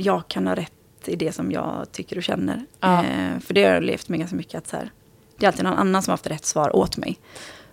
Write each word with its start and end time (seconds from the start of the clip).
jag 0.00 0.28
kan 0.28 0.46
ha 0.46 0.54
rätt 0.54 0.72
i 1.04 1.16
det 1.16 1.32
som 1.32 1.52
jag 1.52 1.86
tycker 1.92 2.16
och 2.16 2.22
känner. 2.22 2.64
Ja. 2.80 3.04
Eh, 3.04 3.38
för 3.40 3.54
det 3.54 3.64
har 3.64 3.74
jag 3.74 3.82
levt 3.82 4.08
med 4.08 4.18
ganska 4.18 4.36
mycket. 4.36 4.54
Att 4.54 4.66
så 4.66 4.76
här, 4.76 4.90
det 5.36 5.46
är 5.46 5.48
alltid 5.48 5.64
någon 5.64 5.78
annan 5.78 6.02
som 6.02 6.10
har 6.10 6.12
haft 6.12 6.26
rätt 6.26 6.44
svar 6.44 6.76
åt 6.76 6.96
mig. 6.96 7.18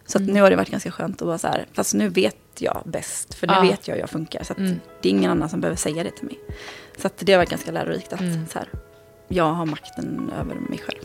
Så 0.05 0.18
Mm. 0.18 0.34
nu 0.34 0.42
har 0.42 0.50
det 0.50 0.55
varit 0.55 0.70
ganska 0.71 0.92
skönt 0.92 1.21
att 1.21 1.28
vara 1.28 1.38
så 1.38 1.48
här, 1.48 1.66
fast 1.74 1.94
nu 1.94 2.10
vet 2.10 2.38
jag 2.60 2.82
bäst. 2.86 3.34
För 3.34 3.48
nu 3.48 3.54
Ja. 3.54 3.62
vet 3.62 3.88
jag 3.88 3.96
hur 3.96 4.02
jag 4.02 4.10
funkar. 4.10 4.44
Så 4.44 4.54
Mm. 4.58 4.79
det 5.02 5.10
är 5.10 5.12
ingen 5.12 5.32
annan 5.32 5.50
som 5.50 5.62
behöver 5.62 5.78
säga 5.78 6.04
det 6.04 6.12
till 6.12 6.26
mig. 6.26 6.40
Så 6.98 7.10
det 7.20 7.32
har 7.34 7.38
varit 7.38 7.50
ganska 7.50 7.71
lärorikt 7.71 8.13
att 8.13 8.19
Mm. 8.19 8.47
så 8.47 8.59
här, 8.59 8.67
jag 9.28 9.53
har 9.53 9.65
makten 9.65 10.31
över 10.39 10.55
mig 10.55 10.78
själv. 10.79 10.99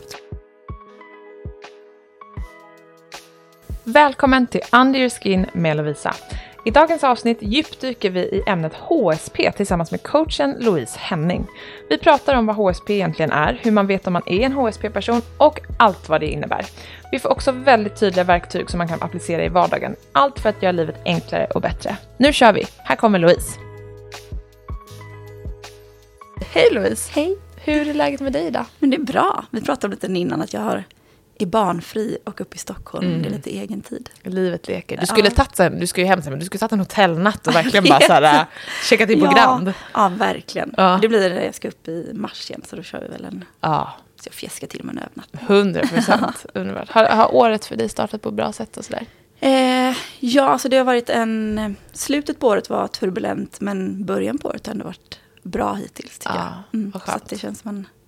Välkommen 3.83 4.47
till 4.47 4.61
Under 4.71 4.99
Your 4.99 5.09
Skin 5.09 5.45
med 5.53 5.77
Lovisa. 5.77 6.15
I 6.65 6.71
dagens 6.71 7.03
avsnitt 7.03 7.37
djupdyker 7.41 8.09
vi 8.09 8.19
i 8.19 8.43
ämnet 8.47 8.73
HSP 8.73 9.51
tillsammans 9.51 9.91
med 9.91 10.03
coachen 10.03 10.55
Louise 10.59 10.99
Henning. 10.99 11.47
Vi 11.89 11.97
pratar 11.97 12.35
om 12.35 12.45
vad 12.45 12.55
HSP 12.55 12.93
egentligen 12.93 13.31
är, 13.31 13.59
hur 13.61 13.71
man 13.71 13.87
vet 13.87 14.07
om 14.07 14.13
man 14.13 14.21
är 14.25 14.39
en 14.39 14.53
HSP-person 14.53 15.21
och 15.37 15.59
allt 15.77 16.09
vad 16.09 16.21
det 16.21 16.27
innebär. 16.27 16.65
Vi 17.11 17.19
får 17.19 17.31
också 17.31 17.51
väldigt 17.51 17.99
tydliga 17.99 18.23
verktyg 18.23 18.69
som 18.69 18.77
man 18.77 18.87
kan 18.87 19.01
applicera 19.01 19.45
i 19.45 19.49
vardagen. 19.49 19.95
Allt 20.11 20.39
för 20.39 20.49
att 20.49 20.63
göra 20.63 20.71
livet 20.71 20.95
enklare 21.05 21.45
och 21.45 21.61
bättre. 21.61 21.97
Nu 22.17 22.33
kör 22.33 22.53
vi! 22.53 22.65
Här 22.77 22.95
kommer 22.95 23.19
Louise. 23.19 23.59
Hej 26.53 26.69
Louise! 26.71 27.11
Hej! 27.13 27.37
Hur 27.55 27.89
är 27.89 27.93
läget 27.93 28.21
med 28.21 28.33
dig 28.33 28.45
idag? 28.45 28.65
Men 28.79 28.89
det 28.89 28.97
är 28.97 29.01
bra. 29.01 29.45
Vi 29.51 29.61
pratade 29.61 29.95
lite 29.95 30.07
innan 30.07 30.41
att 30.41 30.53
jag 30.53 30.61
har, 30.61 30.83
är 31.43 31.47
barnfri 31.47 32.17
och 32.23 32.41
uppe 32.41 32.55
i 32.55 32.59
Stockholm. 32.59 33.07
Mm. 33.07 33.21
Det 33.21 33.27
är 33.27 33.31
lite 33.31 33.49
egen 33.49 33.81
tid. 33.81 34.09
Livet 34.23 34.67
leker. 34.67 34.97
Du 34.97 35.05
skulle 35.05 35.29
Ja. 35.37 35.65
en, 35.65 35.79
du 35.79 35.87
ska 35.87 36.01
ju 36.01 36.07
hem 36.07 36.21
sen, 36.21 36.31
men 36.31 36.39
du 36.39 36.45
skulle 36.45 36.59
tagit 36.59 36.71
en 36.71 36.79
hotellnatt 36.79 37.47
och 37.47 37.55
verkligen 37.55 37.83
bara 37.83 37.99
så 38.07 38.13
här, 38.13 38.39
äh, 38.39 38.45
checkat 38.83 39.09
in 39.09 39.19
på 39.19 39.25
Grand. 39.25 39.67
Ja, 39.67 39.73
ja, 39.93 40.09
verkligen. 40.09 40.73
Ja. 40.77 40.99
Det 41.01 41.07
blir 41.07 41.29
det, 41.29 41.45
jag 41.45 41.55
ska 41.55 41.67
upp 41.67 41.87
i 41.87 42.11
mars 42.13 42.49
igen, 42.49 42.61
så 42.65 42.75
då 42.75 42.83
kör 42.83 43.01
vi 43.01 43.07
väl 43.07 43.25
en... 43.25 43.45
Ja, 43.61 43.93
Så 44.21 44.27
jag 44.27 44.33
fjäskar 44.33 44.67
till 44.67 44.83
med 44.83 44.95
en 44.95 45.03
övernattning. 45.03 45.45
hundra 45.47 45.87
procent. 45.87 46.45
Underbart. 46.53 46.89
Har, 46.91 47.05
har 47.05 47.35
året 47.35 47.65
för 47.65 47.75
dig 47.75 47.89
startat 47.89 48.21
på 48.21 48.29
ett 48.29 48.35
bra 48.35 48.51
sätt 48.53 48.77
och 48.77 48.85
sådär? 48.85 49.05
Eh, 49.39 49.95
ja, 50.19 50.43
alltså 50.47 50.69
det 50.69 50.77
har 50.77 50.83
varit 50.85 51.09
en... 51.09 51.75
Slutet 51.93 52.39
på 52.39 52.47
året 52.47 52.69
var 52.69 52.87
turbulent, 52.87 53.61
men 53.61 54.05
början 54.05 54.37
på 54.37 54.47
året 54.47 54.67
har 54.67 54.73
ändå 54.73 54.85
varit 54.85 55.19
bra 55.43 55.73
hittills, 55.73 56.19
tycker 56.19 56.35
Ja, 56.35 56.63
jag. 56.71 56.79
Mm, 56.79 56.91
vad 56.91 57.03
så 57.03 57.19
det 57.29 57.37
känns 57.37 57.59
som 57.59 57.69
en 57.69 57.87
ja, 57.87 58.02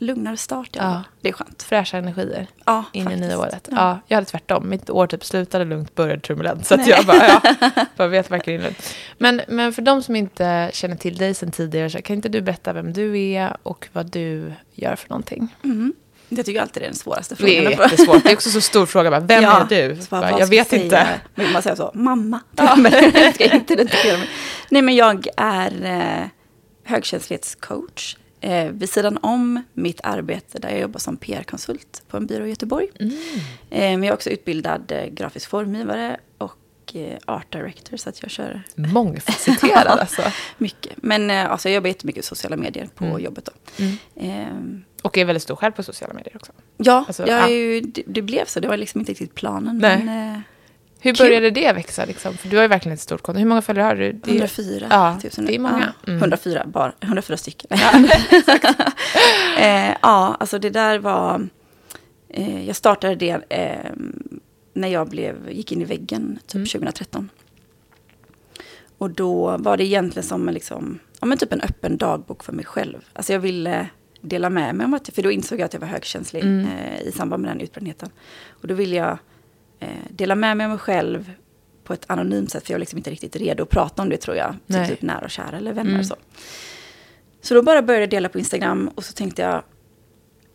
lugnare 0.00 0.36
start. 0.36 0.68
i 0.76 0.78
Ja. 0.78 1.02
Det 1.20 1.28
är 1.28 1.32
skönt. 1.32 1.62
Fräscha 1.62 1.98
energier 1.98 2.46
Ja, 2.64 2.84
in 2.92 3.00
i 3.02 3.04
faktiskt. 3.04 3.20
nya 3.26 3.38
året. 3.38 3.68
Ja. 3.70 3.76
Ja. 3.76 3.98
jag 4.06 4.16
hade 4.16 4.26
tvärtom. 4.26 4.68
Mitt 4.70 4.90
år 4.90 5.06
typ 5.06 5.24
slutade 5.24 5.64
lugnt, 5.64 5.94
började 5.94 6.20
turbulent. 6.20 6.66
Så 6.66 6.76
jag 6.86 7.06
bara, 7.06 7.28
ja, 7.28 7.40
bara 7.96 8.08
vet 8.08 8.30
verkligen 8.30 8.62
lugnt. 8.62 8.94
Men, 9.18 9.40
men 9.48 9.72
för 9.72 9.82
de 9.82 10.02
som 10.02 10.16
inte 10.16 10.70
känner 10.72 10.96
till 10.96 11.16
dig 11.16 11.34
sedan 11.34 11.50
tidigare, 11.50 11.90
så 11.90 12.02
kan 12.02 12.16
inte 12.16 12.28
du 12.28 12.40
berätta 12.40 12.72
vem 12.72 12.92
du 12.92 13.20
är 13.20 13.56
och 13.62 13.88
vad 13.92 14.06
du 14.10 14.52
gör 14.74 14.96
för 14.96 15.08
någonting? 15.08 15.54
Mm. 15.64 15.92
Jag 16.28 16.46
tycker 16.46 16.60
alltid 16.60 16.82
det 16.82 16.86
är 16.86 16.88
den 16.90 16.96
svåraste 16.98 17.34
Det 17.38 17.58
är 17.58 17.62
frågan. 17.62 17.72
att 17.72 17.76
få- 17.78 17.82
jättesvårt. 17.94 18.22
Det 18.24 18.30
är 18.30 18.34
också 18.34 18.50
så 18.50 18.60
stor 18.60 18.86
fråga. 18.86 19.10
Bara, 19.10 19.20
vem 19.20 19.42
Ja, 19.42 19.60
är 19.70 19.88
du? 19.88 19.98
bara, 20.10 20.38
jag 20.38 20.46
vet 20.46 20.68
säga? 20.68 20.82
inte. 20.84 21.06
Men 21.34 21.52
man 21.52 21.62
säger 21.62 21.76
så, 21.76 21.90
mamma. 21.94 22.40
Men 22.76 22.92
jag 23.14 23.34
ska 23.34 23.44
inte 23.44 23.72
identifiera 23.72 24.18
mig. 24.18 24.28
Nej, 24.70 24.82
men 24.82 24.94
jag 24.96 25.26
är 25.36 25.84
eh, 25.84 26.26
högkänslighetscoach. 26.84 28.16
Eh, 28.40 28.70
vid 28.70 28.90
sidan 28.90 29.18
om 29.22 29.62
mitt 29.72 30.00
arbete 30.02 30.58
där 30.58 30.70
jag 30.70 30.80
jobbar 30.80 30.98
som 31.00 31.16
PR-konsult 31.16 32.02
på 32.08 32.16
en 32.16 32.26
byrå 32.26 32.46
i 32.46 32.48
Göteborg. 32.50 32.86
Mm. 33.00 33.12
Eh, 33.70 33.80
men 33.80 34.02
jag 34.02 34.06
är 34.06 34.12
också 34.14 34.30
utbildad 34.30 34.92
eh, 34.92 35.04
grafisk 35.06 35.48
formgivare 35.50 36.16
och 36.38 36.56
eh, 36.94 37.18
art 37.24 37.52
director. 37.52 37.96
Så 37.96 38.08
att 38.08 38.22
jag 38.22 38.30
kör 38.30 38.62
Mångfacetterad 38.74 39.86
alltså. 40.00 40.22
mycket. 40.58 40.92
Men 40.96 41.30
eh, 41.30 41.50
alltså, 41.50 41.68
jag 41.68 41.74
jobbar 41.74 41.88
jättemycket 41.88 42.24
i 42.24 42.26
sociala 42.26 42.56
medier 42.56 42.88
på 42.94 43.04
Mm. 43.04 43.20
jobbet. 43.20 43.48
Då. 43.76 43.84
Mm. 43.84 43.96
Eh, 44.16 44.82
Och 45.02 45.18
är 45.18 45.24
väldigt 45.24 45.42
stor 45.42 45.56
själv 45.56 45.72
på 45.72 45.82
sociala 45.82 46.14
medier 46.14 46.36
också. 46.36 46.52
ja, 46.76 47.04
Alltså, 47.06 47.26
jag 47.26 47.40
ja. 47.40 47.46
är 47.48 47.54
ju, 47.54 47.80
det, 47.80 48.02
det 48.06 48.22
blev 48.22 48.44
så. 48.44 48.60
Det 48.60 48.68
var 48.68 48.76
liksom 48.76 49.00
inte 49.00 49.12
riktigt 49.12 49.34
planen. 49.34 49.78
Nej. 49.78 50.02
Men, 50.04 50.42
Hur 51.02 51.14
började 51.18 51.50
det 51.50 51.72
växa? 51.72 52.04
Liksom? 52.04 52.36
För 52.36 52.48
du 52.48 52.56
har 52.56 52.62
ju 52.62 52.68
verkligen 52.68 52.94
ett 52.94 53.00
stort 53.00 53.22
konto. 53.22 53.38
Hur 53.38 53.46
många 53.46 53.62
följare 53.62 53.84
har 53.86 53.94
du? 53.94 54.12
Det 54.12 54.30
är- 54.30 54.34
104 54.34 54.86
ja, 54.90 55.18
tusen. 55.22 55.46
det 55.46 55.54
är 55.54 55.58
många. 55.58 55.92
Ja, 56.06 56.10
Mm. 56.12 56.18
104, 56.18 56.66
bara, 56.66 56.92
104 57.00 57.36
stycken. 57.36 57.70
eh, 59.58 59.90
ja, 60.02 60.36
alltså 60.40 60.58
det 60.58 60.70
där 60.70 60.98
var... 60.98 61.48
Eh, 62.28 62.66
jag 62.66 62.76
startade 62.76 63.14
det 63.14 63.38
eh, 63.48 63.92
när 64.74 64.88
jag 64.88 65.08
blev, 65.08 65.50
gick 65.50 65.72
in 65.72 65.82
i 65.82 65.84
väggen, 65.84 66.38
typ 66.46 66.54
Mm. 66.54 66.66
2013. 66.66 67.28
Och 68.98 69.10
då 69.10 69.56
var 69.56 69.76
det 69.76 69.84
egentligen 69.84 70.28
som 70.28 70.48
en, 70.48 70.54
liksom, 70.54 70.98
ja, 71.20 71.26
men 71.26 71.38
typ 71.38 71.52
en 71.52 71.60
öppen 71.60 71.96
dagbok 71.96 72.44
för 72.44 72.52
mig 72.52 72.64
själv. 72.64 72.98
Alltså 73.12 73.32
jag 73.32 73.40
ville 73.40 73.86
dela 74.20 74.50
med 74.50 74.74
mig 74.74 74.84
om 74.84 74.94
att, 74.94 75.08
för 75.14 75.22
då 75.22 75.30
insåg 75.30 75.60
jag 75.60 75.64
att 75.66 75.72
jag 75.72 75.80
var 75.80 75.88
högkänslig 75.88 76.42
Mm. 76.42 76.66
eh, 76.66 77.00
i 77.02 77.12
samband 77.12 77.42
med 77.42 77.50
den 77.50 77.60
utbrändheten. 77.60 78.08
Och 78.48 78.68
då 78.68 78.74
ville 78.74 78.96
jag 78.96 79.18
dela 80.10 80.34
med 80.34 80.56
mig 80.56 80.64
av 80.64 80.70
mig 80.70 80.78
själv 80.78 81.32
på 81.84 81.92
ett 81.92 82.04
anonymt 82.06 82.50
sätt, 82.50 82.66
för 82.66 82.72
jag 82.72 82.76
var 82.76 82.80
liksom 82.80 82.96
inte 82.98 83.10
riktigt 83.10 83.36
redo 83.36 83.62
att 83.62 83.68
prata 83.68 84.02
om 84.02 84.08
det 84.08 84.16
tror 84.16 84.36
jag. 84.36 84.56
Nej. 84.66 84.86
Till 84.86 84.96
typ 84.96 85.02
nära 85.02 85.20
och 85.24 85.30
kära 85.30 85.56
eller 85.56 85.72
vänner 85.72 85.90
Mm. 85.90 86.04
så. 86.04 86.16
Så 87.42 87.54
då 87.54 87.62
bara 87.62 87.82
började 87.82 88.02
jag 88.02 88.10
dela 88.10 88.28
på 88.28 88.38
Instagram 88.38 88.90
och 88.94 89.04
så 89.04 89.12
tänkte 89.12 89.42
jag, 89.42 89.62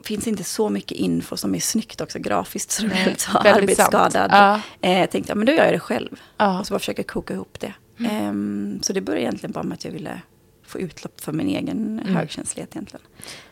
finns 0.03 0.27
inte 0.27 0.43
så 0.43 0.69
mycket 0.69 0.97
info 0.97 1.37
som 1.37 1.55
är 1.55 1.59
snyggt 1.59 2.01
också 2.01 2.19
grafiskt, 2.19 2.71
så 2.71 2.85
jag 2.85 2.91
så 3.19 3.31
Väldigt 3.43 3.79
arbetsskadad. 3.79 4.31
Ja. 4.33 4.61
Eh, 4.81 4.99
jag 4.99 5.11
tänkte, 5.11 5.31
ja, 5.31 5.35
men 5.35 5.45
då 5.45 5.51
gör 5.51 5.63
jag 5.65 5.73
det 5.73 5.79
själv. 5.79 6.21
Ja. 6.37 6.59
Och 6.59 6.67
så 6.67 6.73
bara 6.73 6.79
försöka 6.79 7.03
koka 7.03 7.33
ihop 7.33 7.59
det. 7.59 7.73
Ehm, 8.09 8.79
så 8.81 8.93
det 8.93 9.01
började 9.01 9.21
egentligen 9.21 9.51
bara 9.51 9.63
med 9.63 9.75
att 9.75 9.85
jag 9.85 9.91
ville 9.91 10.21
få 10.67 10.79
utlopp 10.79 11.21
för 11.21 11.31
min 11.31 11.47
egen 11.47 11.99
Mm. 11.99 12.15
högkänslighet 12.15 12.75
egentligen. 12.75 13.05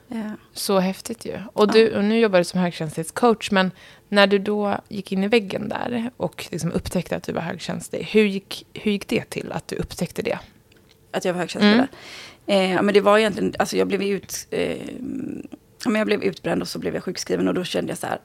Eh, 0.09 0.31
Så 0.53 0.79
häftigt 0.79 1.25
ju. 1.25 1.39
Och, 1.53 1.71
du, 1.71 1.95
och 1.95 2.03
nu 2.03 2.19
jobbar 2.19 2.39
du 2.39 2.45
som 2.45 2.59
högkänslighetscoach, 2.59 3.51
men 3.51 3.71
när 4.09 4.27
du 4.27 4.39
då 4.39 4.77
gick 4.89 5.11
in 5.11 5.23
i 5.23 5.27
väggen 5.27 5.69
där 5.69 6.11
och 6.17 6.47
liksom 6.51 6.71
upptäckte 6.71 7.15
att 7.15 7.23
du 7.23 7.31
var 7.31 7.41
högkänslig, 7.41 8.03
hur 8.11 8.23
gick, 8.23 8.67
hur 8.73 8.91
gick 8.91 9.07
det 9.07 9.29
till 9.29 9.51
att 9.51 9.67
du 9.67 9.75
upptäckte 9.75 10.21
det? 10.21 10.39
att 11.13 11.25
jag 11.25 11.33
var 11.33 11.39
högkänslig 11.39 11.73
Mm. 11.73 11.87
Eh, 12.45 12.71
ja, 12.71 12.81
men 12.81 12.93
det 12.93 13.01
var 13.01 13.17
egentligen, 13.17 13.53
alltså 13.59 13.77
jag 13.77 13.87
blev 13.87 14.01
ut, 14.01 14.47
eh, 14.49 14.77
men 15.85 15.95
jag 15.95 16.05
blev 16.05 16.23
utbränd 16.23 16.61
och 16.61 16.67
så 16.67 16.79
blev 16.79 16.93
jag 16.93 17.03
sjukskriven 17.03 17.47
och 17.47 17.53
då 17.53 17.63
kände 17.63 17.91
jag 17.91 17.97
så 17.97 18.07
här, 18.07 18.19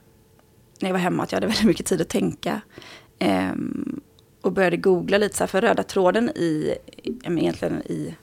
när 0.80 0.88
jag 0.88 0.94
var 0.94 1.00
hemma, 1.00 1.22
att 1.22 1.32
jag 1.32 1.36
hade 1.36 1.46
väldigt 1.46 1.64
mycket 1.66 1.86
tid 1.86 2.00
att 2.00 2.08
tänka. 2.08 2.60
Ehm, 3.18 4.00
och 4.40 4.52
började 4.52 4.76
googla 4.76 5.18
lite 5.18 5.36
så 5.36 5.42
här, 5.42 5.48
för 5.48 5.60
röda 5.60 5.82
tråden 5.82 6.30
i, 6.30 6.74
egentligen 7.24 7.82
i, 7.82 8.14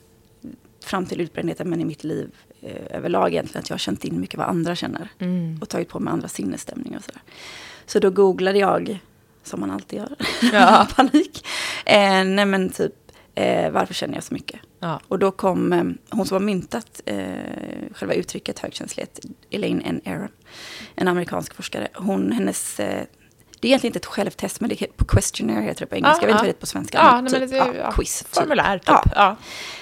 fram 0.86 1.06
till 1.06 1.20
utbrändheten, 1.20 1.70
men 1.70 1.80
i 1.80 1.84
mitt 1.84 2.04
liv 2.04 2.30
eh, 2.60 2.96
överlag 2.96 3.28
egentligen, 3.32 3.60
att 3.62 3.70
jag 3.70 3.74
har 3.74 3.78
känt 3.78 4.04
in 4.04 4.20
mycket 4.20 4.38
vad 4.38 4.48
andra 4.48 4.74
känner. 4.76 5.08
Mm. 5.18 5.58
Och 5.60 5.68
tagit 5.68 5.88
på 5.88 5.98
mig 6.00 6.12
andra 6.12 6.28
sinnesstämningar 6.28 6.98
och 6.98 7.04
sådär. 7.04 7.22
Så 7.86 7.98
då 7.98 8.10
googlade 8.10 8.58
jag, 8.58 8.98
som 9.42 9.60
man 9.60 9.70
alltid 9.70 9.98
gör, 9.98 10.16
Ja. 10.52 10.88
panik. 10.96 11.46
Eh, 11.86 12.24
nej 12.24 12.46
men 12.46 12.70
typ, 12.70 12.92
eh, 13.34 13.70
varför 13.70 13.94
känner 13.94 14.14
jag 14.14 14.24
så 14.24 14.34
mycket? 14.34 14.60
Ja. 14.80 15.00
Och 15.08 15.18
då 15.18 15.30
kom 15.30 15.72
eh, 15.72 15.84
hon 16.10 16.26
som 16.26 16.34
har 16.34 16.40
myntat 16.40 17.02
eh, 17.04 17.26
själva 17.92 18.14
uttrycket 18.14 18.58
högkänslighet, 18.58 19.20
Elaine 19.50 19.82
N. 19.84 20.00
Aron, 20.06 20.28
en 20.94 21.08
amerikansk 21.08 21.54
forskare. 21.54 21.88
Hon, 21.94 22.32
hennes, 22.32 22.80
eh, 22.80 23.04
det 23.66 23.68
är 23.68 23.70
egentligen 23.70 23.90
inte 23.90 23.98
ett 23.98 24.06
självtest, 24.06 24.60
men 24.60 24.68
det 24.70 24.82
är 24.82 24.86
på 24.96 25.04
questionnaire 25.04 25.62
heter 25.62 25.80
det 25.80 25.86
på 25.86 25.96
engelska. 25.96 26.28
Ja, 26.28 26.28
jag 26.28 26.34
vet 26.34 26.34
inte 26.34 26.36
ja. 26.36 26.42
vad 26.42 26.44
det 26.44 26.50
är 26.50 26.60
på 26.60 26.66
svenska. 26.66 26.98
Ja, 26.98 27.22
men 27.22 27.32
typ, 27.32 27.50
det, 27.50 27.56
ja, 27.56 27.74
ja, 27.74 27.92
quiz. 27.92 28.18
Typ. 28.18 28.34
Formulär, 28.34 28.78
typ. 28.78 28.88
Ja. 28.88 29.02
Ja. 29.14 29.36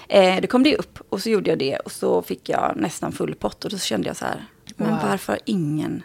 Eh, 0.09 0.41
det 0.41 0.47
kom 0.47 0.62
det 0.62 0.77
upp 0.77 0.99
och 1.09 1.22
så 1.22 1.31
gjorde 1.31 1.50
jag 1.50 1.59
det 1.59 1.77
och 1.77 1.93
så 1.93 2.22
fick 2.22 2.49
jag 2.49 2.72
nästan 2.77 3.12
full 3.12 3.34
pott 3.34 3.65
och 3.65 3.71
då 3.71 3.78
kände 3.78 4.06
jag 4.09 4.17
så 4.17 4.25
här, 4.25 4.47
men 4.77 4.91
Wow. 4.91 4.99
varför 5.09 5.33
har 5.33 5.41
ingen, 5.45 6.03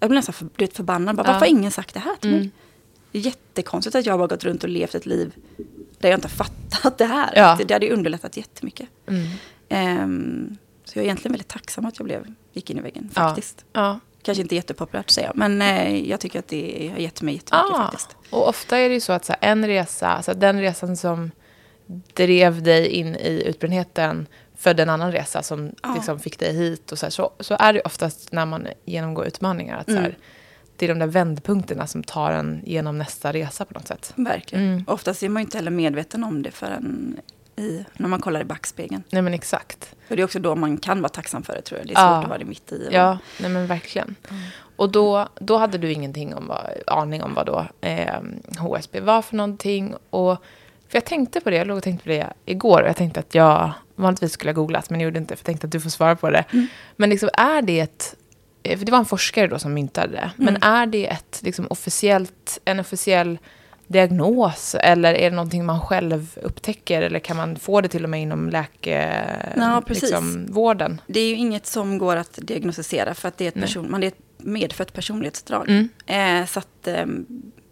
jag 0.00 0.10
blev 0.10 0.16
nästan 0.18 0.32
för, 0.32 0.44
du 0.56 0.64
vet, 0.64 0.76
förbannad, 0.76 1.16
bara, 1.16 1.26
Ja. 1.26 1.32
varför 1.32 1.46
har 1.46 1.50
ingen 1.50 1.70
sagt 1.70 1.94
det 1.94 2.00
här 2.00 2.16
till 2.20 2.30
Mm. 2.30 2.40
mig? 2.40 2.50
Det 3.12 3.18
är 3.18 3.22
jättekonstigt 3.22 3.96
att 3.96 4.06
jag 4.06 4.18
bara 4.18 4.28
gått 4.28 4.44
runt 4.44 4.62
och 4.64 4.68
levt 4.70 4.94
ett 4.94 5.06
liv 5.06 5.32
där 5.98 6.08
jag 6.08 6.16
inte 6.16 6.28
har 6.28 6.44
fattat 6.44 6.98
det 6.98 7.04
här. 7.06 7.32
Ja. 7.36 7.54
Det, 7.58 7.64
det 7.64 7.74
hade 7.74 7.90
underlättat 7.90 8.36
jättemycket. 8.36 8.88
Mm. 9.08 9.26
Ehm, 9.68 10.56
så 10.84 10.98
jag 10.98 11.02
är 11.02 11.06
egentligen 11.06 11.32
väldigt 11.32 11.48
tacksam 11.48 11.86
att 11.86 11.98
jag 11.98 12.04
blev, 12.06 12.34
gick 12.52 12.70
in 12.70 12.78
i 12.78 12.80
väggen 12.80 13.10
Ja. 13.14 13.20
faktiskt. 13.28 13.64
Ja. 13.72 14.00
Kanske 14.24 14.42
inte 14.42 14.54
jättepopulärt 14.54 15.04
att 15.06 15.10
säga, 15.10 15.32
men 15.34 15.62
eh, 15.62 16.08
jag 16.10 16.20
tycker 16.20 16.38
att 16.38 16.48
det 16.48 16.90
har 16.92 16.98
gett 16.98 17.22
mig 17.22 17.34
jättemycket 17.34 17.52
Ah, 17.52 17.82
faktiskt. 17.90 18.16
och 18.30 18.48
ofta 18.48 18.78
är 18.78 18.88
det 18.88 18.94
ju 18.94 19.00
så 19.00 19.12
att 19.12 19.24
så 19.24 19.32
här, 19.40 19.50
en 19.50 19.66
resa, 19.66 20.08
alltså 20.08 20.34
den 20.34 20.60
resan 20.60 20.96
som 20.96 21.30
drev 22.14 22.62
dig 22.62 22.86
in 22.88 23.16
i 23.16 23.42
utbrändheten 23.46 24.26
födde 24.56 24.82
en 24.82 24.90
annan 24.90 25.12
resa 25.12 25.42
som 25.42 25.72
Ja. 25.82 25.94
liksom 25.94 26.18
fick 26.20 26.38
dig 26.38 26.52
hit. 26.56 26.92
Och 26.92 26.98
så, 26.98 27.06
här, 27.06 27.10
så, 27.10 27.30
så 27.40 27.56
är 27.58 27.72
det 27.72 27.80
oftast 27.80 28.32
när 28.32 28.46
man 28.46 28.66
genomgår 28.84 29.26
utmaningar. 29.26 29.78
Att 29.78 29.86
så 29.86 29.92
här, 29.92 29.98
Mm. 30.04 30.14
Det 30.76 30.84
är 30.86 30.88
de 30.88 30.98
där 30.98 31.06
vändpunkterna 31.06 31.86
som 31.86 32.02
tar 32.04 32.32
en 32.32 32.62
genom 32.66 32.98
nästa 32.98 33.32
resa 33.32 33.64
på 33.64 33.74
något 33.74 33.88
sätt. 33.88 34.12
Verkligen. 34.16 34.64
Mm. 34.64 34.84
Oftast 34.86 35.22
är 35.22 35.28
man 35.28 35.42
ju 35.42 35.44
inte 35.44 35.58
heller 35.58 35.70
medveten 35.70 36.24
om 36.24 36.42
det 36.42 36.50
förrän 36.50 37.16
i, 37.56 37.84
när 37.92 38.08
man 38.08 38.20
kollar 38.20 38.40
i 38.40 38.44
backspegeln. 38.44 39.02
Nej 39.10 39.22
men 39.22 39.34
exakt. 39.34 39.94
För 40.08 40.16
det 40.16 40.22
är 40.22 40.24
också 40.24 40.38
då 40.38 40.54
man 40.56 40.76
kan 40.78 41.00
vara 41.02 41.08
tacksam 41.08 41.42
för 41.42 41.52
det 41.54 41.62
tror 41.62 41.78
jag. 41.80 41.88
Det 41.88 41.92
är 41.94 42.00
Ja. 42.00 42.14
svårt 42.16 42.24
att 42.24 42.28
vara 42.28 42.38
det 42.38 42.44
mitt 42.44 42.72
i. 42.72 42.88
Ja, 42.92 43.18
nej 43.40 43.50
men 43.50 43.66
verkligen. 43.66 44.14
Och 44.76 44.92
då, 44.92 45.28
då 45.34 45.56
hade 45.56 45.78
du 45.78 45.92
ingenting 45.92 46.34
om 46.34 46.46
vad, 46.46 46.70
aning 46.86 47.22
om 47.22 47.34
vad 47.34 47.46
då 47.46 47.66
eh, 47.80 48.14
HSB 48.58 49.00
var 49.00 49.22
för 49.22 49.36
någonting. 49.36 49.94
Och, 50.10 50.42
för 50.88 50.96
jag 50.96 51.04
tänkte 51.04 51.40
på 51.40 51.50
det, 51.50 51.56
jag 51.56 51.66
låg 51.66 51.76
och 51.76 51.82
tänkte 51.82 52.04
på 52.04 52.08
det 52.10 52.32
igår. 52.46 52.82
Och 52.82 52.88
jag 52.88 52.96
tänkte 52.96 53.20
att 53.20 53.34
jag 53.34 53.72
vanligtvis 53.94 54.32
skulle 54.32 54.48
jag 54.48 54.56
googlat, 54.56 54.90
men 54.90 55.00
jag 55.00 55.04
gjorde 55.04 55.18
inte, 55.18 55.36
för 55.36 55.40
jag 55.40 55.46
tänkte 55.46 55.66
att 55.66 55.72
du 55.72 55.80
får 55.80 55.90
svara 55.90 56.16
på 56.16 56.30
det. 56.30 56.44
Mm. 56.52 56.66
Men 56.96 57.10
liksom, 57.10 57.28
är 57.32 57.62
det 57.62 57.80
ett, 57.80 58.14
eh, 58.62 58.78
för 58.78 58.86
det 58.86 58.92
var 58.92 58.98
en 58.98 59.04
forskare 59.04 59.46
då 59.46 59.58
som 59.58 59.74
myntade 59.74 60.12
det, 60.12 60.30
men 60.36 60.48
Mm. 60.56 60.62
är 60.62 60.86
det 60.86 61.06
ett 61.06 61.40
liksom, 61.42 61.66
officiellt, 61.70 62.58
en 62.64 62.80
officiell 62.80 63.38
diagnos, 63.86 64.76
eller 64.80 65.14
är 65.14 65.30
det 65.30 65.36
någonting 65.36 65.64
man 65.64 65.80
själv 65.80 66.38
upptäcker, 66.42 67.02
eller 67.02 67.18
kan 67.18 67.36
man 67.36 67.56
få 67.56 67.80
det 67.80 67.88
till 67.88 68.04
och 68.04 68.10
med 68.10 68.22
inom 68.22 68.50
läke, 68.50 69.24
Ja, 69.56 69.82
precis. 69.86 70.02
liksom? 70.02 70.46
Det 71.06 71.20
är 71.20 71.28
ju 71.28 71.34
inget 71.34 71.66
som 71.66 71.98
går 71.98 72.16
att 72.16 72.38
diagnostisera 72.42 73.14
för 73.14 73.28
att 73.28 73.38
det 73.38 73.44
är 73.44 73.48
ett, 73.48 73.54
Nej. 73.54 73.64
person, 73.64 73.90
man, 73.90 74.02
är 74.02 74.06
ett 74.06 74.18
medfött 74.38 74.92
personlighetsdrag. 74.92 75.68
Mm. 75.68 75.88
Eh, 76.06 76.46
så 76.46 76.58
att, 76.58 76.86
ehm, 76.88 77.26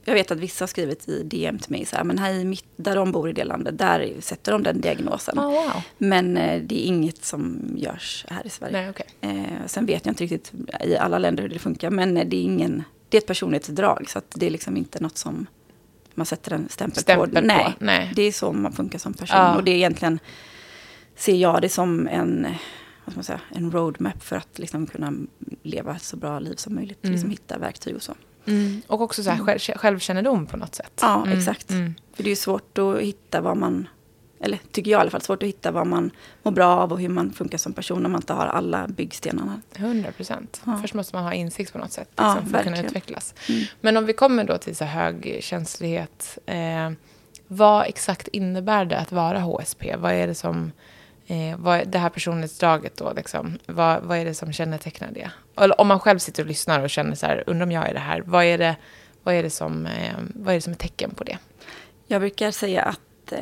jag 0.05 0.15
vet 0.15 0.31
att 0.31 0.39
vissa 0.39 0.63
har 0.63 0.67
skrivit 0.69 1.09
i 1.09 1.23
DM 1.23 1.59
till 1.59 1.73
mig 1.73 1.85
så 1.85 1.97
här, 1.97 2.05
men 2.05 2.19
här 2.19 2.35
i 2.35 2.45
mitt, 2.45 2.65
där 2.77 2.97
de 2.97 3.13
bor 3.13 3.31
i 3.31 3.33
det 3.33 3.45
landet, 3.45 3.79
där 3.79 4.13
sätter 4.21 4.53
de 4.53 4.63
den 4.63 4.81
diagnosen. 4.81 5.39
Oh, 5.39 5.45
wow. 5.45 5.83
Men 5.99 6.37
eh, 6.37 6.63
det 6.63 6.85
är 6.85 6.87
inget 6.87 7.25
som 7.25 7.61
görs 7.77 8.27
här 8.29 8.47
i 8.47 8.51
Sverige. 8.51 8.73
Nej, 8.73 8.91
okej. 8.91 9.07
Eh, 9.21 9.67
sen 9.67 9.87
vet 9.87 10.07
jag 10.07 10.11
inte 10.11 10.25
riktigt 10.25 10.53
i 10.85 10.97
alla 10.97 11.19
länder 11.19 11.43
hur 11.43 11.51
det 11.51 11.59
funkar, 11.59 11.91
men 11.91 12.17
eh, 12.17 12.27
det 12.27 12.37
är 12.37 12.43
ingen, 12.43 12.83
det 13.09 13.17
är 13.17 13.21
ett 13.21 13.27
personlighetsdrag, 13.27 14.07
så 14.11 14.19
att 14.19 14.33
det 14.35 14.47
är 14.47 14.51
liksom 14.51 14.77
inte 14.77 15.03
något 15.03 15.19
som 15.19 15.47
man 16.15 16.27
sätter 16.27 16.53
en 16.53 16.69
stämpel, 16.69 17.03
Stämpel 17.03 17.31
på. 17.35 17.41
Nej, 17.41 17.65
på, 17.79 17.85
nej. 17.85 18.13
det 18.17 18.23
är 18.23 18.33
så 18.33 18.53
man 18.53 18.73
funkar 18.73 18.99
som 18.99 19.15
person. 19.15 19.39
Ja. 19.39 19.57
Och 19.57 19.65
det 19.65 19.71
är 19.71 19.77
egentligen, 19.77 20.19
ser 21.17 21.37
jag 21.37 21.63
det 21.63 21.69
som 21.69 22.09
en, 22.09 22.47
vad 23.05 23.17
man 23.17 23.25
säga, 23.25 23.41
en 23.55 23.73
roadmap 23.73 24.23
för 24.23 24.37
att 24.37 24.59
liksom 24.59 24.87
kunna 24.87 25.13
leva 25.63 25.97
ett 25.97 26.03
så 26.03 26.17
bra 26.17 26.39
liv 26.39 26.55
som 26.55 26.75
möjligt. 26.75 27.05
Mm. 27.05 27.13
Liksom 27.13 27.31
hitta 27.31 27.59
verktyg 27.59 27.97
och 27.97 28.03
så. 28.03 28.15
Mm. 28.45 28.83
Och 28.87 29.01
också 29.01 29.23
så 29.23 29.31
här, 29.31 29.39
själv, 29.45 29.59
självkännedom 29.77 30.47
på 30.47 30.57
något 30.57 30.75
sätt. 30.75 30.99
Ja, 31.01 31.23
Mm, 31.23 31.39
exakt. 31.39 31.71
Mm. 31.71 31.95
För 32.15 32.23
det 32.23 32.29
är 32.29 32.31
ju 32.31 32.37
svårt 32.37 32.79
att 32.79 33.01
hitta 33.01 33.41
vad 33.41 33.57
man, 33.57 33.89
eller 34.43 34.59
tycker 34.73 34.91
jag 34.91 34.99
i 34.99 35.01
alla 35.01 35.11
fall, 35.11 35.23
svårt 35.23 35.43
att 35.43 35.49
hitta 35.49 35.71
vad 35.71 35.87
man 35.87 36.11
mår 36.43 36.53
bra 36.53 36.77
av 36.77 36.93
och 36.93 37.01
hur 37.01 37.09
man 37.09 37.33
funkar 37.33 37.59
som 37.59 37.73
person 37.73 38.07
om 38.07 38.13
man 38.13 38.21
inte 38.21 38.33
har 38.33 38.47
alla 38.47 38.89
byggstenarna. 38.89 39.61
100 39.77 40.13
procent. 40.13 40.63
Ja. 40.67 40.79
Först 40.83 40.95
måste 40.95 41.17
man 41.17 41.25
ha 41.25 41.33
insikt 41.33 41.73
på 41.73 41.79
något 41.79 41.93
sätt 41.93 42.09
Ja, 42.17 42.35
liksom, 42.35 42.51
för 42.51 42.59
att 42.59 42.65
kunna 42.65 42.83
utvecklas. 42.83 43.35
Mm. 43.49 43.65
Men 43.81 43.97
om 43.97 44.07
vi 44.07 44.13
kommer 44.13 44.45
då 44.45 44.59
till 44.59 44.77
så 44.77 44.85
hög 44.85 45.39
känslighet. 45.41 46.39
Eh, 46.47 46.91
vad 47.47 47.87
exakt 47.87 48.29
innebär 48.29 48.85
det 48.85 48.99
att 48.99 49.13
vara 49.13 49.39
HSP? 49.39 49.97
Vad 49.97 50.13
är 50.13 50.27
det 50.27 50.35
som... 50.35 50.73
Eh, 51.27 51.57
vad 51.57 51.79
är 51.79 51.85
det 51.85 51.99
här 51.99 52.09
personlighetsdraget 52.09 52.97
då, 52.97 53.13
liksom, 53.17 53.59
vad, 53.67 54.03
vad 54.03 54.19
är 54.19 54.25
det 54.25 54.35
som 54.35 54.53
kännetecknar 54.53 55.11
det? 55.13 55.31
Eller 55.57 55.81
om 55.81 55.89
man 55.89 56.01
själv 56.01 56.19
sitter 56.19 56.43
och 56.43 56.49
lyssnar 56.49 56.81
och 56.81 56.91
känner 56.91 57.15
så 57.15 57.27
här, 57.27 57.45
undrar 57.47 57.67
om 57.67 57.73
jag 57.73 57.89
är 57.89 57.95
det 57.95 58.01
här. 58.01 58.21
Vad 58.27 58.45
är 58.45 58.59
det, 58.59 58.77
vad 59.23 59.35
är 59.35 59.43
det, 59.43 59.51
som, 59.51 59.87
eh, 59.87 60.15
vad 60.35 60.53
är 60.53 60.55
det 60.55 60.61
som 60.61 60.73
är 60.73 60.77
tecken 60.77 61.11
på 61.11 61.25
det? 61.25 61.39
Jag 62.07 62.21
brukar 62.21 62.51
säga 62.51 62.83
att 62.83 63.33
eh, 63.33 63.39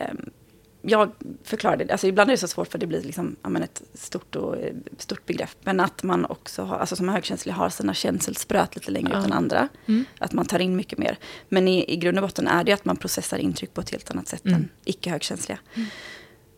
jag 0.83 1.11
förklarar 1.45 1.77
det, 1.77 1.91
alltså 1.91 2.07
ibland 2.07 2.31
är 2.31 2.35
det 2.35 2.39
så 2.39 2.49
svårt 2.49 2.69
för 2.69 2.79
det 2.79 2.87
blir 2.87 3.03
liksom, 3.03 3.37
ja, 3.43 3.49
men 3.49 3.63
ett 3.63 3.83
stort, 3.95 4.37
och, 4.37 4.57
eh, 4.57 4.75
stort 4.99 5.27
begrepp. 5.27 5.57
Men 5.65 5.81
att 5.81 6.03
man 6.03 6.25
också 6.25 6.63
har, 6.63 6.77
alltså 6.79 6.97
som 6.97 7.09
högkänslig 7.09 7.53
har 7.53 7.69
sina 7.71 7.95
känselspröt 7.95 8.75
lite 8.77 8.91
längre 8.91 9.11
Ja. 9.13 9.19
ut 9.21 9.25
än 9.27 9.33
andra. 9.33 9.69
Mm. 9.87 10.05
Att 10.19 10.33
man 10.33 10.45
tar 10.47 10.59
in 10.59 10.77
mycket 10.77 10.99
mer. 10.99 11.19
Men 11.49 11.69
i, 11.69 11.93
i 11.93 11.97
grund 11.97 12.19
och 12.19 12.23
botten 12.23 12.49
är 12.49 12.65
det 12.65 12.73
att 12.73 12.85
man 12.85 12.97
processar 12.97 13.39
intryck 13.39 13.75
på 13.75 13.81
ett 13.81 13.91
helt 13.91 14.11
annat 14.11 14.29
sätt 14.29 14.45
Mm. 14.45 14.55
än 14.57 14.69
icke-högkänsliga. 14.85 15.59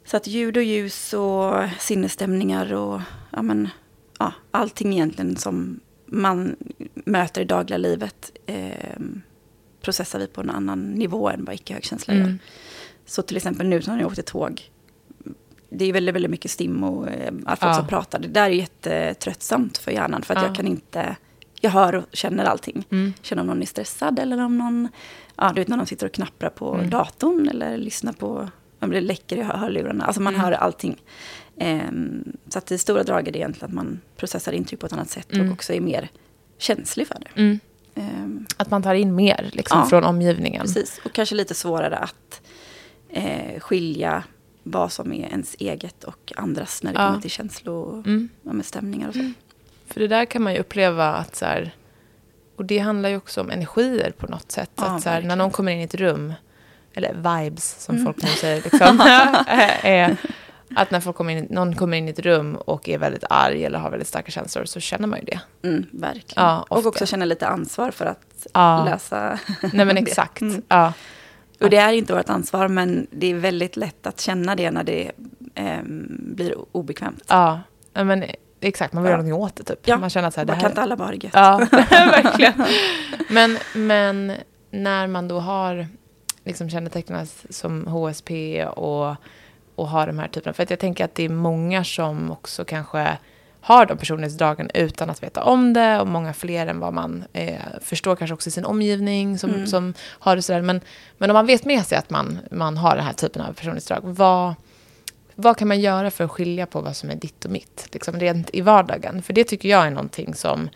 Så 0.04 0.16
att 0.16 0.26
ljud 0.26 0.56
och 0.56 0.62
ljus 0.62 1.12
och 1.14 1.54
sinnesstämningar 1.78 2.72
och 2.72 3.00
ja, 3.30 3.42
men, 3.42 3.68
ja, 4.18 4.32
allting 4.50 4.92
egentligen 4.92 5.36
som 5.36 5.80
man 6.06 6.56
möter 6.94 7.40
i 7.40 7.44
dagliga 7.44 7.78
livet 7.78 8.32
eh, 8.46 8.98
processar 9.82 10.18
vi 10.18 10.26
på 10.26 10.40
en 10.40 10.50
annan 10.50 10.90
nivå 10.90 11.30
än 11.30 11.44
vad 11.44 11.54
icke-högkänsliga 11.54 12.18
gör. 12.18 12.38
Så 13.06 13.22
till 13.22 13.36
exempel 13.36 13.66
nu 13.68 13.82
när 13.86 13.98
jag 13.98 14.06
åkte 14.06 14.22
tåg. 14.22 14.62
Det 15.70 15.84
är 15.84 15.92
väldigt, 15.92 16.14
väldigt 16.14 16.30
mycket 16.30 16.50
stim 16.50 16.84
och 16.84 17.08
eh, 17.08 17.32
folk 17.32 17.58
Ja. 17.60 17.74
som 17.74 17.86
pratar. 17.86 18.18
Det 18.18 18.28
där 18.28 18.42
är 18.50 18.54
jättetröttsamt 18.54 19.78
för 19.78 19.90
hjärnan. 19.90 20.22
För 20.22 20.34
att 20.34 20.42
Ja. 20.42 20.46
jag 20.48 20.56
kan 20.56 20.66
inte... 20.66 21.16
Jag 21.60 21.70
hör 21.70 21.94
och 21.94 22.04
känner 22.12 22.44
allting. 22.44 22.84
Mm. 22.90 23.12
Känner 23.22 23.40
om 23.42 23.46
någon 23.46 23.62
är 23.62 23.66
stressad 23.66 24.18
eller 24.18 24.44
om 24.44 24.58
någon... 24.58 24.88
Ja, 25.36 25.52
du 25.54 25.60
vet 25.60 25.68
när 25.68 25.76
de 25.76 25.86
sitter 25.86 26.06
och 26.06 26.12
knapprar 26.12 26.50
på 26.50 26.74
Mm. 26.74 26.90
datorn 26.90 27.48
eller 27.48 27.76
lyssnar 27.76 28.12
på... 28.12 28.48
Om 28.80 28.90
det 28.90 29.00
läcker 29.00 29.36
i 29.36 29.42
hör- 29.42 29.56
hörlurarna. 29.56 30.04
Alltså 30.04 30.22
man 30.22 30.34
Mm. 30.34 30.44
hör 30.44 30.52
allting. 30.52 31.02
Ehm, 31.58 32.24
så 32.48 32.58
att 32.58 32.66
det 32.66 32.78
stora 32.78 33.02
draget 33.02 33.34
är 33.34 33.38
egentligen 33.38 33.68
att 33.70 33.74
man 33.74 34.00
processar 34.16 34.52
intryck 34.52 34.80
på 34.80 34.86
ett 34.86 34.92
annat 34.92 35.10
sätt. 35.10 35.32
Mm. 35.32 35.46
Och 35.46 35.52
också 35.52 35.72
är 35.72 35.80
mer 35.80 36.08
känslig 36.58 37.06
för 37.08 37.16
det. 37.20 37.58
Ehm, 37.94 38.46
Att 38.56 38.70
man 38.70 38.82
tar 38.82 38.94
in 38.94 39.14
mer 39.14 39.50
liksom, 39.52 39.78
Ja. 39.78 39.86
från 39.86 40.04
omgivningen. 40.04 40.62
Precis, 40.62 41.00
och 41.04 41.12
kanske 41.12 41.34
lite 41.34 41.54
svårare 41.54 41.96
att 41.96 42.40
eh, 43.12 43.60
skilja 43.60 44.22
vad 44.62 44.92
som 44.92 45.12
är 45.12 45.26
ens 45.28 45.56
eget 45.58 46.04
och 46.04 46.32
andras 46.36 46.82
när 46.82 46.92
det 46.92 47.00
Ja. 47.00 47.06
kommer 47.08 47.20
till 47.20 47.30
känslor 47.30 47.74
och 47.88 48.06
Mm. 48.06 48.28
ja, 48.42 48.52
med 48.52 48.66
stämningar 48.66 49.08
och 49.08 49.14
så. 49.14 49.32
För 49.86 50.00
det 50.00 50.08
där 50.08 50.24
kan 50.24 50.42
man 50.42 50.52
ju 50.52 50.58
uppleva 50.58 51.14
att 51.14 51.36
så 51.36 51.44
här, 51.44 51.74
och 52.56 52.64
det 52.64 52.78
handlar 52.78 53.08
ju 53.08 53.16
också 53.16 53.40
om 53.40 53.50
energier 53.50 54.10
på 54.18 54.26
något 54.26 54.52
sätt. 54.52 54.70
Ja, 54.76 54.84
att 54.84 55.02
så 55.02 55.08
här, 55.08 55.22
när 55.22 55.36
någon 55.36 55.50
kommer 55.50 55.72
in 55.72 55.80
i 55.80 55.82
ett 55.84 55.94
rum, 55.94 56.32
eller 56.94 57.14
vibes 57.14 57.82
som 57.84 57.94
Mm. 57.94 58.04
folk 58.06 58.22
nu 58.22 58.28
säger, 58.28 58.62
liksom, 58.62 59.00
är 59.82 60.16
att 60.76 60.90
när 60.90 61.00
folk 61.00 61.16
kommer 61.16 61.32
in, 61.36 61.46
någon 61.50 61.76
kommer 61.76 61.96
in 61.96 62.08
i 62.08 62.10
ett 62.10 62.18
rum 62.18 62.54
och 62.54 62.88
är 62.88 62.98
väldigt 62.98 63.24
arg 63.30 63.64
eller 63.64 63.78
har 63.78 63.90
väldigt 63.90 64.08
starka 64.08 64.30
känslor 64.30 64.64
så 64.64 64.80
känner 64.80 65.08
man 65.08 65.18
ju 65.18 65.24
det. 65.24 65.40
Mm, 65.68 65.86
verkligen. 65.92 66.44
Ja, 66.44 66.66
och 66.68 66.86
också 66.86 67.06
känna 67.06 67.24
lite 67.24 67.46
ansvar 67.46 67.90
för 67.90 68.04
att 68.06 68.46
Ja. 68.54 68.84
läsa. 68.84 69.38
Nej 69.72 69.86
men 69.86 69.96
exakt. 70.06 70.40
Mm. 70.40 70.62
Ja. 70.68 70.92
Och 71.62 71.70
det 71.70 71.76
är 71.76 71.92
inte 71.92 72.14
vårt 72.14 72.28
ansvar, 72.28 72.68
men 72.68 73.06
det 73.10 73.26
är 73.26 73.34
väldigt 73.34 73.76
lätt 73.76 74.06
att 74.06 74.20
känna 74.20 74.54
det 74.54 74.70
när 74.70 74.84
det 74.84 75.10
ehm, 75.54 76.06
blir 76.36 76.54
obekvämt. 76.72 77.24
Ja. 77.28 77.60
Men 77.92 78.24
exakt, 78.60 78.92
man 78.92 79.02
vill 79.02 79.10
Ja. 79.10 79.12
göra 79.12 79.22
någonting 79.22 79.42
åt 79.44 79.56
det 79.56 79.64
typ. 79.64 79.88
Ja. 79.88 79.96
Man 79.98 80.10
känner 80.10 80.28
att 80.28 80.34
så 80.34 80.40
här, 80.40 80.44
det 80.46 80.50
Bara, 80.52 80.54
här 80.54 80.60
kan 80.62 80.70
inte 80.70 80.82
alla 80.82 80.96
bara 80.96 81.16
det? 81.16 81.30
Ja, 81.32 81.66
verkligen. 81.90 82.64
Men, 83.30 83.58
men 83.74 84.32
när 84.70 85.06
man 85.06 85.28
då 85.28 85.38
har 85.40 85.86
liksom 86.44 86.70
kännetecknas 86.70 87.46
som 87.50 87.86
HSP 87.86 88.64
och, 88.66 89.16
och 89.74 89.88
har 89.88 90.06
de 90.06 90.18
här 90.18 90.28
typerna. 90.28 90.52
För 90.54 90.62
att 90.62 90.70
jag 90.70 90.78
tänker 90.78 91.04
att 91.04 91.14
det 91.14 91.24
är 91.24 91.28
många 91.28 91.84
som 91.84 92.30
också 92.30 92.64
kanske 92.64 93.18
har 93.64 93.86
de 93.86 93.98
personlighetsdragen 93.98 94.70
utan 94.74 95.10
att 95.10 95.22
veta 95.22 95.44
om 95.44 95.72
det. 95.72 96.00
Och 96.00 96.06
många 96.06 96.32
fler 96.32 96.66
än 96.66 96.80
vad 96.80 96.94
man 96.94 97.24
eh, 97.32 97.54
förstår 97.80 98.16
kanske 98.16 98.34
också 98.34 98.48
i 98.48 98.50
sin 98.50 98.64
omgivning 98.64 99.38
som, 99.38 99.50
Mm. 99.50 99.66
som 99.66 99.94
har 100.08 100.36
det 100.36 100.42
sådär. 100.42 100.62
Men, 100.62 100.80
men 101.18 101.30
om 101.30 101.34
man 101.34 101.46
vet 101.46 101.64
med 101.64 101.86
sig 101.86 101.98
att 101.98 102.10
man, 102.10 102.38
man 102.50 102.76
har 102.76 102.96
den 102.96 103.04
här 103.04 103.12
typen 103.12 103.42
av 103.42 103.52
personlighetsdrag. 103.52 104.00
Vad, 104.02 104.54
vad 105.34 105.56
kan 105.56 105.68
man 105.68 105.80
göra 105.80 106.10
för 106.10 106.24
att 106.24 106.30
skilja 106.30 106.66
på 106.66 106.80
vad 106.80 106.96
som 106.96 107.10
är 107.10 107.14
ditt 107.16 107.44
och 107.44 107.50
mitt? 107.50 107.88
Liksom 107.92 108.20
rent 108.20 108.50
i 108.52 108.60
vardagen. 108.60 109.22
För 109.22 109.32
det 109.32 109.44
tycker 109.44 109.68
jag 109.68 109.86
är 109.86 109.90
någonting 109.90 110.34
som 110.34 110.68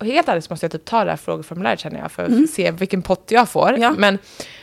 helt 0.00 0.28
ärligt 0.28 0.44
så 0.44 0.52
måste 0.52 0.64
jag 0.66 0.72
typ 0.72 0.84
ta 0.84 1.04
det 1.04 1.10
här 1.10 1.16
frågeformuläret 1.16 1.80
känner 1.80 1.98
jag 1.98 2.12
för 2.12 2.22
att 2.22 2.28
Mm. 2.28 2.46
se 2.46 2.70
vilken 2.70 3.02
pott 3.02 3.24
jag 3.30 3.48
får. 3.48 3.76
Ja. 3.78 3.94
Men, 3.98 4.18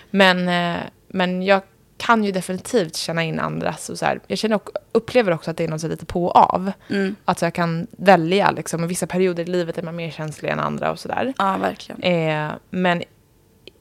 men, 0.09 0.47
eh, 0.75 0.81
men 1.07 1.43
jag 1.43 1.61
kan 1.99 2.23
ju 2.23 2.31
definitivt 2.31 2.95
känna 2.95 3.23
in 3.23 3.39
andras. 3.39 3.89
Och 3.89 3.97
så 3.97 4.05
här. 4.05 4.19
Jag 4.27 4.37
känner 4.37 4.55
och 4.55 4.69
upplever 4.91 5.31
också 5.31 5.51
att 5.51 5.57
det 5.57 5.63
är 5.63 5.67
något 5.67 5.83
lite 5.83 6.05
på 6.05 6.25
och 6.25 6.35
av. 6.35 6.71
Mm. 6.89 7.15
Att 7.25 7.41
jag 7.41 7.53
kan 7.53 7.87
välja, 7.91 8.51
liksom, 8.51 8.87
vissa 8.87 9.07
perioder 9.07 9.43
i 9.43 9.45
livet 9.45 9.77
är 9.77 9.83
man 9.83 9.95
mer 9.95 10.11
känslig 10.11 10.49
än 10.49 10.59
andra 10.59 10.91
och 10.91 10.99
sådär. 10.99 11.33
Ja, 11.37 11.57
verkligen. 11.57 12.01
Eh, 12.03 12.51
men 12.69 13.03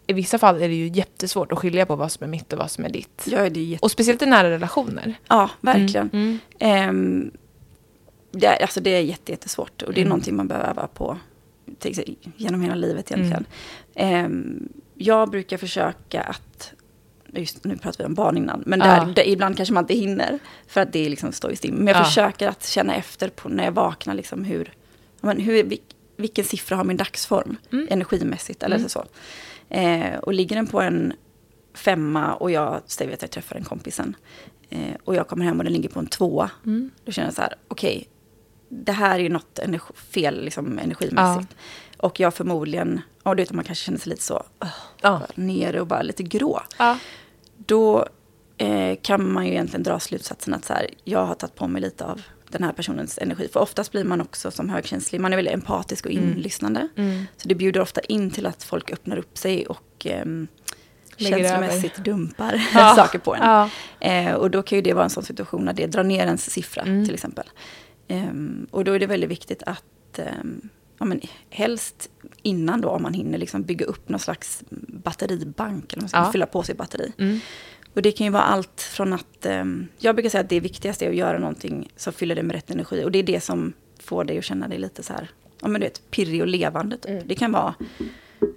i 0.06 0.12
vissa 0.12 0.38
fall 0.38 0.56
är 0.62 0.68
det 0.68 0.74
ju 0.74 0.88
jättesvårt 0.88 1.52
att 1.52 1.58
skilja 1.58 1.86
på 1.86 1.96
vad 1.96 2.12
som 2.12 2.24
är 2.24 2.28
mitt 2.28 2.52
och 2.52 2.58
vad 2.58 2.70
som 2.70 2.84
är 2.84 2.88
ditt. 2.88 3.24
Ja, 3.30 3.48
det 3.50 3.60
är 3.60 3.64
jätte... 3.64 3.84
Och 3.84 3.90
speciellt 3.90 4.22
i 4.22 4.26
nära 4.26 4.50
relationer. 4.50 5.14
ja 5.28 5.50
verkligen. 5.60 6.10
Mm. 6.12 6.38
Ehm, 6.58 7.30
det, 8.32 8.46
är- 8.46 8.62
alltså 8.62 8.80
det 8.80 8.90
är 8.90 9.00
jätte, 9.00 9.32
jättesvårt 9.32 9.82
och 9.82 9.92
det 9.92 10.00
är 10.00 10.02
Mm. 10.02 10.08
någonting 10.08 10.36
man 10.36 10.48
behöver 10.48 10.68
öva 10.70 10.86
på 10.86 11.18
genom 12.36 12.60
hela 12.62 12.74
livet 12.74 13.10
egentligen. 13.10 13.44
Ehm, 13.94 14.68
jag 14.94 15.30
brukar 15.30 15.56
försöka 15.56 16.20
att, 16.22 16.72
just 17.32 17.64
nu 17.64 17.76
pratar 17.76 18.04
vi 18.04 18.08
om 18.08 18.14
barn 18.14 18.36
innan, 18.36 18.62
men 18.66 18.78
där, 18.78 18.96
Ja. 18.96 19.04
där, 19.04 19.28
ibland 19.28 19.56
kanske 19.56 19.72
man 19.74 19.84
inte 19.84 19.94
hinner 19.94 20.38
för 20.68 20.80
att 20.80 20.92
det 20.92 21.08
liksom 21.08 21.32
står 21.32 21.50
i 21.52 21.56
stim. 21.56 21.74
Men 21.74 21.86
jag 21.86 21.96
Ja. 21.96 22.04
försöker 22.04 22.48
att 22.48 22.66
känna 22.66 22.94
efter 22.94 23.28
på 23.28 23.48
när 23.48 23.64
jag 23.64 23.72
vaknar, 23.72 24.14
liksom 24.14 24.44
hur, 24.44 24.72
ja, 25.20 25.26
men 25.26 25.40
hur, 25.40 25.62
vil- 25.64 25.80
vilken 26.16 26.44
siffra 26.44 26.76
har 26.76 26.84
min 26.84 26.96
dagsform 26.96 27.56
Mm. 27.72 27.86
energimässigt 27.90 28.62
eller 28.62 28.76
Mm. 28.76 28.88
så. 28.88 29.04
Eh, 29.68 30.16
och 30.18 30.32
ligger 30.32 30.56
den 30.56 30.66
på 30.66 30.80
en 30.80 31.12
femma 31.74 32.34
och 32.34 32.50
jag 32.50 32.80
säger 32.86 33.12
att 33.14 33.22
jag 33.22 33.30
träffar 33.30 33.56
en 33.56 33.64
kompisen 33.64 34.16
eh, 34.70 34.94
och 35.04 35.14
jag 35.14 35.28
kommer 35.28 35.44
hem 35.44 35.58
och 35.58 35.64
den 35.64 35.72
ligger 35.72 35.88
på 35.88 35.98
en 35.98 36.06
tvåa. 36.06 36.50
Mm. 36.66 36.90
Då 37.04 37.12
känner 37.12 37.28
jag 37.28 37.34
så 37.34 37.42
här, 37.42 37.54
okej, 37.68 38.08
det 38.68 38.92
här 38.92 39.14
är 39.18 39.22
ju 39.22 39.28
något 39.28 39.58
energi, 39.58 39.94
fel 39.96 40.44
liksom, 40.44 40.78
energimässigt. 40.78 41.54
Och 41.96 42.20
jag 42.20 42.34
förmodligen, 42.34 43.00
ja 43.28 43.34
du 43.34 43.42
vet 43.42 43.52
man 43.52 43.64
kanske 43.64 43.84
känner 43.84 43.98
sig 43.98 44.10
lite 44.10 44.22
så, 44.22 44.34
uh, 44.64 44.68
Ja. 45.00 45.20
nere 45.34 45.80
och 45.80 45.86
bara 45.86 46.02
lite 46.02 46.22
grå. 46.22 46.62
Ja. 46.78 46.98
Då 47.56 48.06
eh, 48.58 48.98
kan 49.02 49.32
man 49.32 49.46
ju 49.46 49.52
egentligen 49.52 49.82
dra 49.82 50.00
slutsatsen 50.00 50.54
att 50.54 50.64
så 50.64 50.72
här, 50.72 50.86
jag 51.04 51.26
har 51.26 51.34
tagit 51.34 51.54
på 51.54 51.68
mig 51.68 51.82
lite 51.82 52.04
av 52.04 52.22
den 52.50 52.62
här 52.64 52.72
personens 52.72 53.18
energi. 53.18 53.48
För 53.52 53.60
oftast 53.60 53.92
blir 53.92 54.04
man 54.04 54.20
också 54.20 54.50
som 54.50 54.68
högkänslig, 54.68 55.20
man 55.20 55.32
är 55.32 55.36
väldigt 55.36 55.54
empatisk 55.54 56.06
och 56.06 56.12
Mm. 56.12 56.24
inlyssnande. 56.24 56.88
Mm. 56.96 57.26
Så 57.36 57.48
det 57.48 57.54
bjuder 57.54 57.80
ofta 57.80 58.00
in 58.00 58.30
till 58.30 58.46
att 58.46 58.62
folk 58.62 58.90
öppnar 58.92 59.16
upp 59.16 59.38
sig 59.38 59.66
och 59.66 60.06
Lägger 61.16 61.38
känslomässigt 61.38 61.96
dumpar 61.96 62.54
Ja. 62.74 62.92
saker 62.96 63.18
på 63.18 63.34
en. 63.34 63.42
Ja. 63.42 63.70
Eh, 64.00 64.32
och 64.34 64.50
då 64.50 64.62
kan 64.62 64.76
ju 64.78 64.82
det 64.82 64.92
vara 64.92 65.04
en 65.04 65.10
sån 65.10 65.22
situation 65.24 65.64
när 65.64 65.72
det 65.72 65.86
drar 65.86 66.04
ner 66.04 66.24
ens 66.24 66.50
siffra 66.50 66.82
Mm. 66.82 67.04
till 67.04 67.14
exempel. 67.14 67.46
Ehm, 68.08 68.66
och 68.70 68.84
då 68.84 68.92
är 68.92 68.98
det 68.98 69.06
väldigt 69.06 69.30
viktigt 69.30 69.62
att 69.62 70.18
ehm, 70.18 70.68
ja, 70.98 71.04
men 71.06 71.20
helst 71.50 72.10
innan 72.42 72.80
då 72.80 72.88
om 72.88 73.02
man 73.02 73.14
hinner 73.14 73.38
liksom 73.38 73.62
bygga 73.62 73.86
upp 73.86 74.08
någon 74.08 74.20
slags 74.20 74.62
batteribank. 74.88 75.92
Eller 75.92 76.02
man 76.02 76.08
ska 76.08 76.18
Ja. 76.18 76.32
fylla 76.32 76.46
på 76.46 76.62
sitt 76.62 76.76
batteri. 76.76 77.12
Mm. 77.18 77.40
Och 77.94 78.02
det 78.02 78.12
kan 78.12 78.24
ju 78.26 78.30
vara 78.30 78.42
allt 78.42 78.80
från 78.80 79.12
att, 79.12 79.46
ehm, 79.46 79.86
jag 79.98 80.14
brukar 80.14 80.30
säga 80.30 80.40
att 80.40 80.48
det 80.50 80.60
viktigaste 80.60 81.04
är 81.06 81.10
att 81.10 81.16
göra 81.16 81.38
någonting 81.38 81.88
som 81.96 82.12
fyller 82.12 82.34
dig 82.34 82.44
med 82.44 82.54
rätt 82.54 82.70
energi. 82.70 83.04
Och 83.04 83.12
det 83.12 83.18
är 83.18 83.22
det 83.22 83.40
som 83.40 83.72
får 83.98 84.24
dig 84.24 84.38
att 84.38 84.44
känna 84.44 84.68
dig 84.68 84.78
lite 84.78 85.02
så 85.02 85.12
här, 85.12 85.30
ja 85.60 85.68
men 85.68 85.80
du 85.80 85.86
vet, 85.86 86.10
pirrig 86.10 86.40
och 86.40 86.46
levande. 86.48 86.96
Typ. 86.96 87.10
Mm. 87.10 87.22
Det 87.26 87.34
kan 87.34 87.52
vara, 87.52 87.74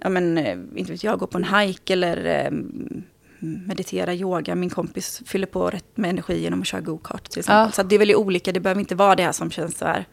ja 0.00 0.08
men, 0.08 0.38
eh, 0.38 0.58
inte 0.76 0.92
vet 0.92 1.04
jag, 1.04 1.18
gå 1.18 1.26
på 1.26 1.38
en 1.38 1.44
hike 1.44 1.92
eller 1.92 2.24
ehm, 2.24 3.02
meditera, 3.66 4.14
yoga. 4.14 4.54
Min 4.54 4.70
kompis 4.70 5.22
fyller 5.26 5.46
på 5.46 5.70
rätt 5.70 5.96
med 5.96 6.10
energi 6.10 6.40
genom 6.42 6.60
att 6.60 6.66
köra 6.66 6.80
go-kart 6.80 7.30
till 7.30 7.38
exempel. 7.38 7.66
Ja. 7.66 7.70
Så 7.72 7.82
det 7.82 7.94
är 7.94 7.98
väldigt 7.98 8.16
olika, 8.16 8.52
det 8.52 8.60
behöver 8.60 8.80
inte 8.80 8.94
vara 8.94 9.14
det 9.16 9.22
här 9.22 9.32
som 9.32 9.50
känns 9.50 9.78
så 9.78 9.84
här, 9.84 10.06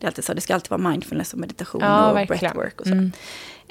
det 0.00 0.04
är 0.06 0.08
alltid 0.08 0.24
så, 0.24 0.34
det 0.34 0.40
ska 0.40 0.54
alltid 0.54 0.70
vara 0.70 0.90
mindfulness 0.90 1.32
och 1.32 1.38
meditation 1.38 1.80
Ja, 1.84 2.10
och 2.10 2.16
verkligen. 2.16 2.38
breathwork 2.40 2.80
och 2.80 2.86
så. 2.86 2.92
Mm. 2.92 3.12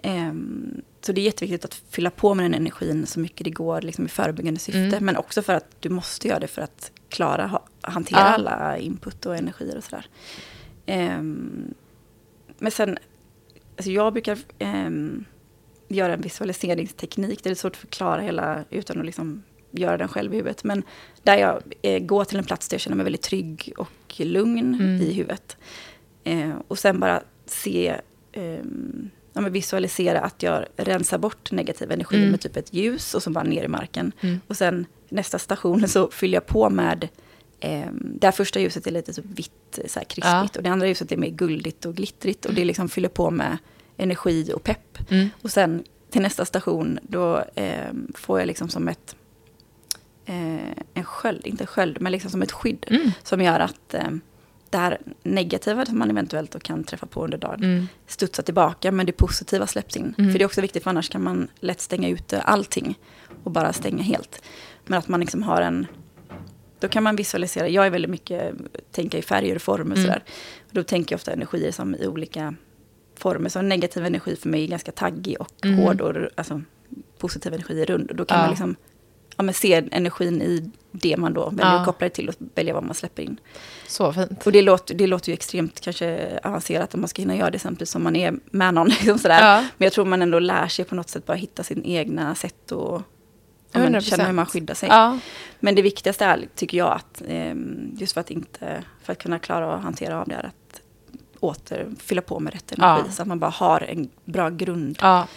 Ehm, 0.03 0.81
så 1.01 1.11
det 1.11 1.21
är 1.21 1.25
jätteviktigt 1.25 1.65
att 1.65 1.73
fylla 1.89 2.09
på 2.09 2.33
med 2.33 2.45
den 2.45 2.53
energin 2.53 3.05
så 3.05 3.19
mycket 3.19 3.43
det 3.43 3.49
går 3.51 3.81
liksom, 3.81 4.05
i 4.05 4.07
förebyggande 4.07 4.59
syfte. 4.59 4.79
Mm. 4.79 5.05
Men 5.05 5.17
också 5.17 5.41
för 5.41 5.53
att 5.53 5.65
du 5.79 5.89
måste 5.89 6.27
göra 6.27 6.39
det 6.39 6.47
för 6.47 6.61
att 6.61 6.91
klara 7.09 7.47
ha, 7.47 7.65
hantera 7.81 8.19
Ja. 8.19 8.25
alla 8.25 8.77
input 8.77 9.25
och 9.25 9.35
energier 9.37 9.77
och 9.77 9.83
sådär. 9.83 10.05
Ehm, 10.85 11.73
men 12.57 12.71
sen, 12.71 12.97
alltså 13.77 13.91
jag 13.91 14.13
brukar 14.13 14.37
ehm, 14.59 15.25
göra 15.87 16.13
en 16.13 16.21
visualiseringsteknik. 16.21 17.43
Det 17.43 17.49
är 17.49 17.55
svårt 17.55 17.71
att 17.73 17.77
förklara 17.77 18.21
hela 18.21 18.63
utan 18.69 18.99
att 18.99 19.05
liksom 19.05 19.43
göra 19.71 19.97
den 19.97 20.07
själv 20.07 20.33
i 20.33 20.37
huvudet. 20.37 20.63
Men 20.63 20.83
där 21.23 21.37
jag 21.37 21.63
eh, 21.81 21.99
går 21.99 22.25
till 22.25 22.37
en 22.37 22.43
plats 22.43 22.67
där 22.69 22.75
jag 22.75 22.81
känner 22.81 22.97
mig 22.97 23.03
väldigt 23.03 23.21
trygg 23.21 23.73
och 23.77 23.91
lugn 24.17 24.73
Mm. 24.73 25.01
i 25.01 25.13
huvudet. 25.13 25.57
Eh, 26.23 26.51
och 26.67 26.79
sen 26.79 26.99
bara 26.99 27.23
se, 27.45 27.95
ehm, 28.31 29.09
ja, 29.33 29.41
visualisera 29.41 30.19
att 30.21 30.43
jag 30.43 30.65
rensar 30.75 31.17
bort 31.17 31.51
negativ 31.51 31.91
energi 31.91 32.17
Mm. 32.17 32.29
med 32.31 32.41
typ 32.41 32.57
ett 32.57 32.73
ljus 32.73 33.13
och 33.13 33.23
så 33.23 33.29
bara 33.29 33.43
ner 33.43 33.63
i 33.63 33.67
marken. 33.67 34.11
Mm. 34.21 34.39
Och 34.47 34.57
sen 34.57 34.85
nästa 35.09 35.39
station 35.39 35.87
så 35.87 36.09
fyller 36.11 36.33
jag 36.35 36.45
på 36.45 36.69
med, 36.69 37.07
ehm, 37.59 38.17
det 38.19 38.27
här 38.27 38.31
första 38.31 38.59
ljuset 38.59 38.87
är 38.87 38.91
lite 38.91 39.13
typ 39.13 39.25
vitt, 39.25 39.79
så 39.87 39.99
här 39.99 40.05
krispigt. 40.05 40.55
Och 40.57 40.63
det 40.63 40.69
andra 40.69 40.87
ljuset 40.87 41.11
är 41.11 41.17
mer 41.17 41.29
guldigt 41.29 41.85
och 41.85 41.95
glittrigt. 41.95 42.45
Och 42.45 42.53
det 42.53 42.65
liksom 42.65 42.89
fyller 42.89 43.09
på 43.09 43.31
med 43.31 43.57
energi 43.97 44.51
och 44.55 44.63
pepp. 44.63 45.11
Mm. 45.11 45.29
Och 45.41 45.51
sen 45.51 45.83
till 46.09 46.21
nästa 46.21 46.45
station, 46.45 46.99
då 47.03 47.43
ehm, 47.55 48.11
får 48.15 48.39
jag 48.39 48.47
liksom 48.47 48.69
som 48.69 48.87
ett, 48.87 49.15
eh, 50.25 50.71
en 50.93 51.03
sköld, 51.03 51.47
inte 51.47 51.63
en 51.63 51.67
sköld, 51.67 51.97
men 52.01 52.11
liksom 52.11 52.31
som 52.31 52.41
ett 52.41 52.51
skydd. 52.51 52.85
Mm. 52.89 53.11
Som 53.23 53.41
gör 53.41 53.59
att 53.59 53.93
eh, 53.93 54.09
det 54.71 54.77
här 54.77 54.97
negativa 55.23 55.85
som 55.85 55.99
man 55.99 56.09
eventuellt 56.09 56.51
då 56.51 56.59
kan 56.59 56.83
träffa 56.83 57.05
på 57.05 57.23
under 57.23 57.37
dagen 57.37 57.63
Mm. 57.63 57.87
studsar 58.07 58.43
tillbaka, 58.43 58.91
men 58.91 59.05
det 59.05 59.11
positiva 59.11 59.67
släpps 59.67 59.97
in. 59.97 60.15
Mm. 60.17 60.31
För 60.31 60.39
det 60.39 60.43
är 60.43 60.45
också 60.45 60.61
viktigt, 60.61 60.83
för 60.83 60.89
annars 60.89 61.09
kan 61.09 61.23
man 61.23 61.47
lätt 61.59 61.81
stänga 61.81 62.09
ute 62.09 62.41
allting 62.41 62.99
och 63.43 63.51
bara 63.51 63.73
stänga 63.73 64.03
helt. 64.03 64.41
Men 64.85 64.99
att 64.99 65.07
man 65.07 65.19
liksom 65.19 65.43
har 65.43 65.61
en... 65.61 65.87
Då 66.79 66.87
kan 66.87 67.03
man 67.03 67.15
visualisera, 67.15 67.67
jag 67.67 67.85
är 67.85 67.89
väldigt 67.89 68.11
mycket, 68.11 68.53
tänka 68.91 69.17
i 69.17 69.21
färger 69.21 69.55
och 69.55 69.61
former 69.61 69.91
och 69.91 69.97
Mm. 69.97 70.03
sådär. 70.07 70.23
Och 70.67 70.73
då 70.73 70.83
tänker 70.83 71.13
jag 71.13 71.17
ofta 71.17 71.31
energier 71.31 71.71
som 71.71 71.95
i 71.95 72.07
olika 72.07 72.55
former. 73.17 73.49
Så 73.49 73.61
negativ 73.61 74.05
energi 74.05 74.35
för 74.35 74.49
mig 74.49 74.63
är 74.63 74.67
ganska 74.67 74.91
taggig 74.91 75.35
och 75.41 75.65
Mm. 75.65 75.79
hård 75.79 76.01
och 76.01 76.15
alltså, 76.35 76.61
positiv 77.17 77.53
energi 77.53 77.81
är 77.81 77.85
rund. 77.85 78.09
Och 78.11 78.15
då 78.15 78.25
kan 78.25 78.37
Ja. 78.37 78.41
man 78.41 78.49
liksom 78.49 78.75
ja, 79.39 79.43
men 79.43 79.53
se 79.53 79.83
energin 79.91 80.41
i 80.41 80.71
det 80.91 81.17
man 81.17 81.33
då 81.33 81.49
väljer 81.49 81.65
Ja. 81.73 81.79
att 81.79 81.85
koppla 81.85 82.05
det 82.09 82.13
till 82.15 82.29
och 82.29 82.35
välja 82.55 82.73
vad 82.73 82.83
man 82.83 82.93
släpper 82.95 83.23
in. 83.23 83.39
Så 83.87 84.13
fint. 84.13 84.45
Och 84.45 84.51
det 84.51 84.61
låter, 84.61 84.95
det 84.95 85.07
låter 85.07 85.29
ju 85.29 85.33
extremt 85.33 85.79
kanske 85.79 86.39
avancerat 86.43 86.93
om 86.93 87.01
man 87.01 87.07
ska 87.07 87.21
hinna 87.21 87.35
göra 87.35 87.49
det 87.51 87.59
samtidigt 87.59 87.89
som 87.89 88.03
man 88.03 88.15
är 88.15 88.33
med 88.51 88.73
någon. 88.73 88.87
Liksom 88.89 89.17
sådär. 89.19 89.41
Ja. 89.55 89.61
Men 89.77 89.85
jag 89.85 89.93
tror 89.93 90.05
man 90.05 90.21
ändå 90.21 90.39
lär 90.39 90.67
sig 90.67 90.85
på 90.85 90.95
något 90.95 91.09
sätt 91.09 91.25
bara 91.25 91.37
hitta 91.37 91.63
sin 91.63 91.83
egna 91.85 92.35
sätt 92.35 92.71
och 92.71 93.01
100%. 93.73 93.99
känna 94.01 94.23
hur 94.25 94.33
man 94.33 94.45
skyddar 94.45 94.73
sig. 94.73 94.89
Ja. 94.89 95.19
Men 95.59 95.75
det 95.75 95.81
viktigaste 95.81 96.25
är, 96.25 96.47
tycker 96.55 96.77
jag, 96.77 96.91
att 96.93 97.21
ehm, 97.27 97.91
just 97.99 98.13
för 98.13 98.21
att, 98.21 98.31
inte, 98.31 98.83
för 99.03 99.11
att 99.13 99.19
kunna 99.19 99.39
klara 99.39 99.75
att 99.75 99.83
hantera 99.83 100.21
av 100.21 100.27
det, 100.27 100.35
är 100.35 100.43
att 100.45 100.81
åter 101.39 101.87
fylla 101.99 102.21
på 102.21 102.39
med 102.39 102.53
rätt 102.53 102.71
energi. 102.71 103.03
Ja. 103.05 103.11
Så 103.11 103.21
att 103.21 103.27
man 103.27 103.39
bara 103.39 103.51
har 103.51 103.81
en 103.81 104.09
bra 104.25 104.49
grund 104.49 104.97
Ja. 105.01 105.27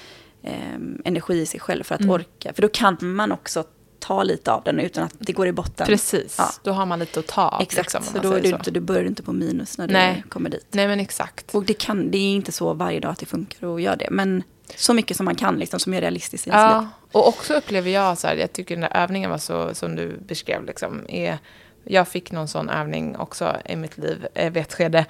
ehm, 0.42 1.02
energi 1.04 1.40
i 1.40 1.46
sig 1.46 1.60
själv 1.60 1.84
för 1.84 1.94
att 1.94 2.00
Mm. 2.00 2.10
orka. 2.14 2.52
För 2.52 2.62
då 2.62 2.68
kan 2.68 2.96
man 3.00 3.32
också 3.32 3.64
ta 4.02 4.22
lite 4.22 4.52
av 4.52 4.62
den 4.62 4.80
utan 4.80 5.04
att 5.04 5.14
det 5.18 5.32
går 5.32 5.46
i 5.46 5.52
botten. 5.52 5.86
Precis. 5.86 6.34
Ja. 6.38 6.50
Då 6.62 6.72
har 6.72 6.86
man 6.86 6.98
lite 6.98 7.20
att 7.20 7.26
ta 7.26 7.48
av. 7.48 7.62
Exakt, 7.62 7.94
liksom, 7.94 8.16
om 8.16 8.22
så 8.22 8.28
då, 8.28 8.38
du 8.38 8.48
så. 8.48 8.56
inte, 8.56 8.70
du 8.70 8.80
börjar 8.80 9.04
inte 9.04 9.22
på 9.22 9.32
minus 9.32 9.78
när 9.78 9.86
du 9.86 9.92
Nej. 9.92 10.24
kommer 10.28 10.50
dit. 10.50 10.66
Nej 10.70 10.88
men 10.88 11.00
exakt. 11.00 11.54
Och 11.54 11.64
det, 11.64 11.74
kan, 11.74 12.10
det 12.10 12.18
är 12.18 12.32
inte 12.32 12.52
så 12.52 12.74
varje 12.74 13.00
dag 13.00 13.10
att 13.10 13.18
det 13.18 13.26
funkar 13.26 13.74
att 13.74 13.82
göra 13.82 13.96
det. 13.96 14.08
Men 14.10 14.42
så 14.76 14.94
mycket 14.94 15.16
som 15.16 15.24
man 15.24 15.34
kan, 15.34 15.58
liksom, 15.58 15.80
som 15.80 15.94
är 15.94 16.00
realistiskt 16.00 16.46
i 16.46 16.50
ens 16.50 16.74
liv. 16.74 16.76
Ja, 16.76 16.88
och 17.12 17.28
också 17.28 17.54
upplever 17.54 17.90
jag 17.90 18.18
så 18.18 18.26
här, 18.26 18.36
jag 18.36 18.52
tycker 18.52 18.76
den 18.76 18.80
där 18.90 19.02
övningen 19.02 19.30
var 19.30 19.38
så, 19.38 19.74
som 19.74 19.96
du 19.96 20.18
beskrev, 20.26 20.64
liksom, 20.64 21.04
är, 21.08 21.38
jag 21.84 22.08
fick 22.08 22.32
någon 22.32 22.48
sån 22.48 22.68
övning 22.68 23.16
också 23.16 23.56
i 23.64 23.76
mitt 23.76 23.98
liv 23.98 24.26
eh, 24.34 24.52
vid 24.52 24.62
ett 24.62 24.74
skede, 24.74 25.06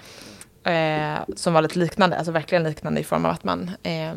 eh, 0.65 1.35
som 1.37 1.55
var 1.55 1.63
lite 1.63 1.79
liknande, 1.79 2.17
alltså 2.17 2.33
verkligen 2.33 2.65
liknande 2.65 3.01
i 3.01 3.05
form 3.05 3.25
av 3.25 3.31
att 3.31 3.45
man 3.45 3.71
eh, 3.83 4.15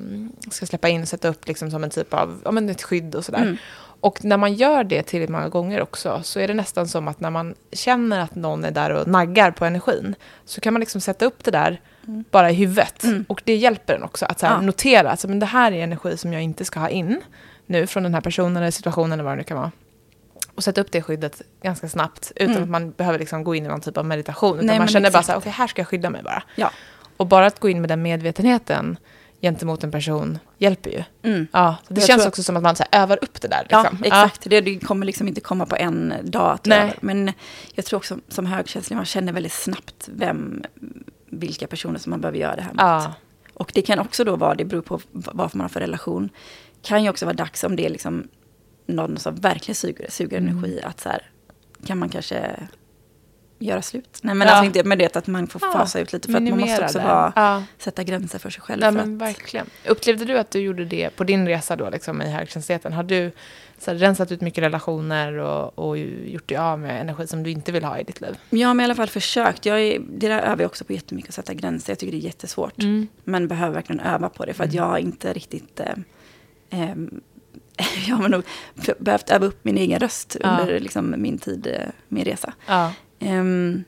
ska 0.52 0.66
släppa 0.66 0.90
in 0.90 1.02
och 1.02 1.08
sätta 1.08 1.28
upp 1.28 1.48
liksom 1.48 1.72
som 1.72 1.84
en 1.84 1.90
typ 1.90 2.14
av, 2.14 2.42
ja 2.46 2.52
men 2.52 2.70
ett 2.70 2.84
skydd 2.84 3.16
och 3.16 3.26
sådär. 3.26 3.42
Mm. 3.42 3.58
Och 4.06 4.26
när 4.26 4.38
man 4.38 4.54
gör 4.54 4.84
det 4.84 5.04
tillräckligt 5.04 5.30
många 5.32 5.50
gånger 5.50 5.82
också, 5.82 6.20
så 6.24 6.40
är 6.40 6.48
det 6.48 6.54
nästan 6.54 6.88
som 6.88 7.08
att 7.08 7.20
när 7.20 7.30
man 7.30 7.56
känner 7.72 8.20
att 8.20 8.36
någon 8.36 8.66
är 8.66 8.72
där 8.72 8.90
och 8.90 9.08
naggar 9.08 9.52
på 9.52 9.66
energin, 9.66 10.16
så 10.46 10.62
kan 10.62 10.74
man 10.74 10.80
liksom 10.80 11.02
sätta 11.02 11.26
upp 11.26 11.44
det 11.44 11.52
där 11.52 11.82
bara 12.32 12.52
i 12.52 12.54
huvudet. 12.54 13.04
Mm. 13.04 13.26
Och 13.30 13.42
det 13.46 13.56
hjälper 13.56 13.94
en 13.94 14.04
också 14.04 14.26
att 14.26 14.40
så 14.40 14.46
Ja. 14.46 14.62
notera, 14.62 15.12
alltså, 15.12 15.28
men 15.28 15.40
det 15.40 15.46
här 15.46 15.72
är 15.72 15.84
energi 15.84 16.18
som 16.18 16.34
jag 16.34 16.42
inte 16.42 16.66
ska 16.66 16.80
ha 16.80 16.90
in 16.90 17.22
nu 17.66 17.88
från 17.88 18.04
den 18.04 18.14
här 18.14 18.22
personen 18.22 18.58
eller 18.58 18.72
situationen 18.72 19.12
eller 19.12 19.24
vad 19.24 19.34
det 19.34 19.38
nu 19.38 19.44
kan 19.44 19.58
vara. 19.58 19.72
Och 20.56 20.64
sätta 20.64 20.82
upp 20.82 20.92
det 20.92 21.02
skyddet 21.02 21.42
ganska 21.62 21.90
snabbt 21.90 22.32
utan 22.36 22.52
Mm. 22.56 22.64
att 22.64 22.70
man 22.70 22.92
behöver 22.92 23.20
liksom 23.20 23.44
gå 23.44 23.56
in 23.56 23.66
i 23.66 23.68
någon 23.68 23.82
typ 23.82 23.98
av 23.98 24.06
meditation. 24.06 24.56
Utan 24.56 24.66
Nej, 24.68 24.78
man 24.80 24.88
känner 24.88 25.12
bara 25.12 25.24
så 25.24 25.32
här, 25.32 25.40
okej 25.40 25.52
här 25.52 25.68
ska 25.68 25.80
jag 25.82 25.88
skydda 25.88 26.10
mig 26.10 26.24
bara. 26.24 26.44
Ja. 26.56 26.72
Och 27.18 27.28
bara 27.28 27.46
att 27.46 27.60
gå 27.60 27.70
in 27.70 27.82
med 27.82 27.90
den 27.90 28.02
medvetenheten 28.02 28.98
gentemot 29.46 29.84
en 29.84 29.92
person 29.92 30.40
hjälper 30.58 30.90
ju. 30.90 31.04
Mm. 31.24 31.48
Ja, 31.52 31.76
det 31.88 32.02
Jag 32.02 32.08
känns 32.08 32.22
tror 32.22 32.28
att- 32.28 32.34
också 32.34 32.44
som 32.44 32.58
att 32.58 32.64
man 32.64 32.76
så 32.76 32.84
här, 32.92 33.04
övar 33.04 33.20
upp 33.22 33.42
det 33.42 33.48
där. 33.48 33.68
Ja, 33.70 33.82
Liksom. 33.82 34.04
exakt. 34.04 34.50
Det, 34.50 34.62
det 34.62 34.80
kommer 34.80 35.06
liksom 35.06 35.28
inte 35.28 35.42
komma 35.42 35.66
på 35.66 35.76
en 35.76 36.14
dag. 36.24 36.52
Att 36.54 36.66
Nej. 36.66 36.80
öva. 36.80 36.94
Men 37.02 37.32
jag 37.74 37.86
tror 37.86 37.98
också 37.98 38.18
som 38.28 38.46
högkänslig, 38.46 38.96
man 38.96 39.06
känner 39.06 39.34
väldigt 39.34 39.52
snabbt 39.54 40.10
vem, 40.14 40.64
vilka 41.30 41.68
personer 41.68 42.00
som 42.00 42.10
man 42.10 42.22
behöver 42.22 42.38
göra 42.40 42.56
det 42.56 42.62
här 42.62 42.70
mot. 42.72 42.80
Ja. 42.82 43.14
Och 43.54 43.72
det 43.74 43.82
kan 43.82 44.00
också 44.00 44.24
då 44.24 44.36
vara, 44.36 44.56
det 44.56 44.66
beror 44.66 44.82
på 44.82 45.00
vad 45.12 45.56
man 45.56 45.62
har 45.62 45.70
för 45.70 45.80
relation, 45.80 46.30
kan 46.82 47.04
ju 47.04 47.10
också 47.10 47.26
vara 47.26 47.36
dags 47.36 47.64
om 47.64 47.76
det 47.76 47.86
är 47.86 47.90
liksom 47.90 48.28
någon 48.88 49.18
som 49.18 49.36
verkligen 49.36 49.76
suger, 49.76 50.08
suger 50.10 50.38
Mm. 50.38 50.58
energi, 50.58 50.82
att 50.84 51.00
så 51.00 51.10
här, 51.10 51.22
kan 51.86 51.98
man 51.98 52.10
kanske 52.10 52.52
göra 53.60 53.82
slut. 53.82 54.20
Nej 54.22 54.36
men 54.36 54.48
Ja. 54.48 54.54
alltså 54.54 54.66
inte 54.66 54.84
med 54.84 54.98
det 54.98 55.16
att 55.16 55.28
man 55.28 55.48
får 55.48 55.62
Ja, 55.66 55.72
fasa 55.72 56.00
ut 56.00 56.14
lite, 56.14 56.28
för 56.28 56.38
att 56.38 56.44
man 56.44 56.60
måste 56.60 56.84
också 56.84 57.00
vara, 57.00 57.34
Ja. 57.36 57.64
sätta 57.78 58.04
gränser 58.04 58.40
för 58.40 58.50
sig 58.50 58.62
själv. 58.62 58.82
Ja, 58.84 58.92
men 58.92 59.14
att, 59.16 59.22
verkligen. 59.22 59.66
Upplevde 59.88 60.26
du 60.26 60.38
att 60.38 60.52
du 60.52 60.60
gjorde 60.60 60.86
det 60.86 61.10
på 61.16 61.24
din 61.24 61.48
resa 61.48 61.76
då, 61.76 61.90
liksom, 61.90 62.22
i 62.22 62.30
högkänsligheten? 62.32 62.94
Har 62.94 63.04
du 63.04 63.32
så 63.80 63.92
här, 63.92 63.98
rensat 63.98 64.32
ut 64.32 64.42
mycket 64.42 64.64
relationer 64.64 65.34
och, 65.34 65.80
och 65.80 65.98
gjort 65.98 66.50
dig 66.50 66.58
av 66.58 66.80
med 66.80 67.02
energi 67.02 67.28
som 67.28 67.44
du 67.44 67.52
inte 67.52 67.72
vill 67.72 67.84
ha 67.84 68.00
i 68.00 68.04
ditt 68.04 68.22
liv? 68.22 68.38
Jag 68.50 68.68
har 68.68 68.82
i 68.82 68.84
alla 68.84 68.96
fall 68.96 69.08
försökt. 69.10 69.66
Jag 69.66 69.82
är, 69.82 70.00
det 70.10 70.28
där 70.28 70.40
övar 70.42 70.62
jag 70.62 70.66
också 70.70 70.84
på 70.86 70.94
jättemycket, 70.94 71.30
att 71.30 71.36
sätta 71.36 71.54
gränser. 71.54 71.92
Jag 71.92 72.00
tycker 72.00 72.12
det 72.12 72.18
är 72.18 72.26
jättesvårt. 72.26 72.80
Mm. 72.84 73.08
Men 73.24 73.48
behöver 73.48 73.74
verkligen 73.74 74.00
öva 74.00 74.30
på 74.30 74.46
det. 74.46 74.54
För 74.54 74.64
att 74.64 74.74
jag 74.74 74.84
har 74.84 74.98
inte 74.98 75.34
riktigt... 75.34 75.80
Eh, 75.80 75.90
ehm, 76.70 77.22
jag 78.08 78.16
har 78.16 78.30
nog 78.30 78.44
behövt 79.00 79.30
öva 79.30 79.46
upp 79.46 79.66
min 79.66 79.78
egen 79.78 80.00
röst 80.00 80.38
Ja. 80.40 80.50
under 80.50 80.80
liksom, 80.80 81.16
min 81.18 81.38
tid, 81.38 81.68
eh, 81.68 81.90
min 82.08 82.26
resa. 82.26 82.54
Ja. 83.26 83.32
Ehm, 83.32 83.84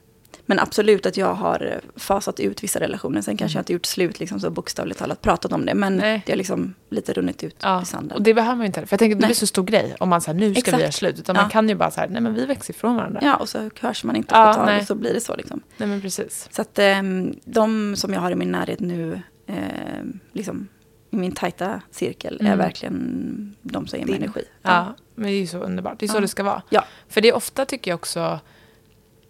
men 0.49 0.59
absolut 0.59 1.05
att 1.05 1.17
jag 1.17 1.33
har 1.33 1.65
eh, 1.65 1.99
fasat 1.99 2.39
ut 2.39 2.63
vissa 2.63 2.79
relationer. 2.79 3.21
Sen 3.21 3.37
kanske 3.37 3.57
jag 3.57 3.61
inte 3.61 3.73
gjort 3.73 3.85
slut 3.85 4.19
liksom, 4.19 4.39
så 4.39 4.49
bokstavligt 4.49 4.99
talat 4.99 5.21
pratat 5.21 5.51
om 5.53 5.65
det. 5.65 5.73
Men 5.75 5.93
Mm. 5.93 5.99
Nej. 6.05 6.23
det 6.25 6.31
har 6.31 6.37
liksom 6.37 6.73
lite 6.89 7.13
runnit 7.13 7.43
ut 7.43 7.55
Ja, 7.63 7.81
i 7.81 7.85
sanden. 7.85 8.17
och 8.17 8.21
det 8.23 8.33
behöver 8.33 8.55
man 8.55 8.63
ju 8.63 8.67
inte. 8.67 8.85
För 8.85 8.93
jag 8.93 8.99
tänker 8.99 9.15
att 9.15 9.19
det 9.19 9.25
Nej. 9.25 9.27
blir 9.27 9.35
så 9.35 9.47
stor 9.47 9.63
grej 9.63 9.95
om 9.99 10.09
man 10.09 10.21
säger 10.21 10.39
nu 10.39 10.51
ska 10.53 10.59
Exakt. 10.59 10.77
vi 10.77 10.81
göra 10.81 10.91
slut. 10.91 11.19
Utan 11.19 11.35
Ja. 11.35 11.41
man 11.41 11.51
kan 11.51 11.69
ju 11.69 11.75
bara 11.75 11.91
säga, 11.91 12.07
nej 12.09 12.21
men 12.21 12.33
vi 12.33 12.45
växer 12.45 12.73
ifrån 12.73 12.95
varandra. 12.95 13.19
Ja, 13.23 13.35
och 13.35 13.49
så 13.49 13.69
hörs 13.79 14.03
man 14.03 14.15
inte 14.15 14.35
Ja, 14.35 14.43
på 14.43 14.49
ett 14.61 14.67
tag 14.67 14.79
och 14.81 14.87
så 14.87 14.95
blir 14.95 15.13
det 15.13 15.21
så. 15.21 15.35
Liksom. 15.35 15.61
Nej 15.77 15.89
men 15.89 16.01
precis. 16.01 16.47
Så 16.51 16.61
att 16.61 16.79
ehm, 16.79 17.35
de 17.45 17.95
som 17.95 18.13
jag 18.13 18.21
har 18.21 18.31
i 18.31 18.35
min 18.35 18.51
närhet 18.51 18.79
nu, 18.79 19.21
ehm, 19.47 20.19
liksom, 20.33 20.67
i 21.11 21.15
min 21.15 21.31
tajta 21.31 21.81
cirkel, 21.91 22.37
är 22.41 22.45
Mm. 22.45 22.57
verkligen 22.57 23.55
de 23.61 23.87
som 23.87 23.99
ger 23.99 24.05
mig 24.05 24.15
energi. 24.15 24.43
Ja, 24.61 24.95
men 25.15 25.23
det 25.27 25.31
är 25.33 25.39
ju 25.39 25.47
så 25.47 25.57
underbart. 25.59 25.99
Det 25.99 26.05
är 26.05 26.07
så 26.07 26.17
Ja. 26.17 26.21
det 26.21 26.27
ska 26.27 26.43
vara. 26.43 26.61
Ja. 26.69 26.83
För 27.09 27.21
det 27.21 27.27
är 27.29 27.35
ofta 27.35 27.65
tycker 27.65 27.91
jag 27.91 27.95
också, 27.95 28.39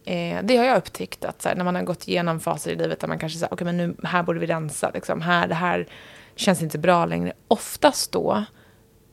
eh, 0.07 0.39
det 0.43 0.57
har 0.57 0.65
jag 0.65 0.77
upptäckt, 0.77 1.25
att 1.25 1.45
här, 1.45 1.55
när 1.55 1.63
man 1.63 1.75
har 1.75 1.83
gått 1.83 2.07
igenom 2.07 2.39
faser 2.39 2.71
i 2.71 2.75
livet 2.75 2.99
där 2.99 3.07
man 3.07 3.19
kanske 3.19 3.39
säger, 3.39 3.53
okej 3.53 3.65
men 3.65 3.77
nu, 3.77 3.95
här 4.03 4.23
borde 4.23 4.39
vi 4.39 4.45
rensa, 4.45 4.91
liksom, 4.93 5.21
här, 5.21 5.47
det 5.47 5.55
här 5.55 5.87
känns 6.35 6.61
inte 6.61 6.77
bra 6.77 7.05
längre. 7.05 7.33
Oftast 7.47 8.11
då 8.11 8.43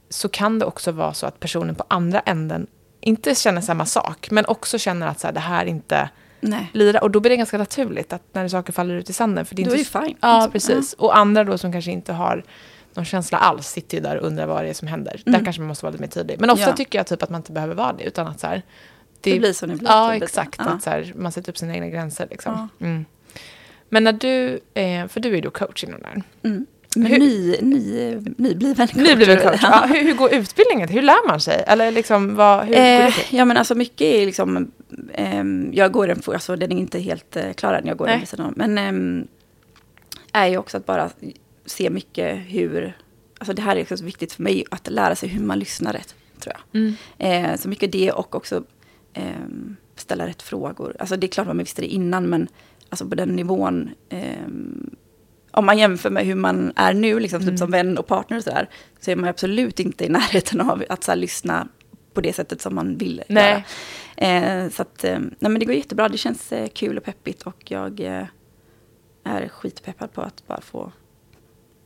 så 0.08 0.28
kan 0.28 0.58
det 0.58 0.64
också 0.64 0.92
vara 0.92 1.14
så 1.14 1.26
att 1.26 1.40
personen 1.40 1.74
på 1.74 1.84
andra 1.88 2.20
änden 2.20 2.66
inte 3.00 3.34
känner 3.34 3.60
samma 3.60 3.86
sak, 3.86 4.28
men 4.30 4.46
också 4.46 4.78
känner 4.78 5.06
att 5.06 5.20
så 5.20 5.26
här, 5.26 5.34
det 5.34 5.40
här 5.40 5.64
inte 5.64 6.08
Nej. 6.40 6.70
lirar. 6.72 7.02
Och 7.02 7.10
då 7.10 7.20
blir 7.20 7.30
det 7.30 7.36
ganska 7.36 7.58
naturligt 7.58 8.12
att 8.12 8.22
när 8.32 8.48
saker 8.48 8.72
faller 8.72 8.94
ut 8.94 9.10
i 9.10 9.12
sanden. 9.12 9.44
För 9.46 9.54
det 9.54 9.62
är 9.62 9.66
Då 9.66 9.72
är 9.74 9.78
inte 9.78 9.98
det 9.98 10.04
fine. 10.06 10.16
Ja, 10.20 10.34
Liksom. 10.36 10.52
precis. 10.52 10.92
Och 10.92 11.16
andra 11.16 11.44
då 11.44 11.58
som 11.58 11.72
kanske 11.72 11.90
inte 11.90 12.12
har 12.12 12.44
någon 12.94 13.04
känsla 13.04 13.38
alls 13.38 13.66
sitter 13.68 13.96
ju 13.96 14.02
där 14.02 14.16
och 14.16 14.26
undrar 14.26 14.46
vad 14.46 14.64
det 14.64 14.68
är 14.68 14.74
som 14.74 14.88
händer. 14.88 15.22
Där 15.24 15.32
Mm. 15.32 15.44
kanske 15.44 15.60
man 15.62 15.68
måste 15.68 15.84
vara 15.84 15.90
lite 15.90 16.02
mer 16.02 16.08
tydlig. 16.08 16.40
Men 16.40 16.50
ofta 16.50 16.70
Ja. 16.70 16.76
tycker 16.76 16.98
jag 16.98 17.06
typ 17.06 17.22
att 17.22 17.30
man 17.30 17.38
inte 17.38 17.52
behöver 17.52 17.74
vara 17.74 17.92
det, 17.92 18.04
utan 18.04 18.26
att 18.26 18.40
så 18.40 18.46
här, 18.46 18.62
Det 19.32 19.38
blir 19.38 19.52
som 19.52 19.68
det 19.68 19.76
blir. 19.76 19.88
Ja, 19.88 20.06
Det 20.12 20.18
blir 20.18 20.24
exakt. 20.26 20.60
Ja. 20.64 20.70
Att 20.70 20.82
så 20.82 20.90
här, 20.90 21.12
man 21.16 21.32
sätter 21.32 21.52
upp 21.52 21.58
sina 21.58 21.74
egna 21.74 21.88
gränser. 21.88 22.26
Liksom. 22.30 22.68
Ja. 22.78 22.86
Mm. 22.86 23.04
Men 23.88 24.04
när 24.04 24.12
du, 24.12 24.60
eh, 24.74 25.06
för 25.08 25.20
du 25.20 25.28
är 25.30 25.34
ju 25.34 25.40
då 25.40 25.50
coach 25.50 25.84
inom 25.84 26.00
det 26.00 26.06
här. 26.06 26.22
Mm. 26.42 26.66
Hur- 26.96 27.18
ny, 27.18 27.56
ny, 27.60 28.16
nybliven 28.36 28.86
coach. 28.88 28.96
Nybliven 28.96 29.38
coach. 29.40 29.60
Ja, 29.62 29.84
hur, 29.88 30.02
hur 30.02 30.14
går 30.14 30.34
utbildningen? 30.34 30.88
Hur 30.88 31.02
lär 31.02 31.28
man 31.28 31.40
sig? 31.40 31.64
Eller 31.66 31.90
liksom, 31.90 32.34
vad, 32.34 32.60
hur 32.64 32.74
går 32.74 32.80
det 32.80 33.02
Eh, 33.04 33.12
till? 33.14 33.38
ja 33.38 33.44
men 33.44 33.56
alltså 33.56 33.74
mycket 33.74 34.00
är 34.00 34.26
liksom, 34.26 34.72
ehm, 35.14 35.70
jag 35.74 35.92
går 35.92 36.06
den, 36.06 36.22
alltså 36.26 36.56
den 36.56 36.72
är 36.72 36.76
inte 36.76 36.98
helt 36.98 37.36
eh, 37.36 37.52
klar 37.52 37.74
än, 37.74 37.86
jag 37.86 37.96
går 37.96 38.04
Nej. 38.06 38.12
den 38.12 38.20
vid 38.20 38.28
sidan 38.28 38.46
om. 38.46 38.54
Men 38.56 38.78
ehm, 38.78 39.26
är 40.32 40.46
ju 40.46 40.56
också 40.58 40.76
att 40.76 40.86
bara 40.86 41.10
se 41.66 41.90
mycket 41.90 42.38
hur, 42.48 42.96
alltså 43.38 43.52
det 43.52 43.62
här 43.62 43.76
är 43.76 43.82
också 43.82 43.96
så 43.96 44.04
viktigt 44.04 44.32
för 44.32 44.42
mig, 44.42 44.64
att 44.70 44.90
lära 44.90 45.14
sig 45.14 45.28
hur 45.28 45.40
man 45.44 45.58
lyssnar 45.58 45.92
rätt, 45.92 46.14
tror 46.40 46.54
jag. 46.72 46.80
Mm. 46.80 46.94
Eh, 47.52 47.56
så 47.60 47.68
mycket 47.68 47.92
det 47.92 48.12
och 48.12 48.34
också 48.34 48.62
ehm, 49.14 49.76
ställa 49.96 50.26
rätt 50.26 50.42
frågor. 50.42 50.96
Alltså 50.98 51.16
det 51.16 51.26
är 51.26 51.28
klart 51.28 51.46
man 51.46 51.58
visste 51.58 51.82
det 51.82 51.86
innan, 51.88 52.26
men 52.28 52.48
alltså 52.88 53.08
på 53.08 53.14
den 53.14 53.28
nivån, 53.28 53.90
ehm, 54.08 54.90
om 55.50 55.66
man 55.66 55.78
jämför 55.78 56.10
med 56.10 56.24
hur 56.26 56.34
man 56.34 56.72
är 56.76 56.94
nu, 56.94 57.20
liksom, 57.20 57.40
Mm. 57.42 57.52
typ 57.52 57.58
som 57.58 57.70
vän 57.70 57.98
och 57.98 58.06
partner 58.06 58.36
och 58.38 58.44
sådär, 58.44 58.68
så 59.00 59.10
är 59.10 59.16
man 59.16 59.28
absolut 59.28 59.80
inte 59.80 60.04
i 60.04 60.08
närheten 60.08 60.60
av 60.60 60.84
att 60.88 61.04
så 61.04 61.10
här, 61.10 61.16
lyssna 61.16 61.68
på 62.14 62.20
det 62.20 62.32
sättet 62.32 62.60
som 62.60 62.74
man 62.74 62.96
vill 62.96 63.22
Nej. 63.28 63.64
göra. 64.16 64.64
Eh, 64.64 64.70
så 64.70 64.82
att, 64.82 65.04
eh, 65.04 65.18
nej 65.18 65.50
men 65.50 65.58
det 65.58 65.64
går 65.64 65.74
jättebra, 65.74 66.08
det 66.08 66.18
känns 66.18 66.52
eh, 66.52 66.68
kul 66.68 66.98
och 66.98 67.04
peppigt 67.04 67.42
och 67.42 67.70
jag 67.70 68.00
eh, 68.00 68.24
är 69.24 69.48
skitpeppad 69.48 70.12
på 70.12 70.20
att 70.22 70.46
bara 70.46 70.60
få 70.60 70.92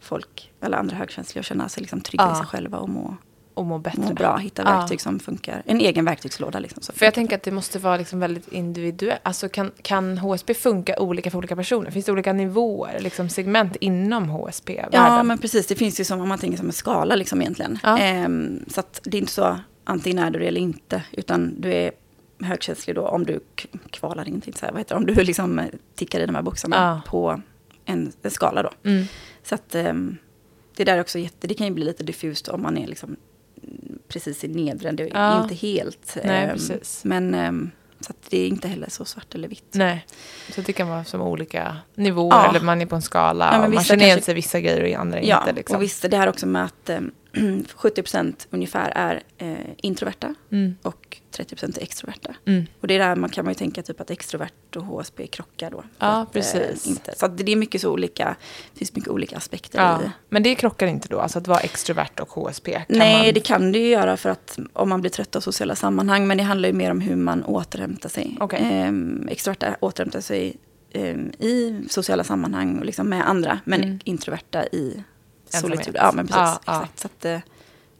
folk, 0.01 0.53
eller 0.61 0.77
andra 0.79 0.97
högkänsliga, 0.97 1.41
att 1.41 1.47
känna 1.47 1.69
sig 1.69 1.81
liksom 1.81 2.01
trygga 2.01 2.25
Ja. 2.25 2.33
i 2.33 2.37
sig 2.37 2.47
själva 2.47 2.79
och 2.79 2.89
må, 2.89 3.17
Och 3.59 3.67
må 3.67 3.79
bättre. 3.79 4.03
må 4.03 4.13
bra, 4.13 4.37
hitta 4.37 4.63
Ja. 4.63 4.79
verktyg 4.79 5.01
som 5.01 5.19
funkar. 5.21 5.63
En 5.67 5.81
egen 5.81 6.05
verktygslåda 6.05 6.59
liksom. 6.59 6.83
Som 6.83 6.95
För 6.95 7.05
jag 7.07 7.15
tänker 7.15 7.37
att 7.37 7.43
det 7.43 7.51
måste 7.51 7.79
vara 7.79 7.97
liksom 7.97 8.21
väldigt 8.21 8.49
individuellt. 8.53 9.21
Alltså 9.23 9.49
kan, 9.49 9.71
kan 9.83 10.19
HSP 10.19 10.55
funka 10.55 10.99
olika 11.01 11.31
för 11.31 11.39
olika 11.39 11.57
personer? 11.57 11.91
Finns 11.91 12.05
det 12.07 12.13
olika 12.13 12.33
nivåer, 12.33 13.01
liksom 13.01 13.29
segment 13.29 13.77
inom 13.77 14.29
HSP-världen? 14.29 14.91
Ja, 15.17 15.23
men 15.23 15.39
precis. 15.39 15.67
Det 15.67 15.75
finns 15.75 16.01
ju 16.01 16.05
som, 16.05 16.21
om 16.21 16.29
man 16.29 16.39
tänker 16.39 16.59
som 16.59 16.67
en 16.67 16.73
skala 16.73 17.15
liksom 17.15 17.41
egentligen. 17.41 17.79
Ja. 17.83 17.99
Ehm, 17.99 18.65
så 18.69 18.81
att 18.81 19.01
det 19.05 19.17
är 19.17 19.21
inte 19.21 19.33
så, 19.33 19.59
antingen 19.85 20.19
är 20.19 20.31
du 20.31 20.39
det 20.39 20.47
eller 20.47 20.61
inte, 20.61 21.03
utan 21.13 21.55
du 21.61 21.73
är 21.73 21.91
högkänslig 22.43 22.97
då 22.97 23.07
om 23.09 23.25
du 23.27 23.41
kvalar 23.91 24.29
in, 24.29 24.35
inte 24.35 24.59
så 24.59 24.67
här, 24.67 24.73
vad 24.73 24.81
heter 24.81 24.95
det, 24.95 24.99
om 24.99 25.07
du 25.07 25.15
liksom 25.15 25.59
eh, 25.59 25.67
tickar 25.95 26.21
i 26.21 26.27
de 26.27 26.35
här 26.35 26.43
boxarna 26.43 26.77
Ja. 26.77 27.11
på 27.11 27.41
en, 27.85 28.13
en 28.23 28.31
skala 28.31 28.63
då. 28.63 28.71
Mm. 28.85 29.05
Så 29.43 29.55
att 29.55 29.75
ehm, 29.75 30.17
det 30.77 30.85
där 30.85 30.97
är 30.97 31.01
också 31.01 31.19
jätte, 31.19 31.47
det 31.47 31.55
kan 31.55 31.67
ju 31.67 31.73
bli 31.73 31.85
lite 31.85 32.05
diffust 32.05 32.49
om 32.49 32.63
man 32.63 32.79
är 32.79 32.87
liksom 32.87 33.17
precis 34.09 34.45
i 34.45 34.49
nedre, 34.49 34.93
det 34.93 35.03
är 35.03 35.11
Ja. 35.15 35.43
inte 35.43 35.55
helt. 35.55 36.17
Nej, 36.25 36.45
ehm, 36.45 36.51
precis. 36.53 37.05
Men 37.05 37.35
ehm, 37.35 37.71
så 38.01 38.13
det 38.29 38.39
är 38.39 38.49
inte 38.49 38.69
heller 38.69 38.91
så 38.91 39.05
svart 39.05 39.35
eller 39.35 39.49
vitt. 39.49 39.69
Nej, 39.75 40.07
så 40.55 40.61
det 40.61 40.73
kan 40.73 40.89
vara 40.89 41.05
som 41.05 41.21
olika 41.21 41.77
nivåer. 41.95 42.35
Ja. 42.37 42.49
Eller 42.51 42.61
man 42.61 42.81
är 42.81 42.87
på 42.87 42.97
en 42.97 43.03
skala. 43.03 43.51
Ja, 43.53 43.67
och 43.67 43.73
man 43.75 43.85
känner 43.85 44.05
igen 44.05 44.23
sig 44.23 44.35
vissa 44.35 44.61
grejer 44.61 44.95
och 44.95 45.01
andra 45.01 45.23
Ja, 45.23 45.41
inte. 45.41 45.53
Liksom. 45.53 45.77
och 45.77 45.83
visst, 45.83 46.11
det 46.11 46.17
här 46.17 46.29
också 46.29 46.47
med 46.47 46.65
att 46.65 46.89
eh, 46.91 47.01
70% 47.77 48.47
ungefär 48.51 48.93
är 48.95 49.23
eh, 49.39 49.55
introverta 49.77 50.35
Mm. 50.53 50.75
och 50.83 51.19
30% 51.39 51.79
är 51.79 51.83
extroverta. 51.83 52.35
Mm. 52.45 52.67
Och 52.81 52.87
det 52.89 52.95
är 52.95 52.99
där 52.99 53.17
man 53.17 53.31
kan 53.31 53.45
man 53.45 53.51
ju 53.53 53.59
tänka 53.59 53.83
typ 53.83 54.01
att 54.01 54.11
extrovert 54.11 54.77
och 54.77 54.83
HSP 54.85 55.27
krockar 55.27 55.71
då. 55.71 55.85
Ja, 55.99 56.07
att, 56.07 56.29
eh, 56.29 56.33
precis. 56.33 56.87
inte. 56.87 57.15
Så 57.17 57.29
det 57.29 57.53
är 57.53 57.57
mycket 57.57 57.81
så 57.81 57.91
olika, 57.93 58.37
det 58.73 58.79
finns 58.79 58.95
mycket 58.95 59.11
olika 59.11 59.37
aspekter 59.37 59.79
Ja. 59.79 60.03
i. 60.03 60.11
Men 60.29 60.43
det 60.43 60.55
krockar 60.55 60.87
inte 60.87 61.09
då? 61.09 61.21
Alltså 61.21 61.39
att 61.39 61.47
vara 61.49 61.61
extrovert 61.61 62.21
och 62.21 62.29
HSP? 62.31 62.73
Kan 62.73 62.83
Nej, 62.89 63.25
man... 63.25 63.35
det 63.35 63.41
kan 63.41 63.73
det 63.73 63.79
ju 63.79 63.89
göra 63.89 64.17
för 64.17 64.31
att 64.31 64.59
om 64.73 64.89
man 64.89 65.01
blir 65.01 65.11
trött 65.11 65.37
av 65.37 65.41
sociala 65.41 65.77
sammanhang. 65.77 66.27
Men 66.27 66.39
det 66.39 66.45
handlar 66.45 66.69
ju 66.69 66.73
mer 66.75 66.91
om 66.91 67.01
hur 67.01 67.17
man 67.17 67.45
återhämtar 67.45 68.09
sig. 68.09 68.37
Okej. 68.41 68.61
Ehm, 68.63 69.29
extroverta 69.31 69.77
återhämtar 69.81 70.21
sig 70.21 70.57
ehm, 70.93 71.31
i 71.39 71.81
sociala 71.91 72.25
sammanhang 72.25 72.79
och 72.79 72.85
liksom 72.85 73.09
med 73.09 73.29
andra. 73.29 73.61
Men 73.65 73.83
Mm. 73.85 73.99
introverta 74.05 74.67
i 74.67 75.03
solitud. 75.49 75.95
Ja, 75.99 76.13
men 76.15 76.27
precis. 76.27 76.37
Ja, 76.41 76.61
ja. 76.67 76.73
Exakt. 76.83 77.01
Så 77.01 77.07
att, 77.07 77.25
eh, 77.25 77.39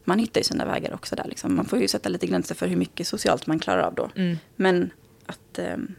man 0.09 0.19
hittar 0.19 0.39
ju 0.39 0.43
sina 0.43 0.65
vägar 0.65 0.93
också 0.93 1.15
där. 1.15 1.25
Liksom. 1.27 1.55
Man 1.55 1.65
får 1.65 1.79
ju 1.79 1.87
sätta 1.87 2.09
lite 2.09 2.27
gränser 2.27 2.55
för 2.55 2.67
hur 2.67 2.75
mycket 2.77 3.07
socialt 3.07 3.47
man 3.47 3.59
klarar 3.59 3.81
av 3.81 3.93
då. 3.95 4.09
Mm. 4.15 4.37
Men 4.55 4.91
att 5.25 5.59
ehm, 5.59 5.95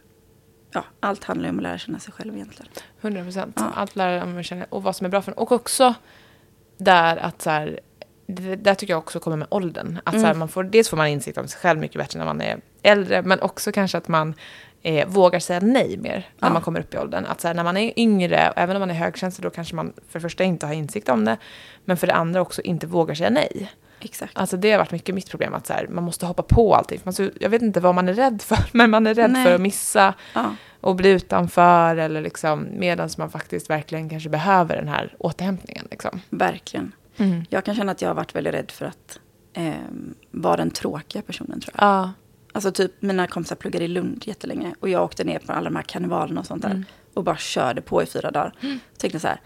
ja, 0.73 0.85
allt 1.01 1.25
handlar 1.25 1.45
ju 1.47 1.51
om 1.51 1.57
att 1.59 1.63
lära 1.63 1.79
känna 1.79 1.99
sig 1.99 2.13
själv 2.13 2.35
egentligen. 2.35 2.73
100 3.01 3.23
procent. 3.25 3.55
Ja. 3.57 3.71
Allt 3.75 3.97
lära 3.97 4.25
om 4.25 4.39
att 4.39 4.47
känna 4.47 4.65
och 4.69 4.83
vad 4.83 4.97
som 4.97 5.05
är 5.05 5.11
bra 5.11 5.23
för 5.23 5.33
en. 5.33 5.39
Och 5.39 5.53
också 5.53 5.95
där 6.79 7.17
att 7.17 7.43
så 7.43 7.51
här, 7.51 7.81
det 8.27 8.57
där 8.57 8.75
tycker 8.75 8.93
jag 8.93 8.99
också 8.99 9.21
kommer 9.21 9.37
med 9.37 9.49
åldern. 9.51 9.99
Att 10.05 10.15
så 10.15 10.21
här, 10.21 10.27
Mm. 10.27 10.39
man 10.39 10.49
får, 10.49 10.65
dels 10.65 10.89
får 10.89 10.97
man 10.97 11.07
insikt 11.09 11.39
om 11.39 11.49
sig 11.49 11.61
själv 11.61 11.81
mycket 11.81 11.97
bättre 11.99 12.19
när 12.19 12.27
man 12.27 12.41
är 12.41 12.61
äldre, 12.83 13.23
men 13.23 13.41
också 13.41 13.73
kanske 13.73 13.99
att 13.99 14.09
man 14.09 14.35
eh, 14.83 15.09
vågar 15.09 15.41
säga 15.41 15.61
nej 15.61 15.97
mer 15.97 16.29
när 16.39 16.49
Ja. 16.49 16.53
man 16.53 16.63
kommer 16.63 16.81
upp 16.81 16.95
i 16.95 16.99
åldern. 16.99 17.25
Att 17.27 17.41
så 17.41 17.49
här, 17.49 17.55
när 17.55 17.65
man 17.65 17.77
är 17.77 17.99
yngre, 18.01 18.51
och 18.51 18.59
även 18.59 18.77
om 18.77 18.81
man 18.81 18.91
är 18.91 18.95
högkänslig, 18.95 19.45
då 19.47 19.51
kanske 19.51 19.75
man 19.75 19.93
för 20.09 20.19
det 20.19 20.21
första 20.23 20.45
inte 20.45 20.67
har 20.67 20.75
insikt 20.75 21.09
om 21.09 21.25
det, 21.25 21.37
men 21.85 21.97
för 21.97 22.07
det 22.07 22.15
andra 22.15 22.41
också 22.41 22.63
inte 22.63 22.87
vågar 22.87 23.15
säga 23.15 23.31
nej. 23.31 23.71
Exakt. 24.01 24.39
Alltså 24.39 24.57
det 24.57 24.71
har 24.71 24.79
varit 24.79 24.93
mycket 24.93 25.15
mitt 25.15 25.31
problem, 25.31 25.55
att 25.55 25.67
så 25.67 25.73
här, 25.73 25.87
man 25.89 26.05
måste 26.05 26.27
hoppa 26.27 26.43
på 26.43 26.75
allting. 26.75 27.01
Man, 27.05 27.13
så, 27.15 27.31
jag 27.41 27.51
vet 27.51 27.63
inte 27.63 27.81
vad 27.81 27.95
man 27.95 28.09
är 28.09 28.15
rädd 28.15 28.43
för, 28.43 28.59
men 28.73 28.91
man 28.91 29.07
är 29.07 29.15
rädd 29.15 29.31
Nej. 29.31 29.45
för 29.45 29.55
att 29.55 29.61
missa 29.61 30.15
Ja. 30.35 30.55
och 30.81 30.97
bli 30.97 31.11
utanför 31.11 31.97
eller 31.97 32.21
liksom 32.21 32.69
medan 32.73 33.11
man 33.19 33.31
faktiskt 33.31 33.71
verkligen 33.71 34.09
kanske 34.09 34.29
behöver 34.29 34.77
den 34.77 34.89
här 34.89 35.15
återhämtningen. 35.19 35.89
Liksom. 35.91 36.21
Verkligen. 36.31 36.93
Mm. 37.17 37.45
Jag 37.51 37.65
kan 37.65 37.75
känna 37.75 37.93
att 37.93 38.03
jag 38.03 38.09
har 38.09 38.15
varit 38.15 38.35
väldigt 38.35 38.55
rädd 38.55 38.71
för 38.71 38.87
att 38.87 39.21
ehm, 39.53 40.15
vara 40.31 40.57
den 40.57 40.71
tråkiga 40.71 41.23
personen 41.23 41.61
tror 41.61 41.75
jag. 41.79 41.85
Ja. 41.87 42.13
Alltså 42.53 42.73
typ 42.73 43.03
mina 43.03 43.27
kompisar 43.27 43.57
pluggade 43.57 43.85
i 43.85 43.89
Lund 43.89 44.23
jättelänge 44.27 44.75
och 44.81 44.89
jag 44.89 45.05
åkte 45.05 45.25
ner 45.25 45.39
på 45.39 45.53
alla 45.53 45.71
de 45.71 45.77
här 45.77 45.83
karnevalerna 45.83 46.41
och 46.41 46.47
sånt 46.47 46.63
där. 46.63 46.71
Mm. 46.71 46.85
Och 47.15 47.25
bara 47.25 47.37
körde 47.37 47.81
på 47.81 48.03
i 48.03 48.07
fyra 48.07 48.31
dagar. 48.31 48.55
Och 48.93 48.99
tänkte 48.99 49.21
så 49.21 49.29
här, 49.29 49.41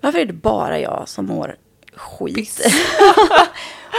varför 0.00 0.18
är 0.18 0.26
det 0.26 0.32
bara 0.32 0.80
jag 0.80 1.08
som 1.08 1.26
mår 1.26 1.56
skit? 1.98 2.60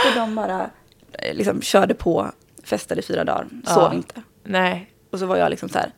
och 0.08 0.14
de 0.16 0.34
bara 0.34 0.70
eh, 1.12 1.34
liksom 1.34 1.62
körde 1.62 1.94
på, 1.94 2.30
festade 2.64 3.00
i 3.00 3.04
fyra 3.04 3.24
dagar, 3.24 3.46
Ja. 3.66 3.70
sov 3.74 3.94
inte. 3.94 4.22
Nej. 4.44 4.90
Och 5.12 5.18
så 5.18 5.26
var 5.26 5.36
jag 5.36 5.50
liksom 5.50 5.68
så 5.68 5.78
här, 5.78 5.92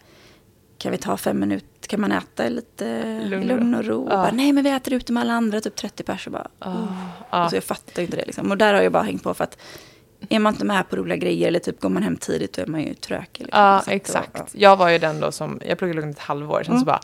kan 0.78 0.92
vi 0.92 0.98
ta 0.98 1.16
fem 1.16 1.40
minuter, 1.40 1.88
kan 1.88 2.00
man 2.00 2.12
äta 2.12 2.48
lite 2.48 3.02
Lugn 3.24 3.46
lugn, 3.46 3.74
och- 3.74 3.80
och 3.80 3.86
ro? 3.86 3.94
Ja. 4.10 4.16
Och 4.16 4.22
bara, 4.22 4.30
Nej 4.32 4.52
men 4.52 4.64
vi 4.64 4.70
äter 4.70 4.92
ute 4.94 5.12
med 5.12 5.20
alla 5.20 5.32
andra, 5.32 5.60
typ 5.60 5.76
30 5.76 6.02
pers. 6.02 6.26
Och 6.26 6.32
bara, 6.32 6.46
Oh. 6.60 6.86
Ja. 7.20 7.26
Alltså 7.30 7.56
jag 7.56 7.64
fattar 7.64 8.02
inte 8.02 8.16
det 8.16 8.24
liksom. 8.26 8.50
Och 8.50 8.58
där 8.58 8.74
har 8.74 8.82
jag 8.82 8.92
bara 8.92 9.02
hängt 9.02 9.22
på 9.22 9.34
för 9.34 9.44
att 9.44 9.58
är 10.28 10.38
man 10.38 10.52
inte 10.52 10.64
med 10.64 10.88
på 10.90 10.96
roliga 10.96 11.16
grejer 11.16 11.48
eller 11.48 11.58
typ 11.58 11.80
går 11.80 11.88
man 11.88 12.02
hem 12.02 12.16
tidigt 12.16 12.52
då 12.52 12.62
är 12.62 12.66
man 12.66 12.82
ju 12.82 12.94
trökig. 12.94 13.44
Liksom. 13.44 13.60
ja, 13.62 13.82
Så 13.84 13.90
exakt. 13.90 14.36
då- 14.36 14.44
Jag 14.52 14.76
var 14.76 14.88
ju 14.88 14.98
den 14.98 15.20
då 15.20 15.32
som, 15.32 15.60
jag 15.66 15.78
pluggade 15.78 16.00
lugnt 16.00 16.16
ett 16.16 16.22
halvår, 16.22 16.62
sen 16.62 16.72
Mm. 16.72 16.80
så 16.80 16.84
bara, 16.86 17.00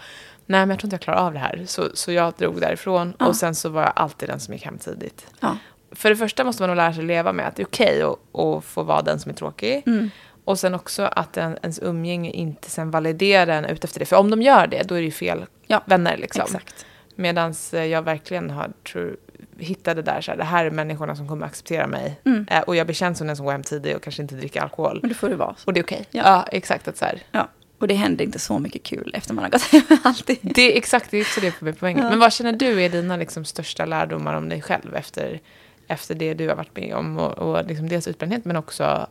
nej 0.48 0.60
men 0.60 0.70
jag 0.70 0.78
tror 0.78 0.86
inte 0.86 0.94
jag 0.94 1.00
klarar 1.00 1.18
av 1.26 1.32
det 1.32 1.38
här. 1.38 1.62
Så, 1.66 1.88
så 1.94 2.12
jag 2.12 2.32
drog 2.38 2.60
därifrån 2.60 3.14
Ja. 3.18 3.26
och 3.26 3.36
sen 3.36 3.54
så 3.54 3.68
var 3.68 3.82
jag 3.82 3.92
alltid 3.96 4.28
den 4.28 4.40
som 4.40 4.54
gick 4.54 4.64
hem 4.64 4.78
tidigt. 4.78 5.26
Ja. 5.40 5.56
För 5.92 6.10
det 6.10 6.16
första 6.16 6.44
måste 6.44 6.62
man 6.62 6.68
nog 6.70 6.76
lära 6.76 6.92
sig 6.94 7.04
leva 7.04 7.32
med 7.32 7.48
att 7.48 7.56
det 7.56 7.62
är 7.62 7.66
okej 7.66 8.02
att, 8.02 8.36
att 8.40 8.64
få 8.64 8.82
vara 8.82 9.02
den 9.02 9.20
som 9.20 9.30
är 9.30 9.34
tråkig. 9.34 9.82
Mm. 9.86 10.10
Och 10.44 10.58
sen 10.58 10.74
också 10.74 11.02
att 11.02 11.36
en, 11.36 11.58
ens 11.62 11.78
umgänge 11.82 12.30
inte 12.30 12.70
sen 12.70 12.90
validerar 12.90 13.52
en 13.58 13.64
ut 13.64 13.84
efter 13.84 13.98
det. 13.98 14.06
För 14.06 14.16
om 14.16 14.30
de 14.30 14.42
gör 14.42 14.66
det, 14.66 14.82
då 14.82 14.94
är 14.94 14.98
det 14.98 15.04
ju 15.04 15.10
fel 15.10 15.46
Ja, 15.66 15.82
vänner. 15.86 16.16
Liksom. 16.16 16.42
Exakt. 16.42 16.86
Medan 17.14 17.54
jag 17.72 18.02
verkligen 18.02 18.50
har, 18.50 18.70
tror, 18.92 19.16
hittade 19.58 20.02
där, 20.02 20.20
så 20.20 20.30
här, 20.30 20.38
det 20.38 20.44
här 20.44 20.66
är 20.66 20.70
människorna 20.70 21.16
som 21.16 21.28
kommer 21.28 21.46
acceptera 21.46 21.86
mig. 21.86 22.20
Mm. 22.24 22.46
Eh, 22.50 22.60
och 22.60 22.76
jag 22.76 22.86
blir 22.86 22.94
känd 22.94 23.16
som 23.16 23.26
den 23.26 23.36
som 23.36 23.44
går 23.46 23.52
hem 23.52 23.62
tidigt 23.62 23.96
och 23.96 24.02
kanske 24.02 24.22
inte 24.22 24.34
dricker 24.34 24.60
alkohol. 24.60 24.98
Men 25.02 25.08
då 25.08 25.14
får 25.14 25.28
det 25.28 25.36
vara 25.36 25.54
så. 25.54 25.66
Och 25.66 25.72
det 25.72 25.80
är 25.80 25.84
okej. 25.84 26.06
Ja. 26.10 26.22
Ja. 26.24 26.44
exakt. 26.52 26.88
Att 26.88 26.96
så 26.96 27.04
här, 27.04 27.22
Ja. 27.32 27.48
Och 27.78 27.88
det 27.88 27.94
händer 27.94 28.24
inte 28.24 28.38
så 28.38 28.58
mycket 28.58 28.82
kul 28.82 29.10
efter 29.14 29.34
man 29.34 29.44
har 29.44 29.50
gått 29.50 29.62
hem 29.62 29.82
alltid. 30.02 30.36
det 30.42 30.72
är 30.72 30.76
exakt, 30.78 31.10
det 31.10 31.18
är 31.18 31.22
också 31.22 31.40
det 31.40 31.58
som 31.58 31.68
är 31.68 31.72
poängen. 31.72 32.04
Ja. 32.04 32.10
Men 32.10 32.18
vad 32.18 32.32
känner 32.32 32.52
du 32.52 32.82
är 32.82 32.88
dina 32.88 33.16
liksom, 33.16 33.44
största 33.44 33.84
lärdomar 33.84 34.34
om 34.34 34.48
dig 34.48 34.62
själv 34.62 34.94
efter, 34.94 35.40
efter 35.86 36.14
det 36.14 36.34
du 36.34 36.48
har 36.48 36.56
varit 36.56 36.76
med 36.76 36.94
om? 36.94 37.18
Och, 37.18 37.38
och 37.38 37.66
liksom 37.66 37.88
dels 37.88 38.08
utbrändhet 38.08 38.44
men 38.44 38.56
också, 38.56 39.06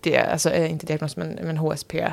det, 0.00 0.18
alltså, 0.18 0.50
eh, 0.50 0.70
inte 0.70 0.86
diagnos 0.86 1.16
men, 1.16 1.28
men 1.42 1.56
HSP, 1.56 2.12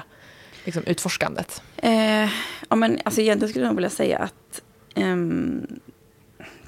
liksom, 0.65 0.83
utforskandet. 0.85 1.61
Eh, 1.77 2.29
ja, 2.69 2.75
men 2.75 2.99
alltså 3.05 3.21
egentligen 3.21 3.49
skulle 3.49 3.65
jag 3.65 3.69
nog 3.69 3.75
vilja 3.75 3.89
säga 3.89 4.17
att 4.17 4.61
ehm, 4.95 5.67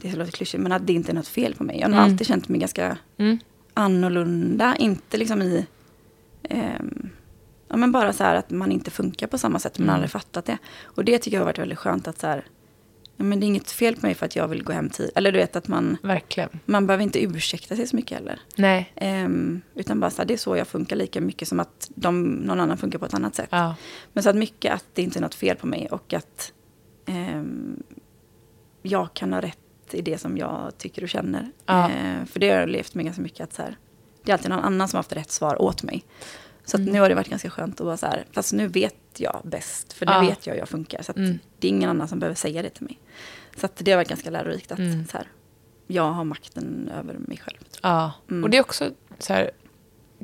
det 0.01 0.15
låter 0.15 0.31
klyschigt, 0.31 0.63
men 0.63 0.71
att 0.71 0.87
det 0.87 0.93
inte 0.93 1.11
är 1.11 1.13
något 1.15 1.27
fel 1.27 1.55
på 1.55 1.63
mig. 1.63 1.79
Jag 1.79 1.87
har 1.87 1.93
Mm. 1.93 2.03
alltid 2.11 2.27
känt 2.27 2.49
mig 2.49 2.59
ganska 2.59 2.97
Mm. 3.17 3.39
annorlunda. 3.73 4.75
Inte 4.79 5.17
liksom 5.17 5.41
i... 5.41 5.65
ehm, 6.43 7.09
ja, 7.69 7.77
men 7.77 7.91
bara 7.91 8.13
så 8.13 8.23
här 8.23 8.35
att 8.35 8.49
man 8.49 8.71
inte 8.71 8.91
funkar 8.91 9.27
på 9.27 9.37
samma 9.37 9.59
sätt. 9.59 9.79
Man 9.79 9.87
har 9.87 9.93
Mm. 9.93 9.95
aldrig 9.95 10.11
fattat 10.11 10.45
det. 10.45 10.57
Och 10.83 11.05
det 11.05 11.17
tycker 11.19 11.37
jag 11.37 11.41
har 11.41 11.45
varit 11.45 11.59
väldigt 11.59 11.77
skönt 11.79 12.07
att 12.07 12.19
så 12.19 12.27
här... 12.27 12.45
ja, 13.17 13.23
men 13.23 13.39
det 13.39 13.45
är 13.45 13.47
inget 13.47 13.71
fel 13.71 13.95
på 13.95 14.05
mig 14.05 14.15
för 14.15 14.25
att 14.25 14.35
jag 14.35 14.47
vill 14.47 14.63
gå 14.63 14.73
hem 14.73 14.89
tid. 14.89 15.11
Eller 15.15 15.31
du 15.31 15.37
vet 15.39 15.55
att 15.55 15.67
man, 15.67 15.97
Verkligen. 16.01 16.49
man 16.65 16.87
behöver 16.87 17.03
inte 17.03 17.23
ursäkta 17.23 17.75
sig 17.75 17.87
så 17.87 17.95
mycket 17.95 18.17
heller. 18.17 18.39
Nej. 18.55 18.91
Ehm, 18.95 19.61
utan 19.75 19.99
bara 19.99 20.11
så 20.11 20.17
här, 20.21 20.25
det 20.27 20.33
är 20.33 20.37
så 20.37 20.57
jag 20.57 20.67
funkar 20.67 20.95
lika 20.95 21.21
mycket 21.21 21.47
som 21.47 21.59
att 21.59 21.91
de, 21.95 22.23
någon 22.23 22.59
annan 22.59 22.77
funkar 22.77 22.99
på 22.99 23.05
ett 23.05 23.13
annat 23.13 23.35
sätt. 23.35 23.49
Ja. 23.51 23.75
Men 24.13 24.23
så 24.23 24.29
att 24.29 24.35
mycket 24.35 24.73
att 24.73 24.85
det 24.93 25.01
inte 25.01 25.19
är 25.19 25.21
något 25.21 25.35
fel 25.35 25.55
på 25.57 25.67
mig 25.67 25.87
och 25.91 26.13
att 26.13 26.51
ehm, 27.05 27.83
jag 28.81 29.13
kan 29.13 29.33
ha 29.33 29.41
rätt 29.41 29.57
i 29.91 30.01
det 30.01 30.17
som 30.17 30.37
jag 30.37 30.71
tycker 30.77 31.03
och 31.03 31.09
känner. 31.09 31.51
Ja. 31.65 31.89
Ehm, 31.89 32.25
för 32.25 32.39
det 32.39 32.49
har 32.49 32.59
jag 32.59 32.69
levt 32.69 32.95
med 32.95 33.05
ganska 33.05 33.21
mycket 33.21 33.39
att 33.41 33.53
så 33.53 33.61
här, 33.61 33.77
det 34.23 34.31
är 34.31 34.33
alltid 34.33 34.49
någon 34.49 34.59
annan 34.63 34.87
som 34.87 34.97
har 34.97 34.99
haft 34.99 35.13
rätt 35.13 35.31
svar 35.31 35.61
åt 35.61 35.83
mig. 35.83 36.03
Så 36.69 36.77
Mm. 36.77 36.93
nu 36.93 36.99
har 36.99 37.09
det 37.09 37.15
varit 37.15 37.29
ganska 37.29 37.49
skönt 37.49 37.79
att 37.81 37.85
vara 37.85 37.97
så 37.97 38.05
här, 38.05 38.25
fast 38.31 38.53
nu 38.53 38.67
vet 38.67 38.95
jag 39.17 39.41
bäst, 39.43 39.93
för 39.93 40.05
nu 40.05 40.11
Ja. 40.11 40.19
vet 40.21 40.47
jag 40.47 40.53
hur 40.53 40.59
jag 40.59 40.69
funkar. 40.69 41.01
Så 41.01 41.13
Mm. 41.15 41.39
det 41.59 41.67
är 41.67 41.69
ingen 41.69 41.89
annan 41.89 42.07
som 42.07 42.19
behöver 42.19 42.35
säga 42.35 42.61
det 42.61 42.69
till 42.69 42.83
mig. 42.83 42.99
Så 43.57 43.65
att 43.65 43.75
det 43.75 43.91
har 43.91 43.97
varit 43.97 44.09
ganska 44.09 44.29
lärorikt 44.29 44.71
att 44.71 44.79
Mm. 44.79 45.05
så 45.07 45.17
här, 45.17 45.27
jag 45.87 46.11
har 46.11 46.23
makten 46.23 46.91
över 46.99 47.13
mig 47.13 47.37
själv. 47.37 47.57
Ja, 47.81 48.11
Mm. 48.29 48.43
och 48.43 48.49
det 48.49 48.57
är 48.57 48.61
också 48.61 48.89
så 49.19 49.33
här, 49.33 49.51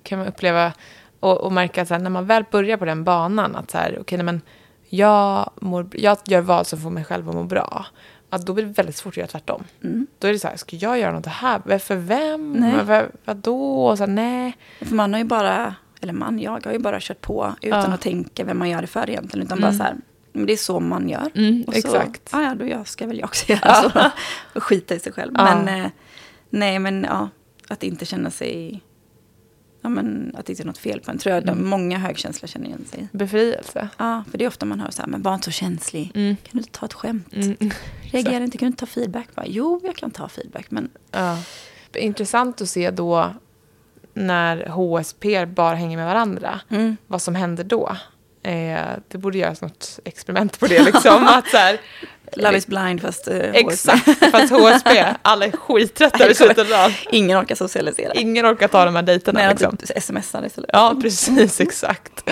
kan 0.03 0.19
man 0.19 0.27
uppleva 0.27 0.73
och, 1.19 1.38
och 1.41 1.51
märka 1.51 1.81
att 1.81 1.88
så 1.88 1.93
här, 1.93 2.01
när 2.01 2.10
man 2.10 2.25
väl 2.25 2.43
börjar 2.51 2.77
på 2.77 2.86
den 2.86 3.03
banan 3.03 3.55
att 3.55 3.71
så 3.71 3.77
här, 3.77 3.97
okej, 4.01 4.17
nej, 4.17 4.25
men 4.25 4.41
jag, 4.89 5.51
mår, 5.62 5.89
jag 5.93 6.17
gör 6.25 6.41
vad 6.41 6.67
som 6.67 6.79
får 6.79 6.89
mig 6.89 7.03
själv 7.03 7.29
att 7.29 7.36
må 7.36 7.43
bra. 7.43 7.86
Att 8.29 8.45
då 8.45 8.53
blir 8.53 8.65
det 8.65 8.71
väldigt 8.71 8.95
svårt 8.95 9.13
att 9.13 9.17
göra 9.17 9.27
tvärtom. 9.27 9.63
Mm. 9.84 10.08
Då 10.19 10.27
är 10.27 10.31
det 10.34 10.39
så 10.39 10.47
här, 10.47 10.55
ska 10.58 10.75
jag 10.75 10.99
göra 10.99 11.12
något 11.12 11.25
här? 11.25 11.77
För 11.77 11.95
vem? 11.95 12.53
Nej. 12.53 12.84
Vad, 12.86 13.05
vadå? 13.25 13.86
Och 13.88 13.97
så 13.97 14.03
här, 14.05 14.12
nej. 14.12 14.58
För 14.81 14.95
man 14.95 15.13
har 15.13 15.19
ju 15.19 15.25
bara, 15.25 15.75
eller 16.06 16.13
man, 16.20 16.39
jag 16.39 16.65
har 16.65 16.72
ju 16.74 16.80
bara 16.80 16.98
kört 17.02 17.22
på 17.22 17.56
utan 17.62 17.80
Ja. 17.80 17.94
att 17.94 18.02
tänka 18.02 18.44
vem 18.44 18.58
man 18.60 18.70
gör 18.70 18.82
det 18.82 18.88
för 18.88 19.10
egentligen. 19.10 19.46
Utan 19.46 19.58
Mm. 19.58 19.70
bara 19.70 19.78
så 19.78 19.84
här, 19.84 19.96
men 20.32 20.46
det 20.46 20.54
är 20.54 20.58
så 20.58 20.80
man 20.80 21.10
gör. 21.10 21.32
Mm, 21.36 21.63
Och 21.68 21.74
så, 21.74 21.80
exakt. 21.80 22.30
Ja, 22.32 22.41
ja, 22.41 22.56
då 22.56 22.68
jag 22.68 22.88
ska 22.88 23.08
väl 23.08 23.18
jag 23.20 23.26
också 23.26 23.52
göra 23.52 23.76
så. 23.76 23.91
Och 24.56 24.63
skita 24.63 24.96
i 24.96 25.00
sig 25.00 25.12
själv. 25.12 25.34
Ja. 25.38 25.44
Men 25.63 25.82
eh, 25.86 25.91
nej, 26.50 26.80
men 26.80 27.04
ja, 27.10 27.30
att 27.68 27.84
inte 27.84 28.06
känna 28.06 28.32
sig, 28.32 28.82
ja 29.82 29.89
men 29.89 30.36
att 30.38 30.46
det 30.46 30.52
inte 30.54 30.63
är 30.63 30.68
något 30.68 30.78
fel 30.78 31.00
på 31.00 31.12
en. 31.12 31.18
Tror 31.18 31.36
jag 31.36 31.44
Mm. 31.50 31.70
många 31.70 31.98
högkänsliga 31.98 32.48
känner 32.48 32.65
igen 32.68 32.86
sig. 32.86 33.08
Befrielse. 33.12 33.89
Ja, 33.98 34.24
för 34.32 34.38
det 34.38 34.44
är 34.44 34.48
ofta 34.48 34.65
man 34.65 34.80
hör 34.80 34.91
så 34.91 35.02
här, 35.02 35.10
men 35.10 35.22
var 35.22 35.34
inte 35.34 35.46
så 35.46 35.52
känslig. 35.52 36.12
Mm. 36.15 36.36
Kan 36.36 36.50
du 36.52 36.58
inte 36.58 36.72
ta 36.80 36.86
ett 36.86 36.94
skämt? 36.94 37.34
Mm. 37.34 37.56
Reagera 38.12 38.44
inte, 38.44 38.58
kan 38.58 38.65
du 38.65 38.68
inte 38.70 38.80
ta 38.80 38.86
feedback? 38.86 39.28
Bara, 39.36 39.46
jo, 39.48 39.82
jag 39.84 39.96
kan 39.96 40.12
ta 40.12 40.30
feedback, 40.30 40.72
men 40.72 40.89
Ja. 41.12 41.38
Intressant 41.94 42.62
att 42.62 42.70
se 42.70 42.91
då 42.91 43.34
när 44.15 44.65
HSP 44.69 45.45
bara 45.45 45.75
hänger 45.75 45.97
med 45.97 46.06
varandra. 46.06 46.60
mm, 46.71 46.97
vad 47.08 47.21
som 47.21 47.36
händer 47.36 47.63
då. 47.63 47.95
Eh, 48.43 48.80
det 49.08 49.17
borde 49.17 49.38
göras 49.38 49.62
något 49.62 49.99
experiment 50.06 50.60
på 50.60 50.65
det. 50.67 50.84
Liksom, 50.86 51.28
att 51.28 51.47
så 51.47 51.58
här, 51.58 51.78
Love 52.36 52.58
is 52.58 52.67
blind 52.67 53.01
fast 53.01 53.28
eh, 53.28 53.34
HSP. 53.38 53.58
exakt, 53.58 54.32
fast 54.32 54.49
HSP, 54.54 55.04
alla 55.21 55.45
är 55.45 55.51
skittrötta 55.51 56.28
vid 56.28 56.38
slutet 56.38 56.71
av. 56.73 56.91
Ingen 57.12 57.39
orkar 57.41 57.56
socialisera. 57.56 58.13
Ingen 58.13 58.45
orkar 58.45 58.67
ta 58.67 58.86
de 58.86 58.95
här 58.95 59.04
dejterna. 59.04 59.39
Nej, 59.39 59.49
Liksom. 59.49 59.78
typ 59.78 60.04
smsar 60.04 60.45
istället. 60.45 60.69
Ja, 60.73 60.95
precis, 61.01 61.62
exakt. 61.62 62.30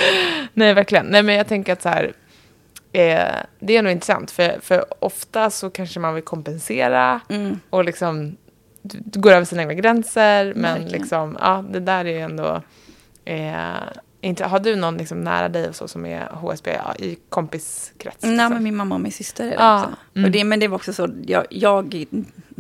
Nej, 0.54 0.74
verkligen. 0.74 1.06
Nej, 1.06 1.24
men 1.24 1.36
jag 1.36 1.48
tänker 1.48 1.74
att 1.74 1.82
så 1.82 1.90
här, 1.90 2.14
eh, 2.92 3.34
det 3.60 3.78
är 3.78 3.82
nog 3.82 3.92
intressant, 3.92 4.32
för, 4.32 4.60
för 4.62 4.86
ofta 5.00 5.50
så 5.50 5.70
kanske 5.70 6.00
man 6.00 6.14
vill 6.16 6.24
kompensera 6.24 7.20
Mm. 7.30 7.60
och 7.70 7.84
liksom 7.84 8.38
går 9.04 9.32
över 9.32 9.46
sina 9.46 9.62
egna 9.62 9.74
gränser, 9.74 10.46
men 10.56 10.62
Verkligen. 10.62 10.92
liksom, 11.02 11.38
ja, 11.42 11.64
det 11.70 11.80
där 11.80 12.06
är 12.06 12.12
ju 12.12 12.20
ändå 12.20 12.62
eh, 13.26 13.64
inte, 14.22 14.46
har 14.46 14.60
du 14.60 14.76
någon 14.76 14.98
liksom 14.98 15.22
nära 15.22 15.50
dig 15.50 15.68
och 15.70 15.76
så 15.76 15.88
som 15.88 16.06
är 16.06 16.26
HSB 16.32 16.72
ja, 16.86 16.96
i 17.06 17.18
kompiskrets? 17.30 18.18
Nej, 18.22 18.32
liksom? 18.32 18.54
men 18.54 18.64
min 18.64 18.76
mamma 18.76 18.96
och 18.96 19.02
min 19.02 19.12
syster 19.12 19.44
är 19.44 19.50
det 19.50 19.56
Ja, 19.56 19.78
också. 19.80 19.90
mm. 20.16 20.26
Och 20.26 20.32
det, 20.32 20.44
men 20.44 20.60
det 20.60 20.68
var 20.68 20.76
också 20.76 20.94
så, 20.94 21.10
jag, 21.26 21.46
jag 21.50 22.06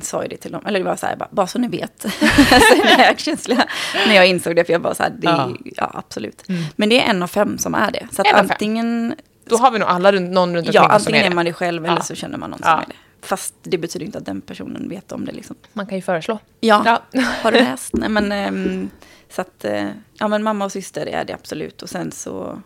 sa 0.02 0.24
ju 0.24 0.28
det 0.30 0.38
till 0.38 0.52
dem, 0.52 0.66
eller 0.66 0.80
det 0.80 0.86
var 0.86 0.96
så 0.96 1.06
här, 1.06 1.16
bara, 1.16 1.30
bara 1.32 1.48
så 1.48 1.60
ni 1.60 1.68
vet, 1.68 2.02
så 2.50 2.74
är 2.76 2.98
ni 2.98 3.04
högkänsliga. 3.04 3.66
När 4.08 4.16
jag 4.16 4.28
insåg 4.28 4.56
det, 4.56 4.64
för 4.66 4.74
jag 4.74 4.80
var 4.80 4.94
så 4.94 5.04
här, 5.04 5.10
det, 5.10 5.28
Ja. 5.28 5.50
ja. 5.64 5.92
absolut. 5.94 6.50
Mm. 6.50 6.64
Men 6.76 6.90
det 6.90 7.02
är 7.06 7.10
en 7.10 7.24
av 7.24 7.28
fem 7.28 7.58
som 7.58 7.76
är 7.76 7.92
det. 7.92 8.08
Så 8.12 8.22
att 8.22 8.34
antingen, 8.34 9.16
Då 9.46 9.56
har 9.58 9.72
vi 9.72 9.80
nog 9.80 9.88
alla 9.90 10.12
runt, 10.12 10.32
någon 10.32 10.56
runt 10.56 10.68
omkring 10.68 10.82
ja, 10.84 10.88
som 10.88 10.92
antingen 10.92 11.22
är 11.22 11.26
är 11.26 11.30
det. 11.30 11.36
man 11.36 11.46
det 11.46 11.54
själv 11.54 11.86
eller 11.86 11.96
Ja. 11.96 12.02
så 12.02 12.16
känner 12.16 12.38
man 12.38 12.50
någon 12.50 12.60
Ja. 12.64 12.70
som 12.70 12.80
är 12.80 12.86
det. 12.88 12.94
Fast 13.24 13.56
det 13.64 13.78
betyder 13.78 14.06
inte 14.06 14.18
att 14.18 14.26
den 14.26 14.42
personen 14.42 14.90
vet 14.90 15.12
om 15.12 15.26
det 15.26 15.32
liksom. 15.32 15.56
Man 15.74 15.86
kan 15.88 15.96
ju 15.98 16.02
föreslå. 16.02 16.40
Ja, 16.60 16.84
Ja. 17.12 17.22
har 17.24 17.52
du 17.52 17.58
läst? 17.58 17.94
Nej, 17.94 18.10
men, 18.10 18.32
ehm, 18.32 18.90
så 19.30 19.42
att, 19.42 19.66
eh, 19.66 19.88
ja 20.14 20.28
men 20.28 20.44
mamma 20.44 20.66
och 20.66 20.72
syster 20.72 21.06
är 21.06 21.26
det 21.26 21.34
absolut. 21.34 21.82
Och 21.82 21.90
sen 21.90 22.12
så 22.12 22.62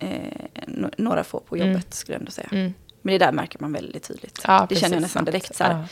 no- 0.00 0.94
några 0.98 1.24
få 1.24 1.40
på 1.40 1.56
jobbet 1.56 1.70
Mm. 1.72 1.82
skulle 1.90 2.14
jag 2.14 2.20
ändå 2.20 2.30
säga. 2.32 2.48
Mm. 2.52 2.72
Men 3.02 3.12
det 3.12 3.18
där 3.18 3.32
märker 3.32 3.58
man 3.60 3.72
väldigt 3.72 4.02
tydligt. 4.02 4.40
Ja, 4.46 4.60
det 4.60 4.66
precis, 4.66 4.80
känner 4.82 4.96
jag 4.96 5.00
nästan 5.02 5.22
snabbt. 5.22 5.32
direkt. 5.32 5.56
Så 5.56 5.64
här. 5.64 5.72
Ja. 5.72 5.84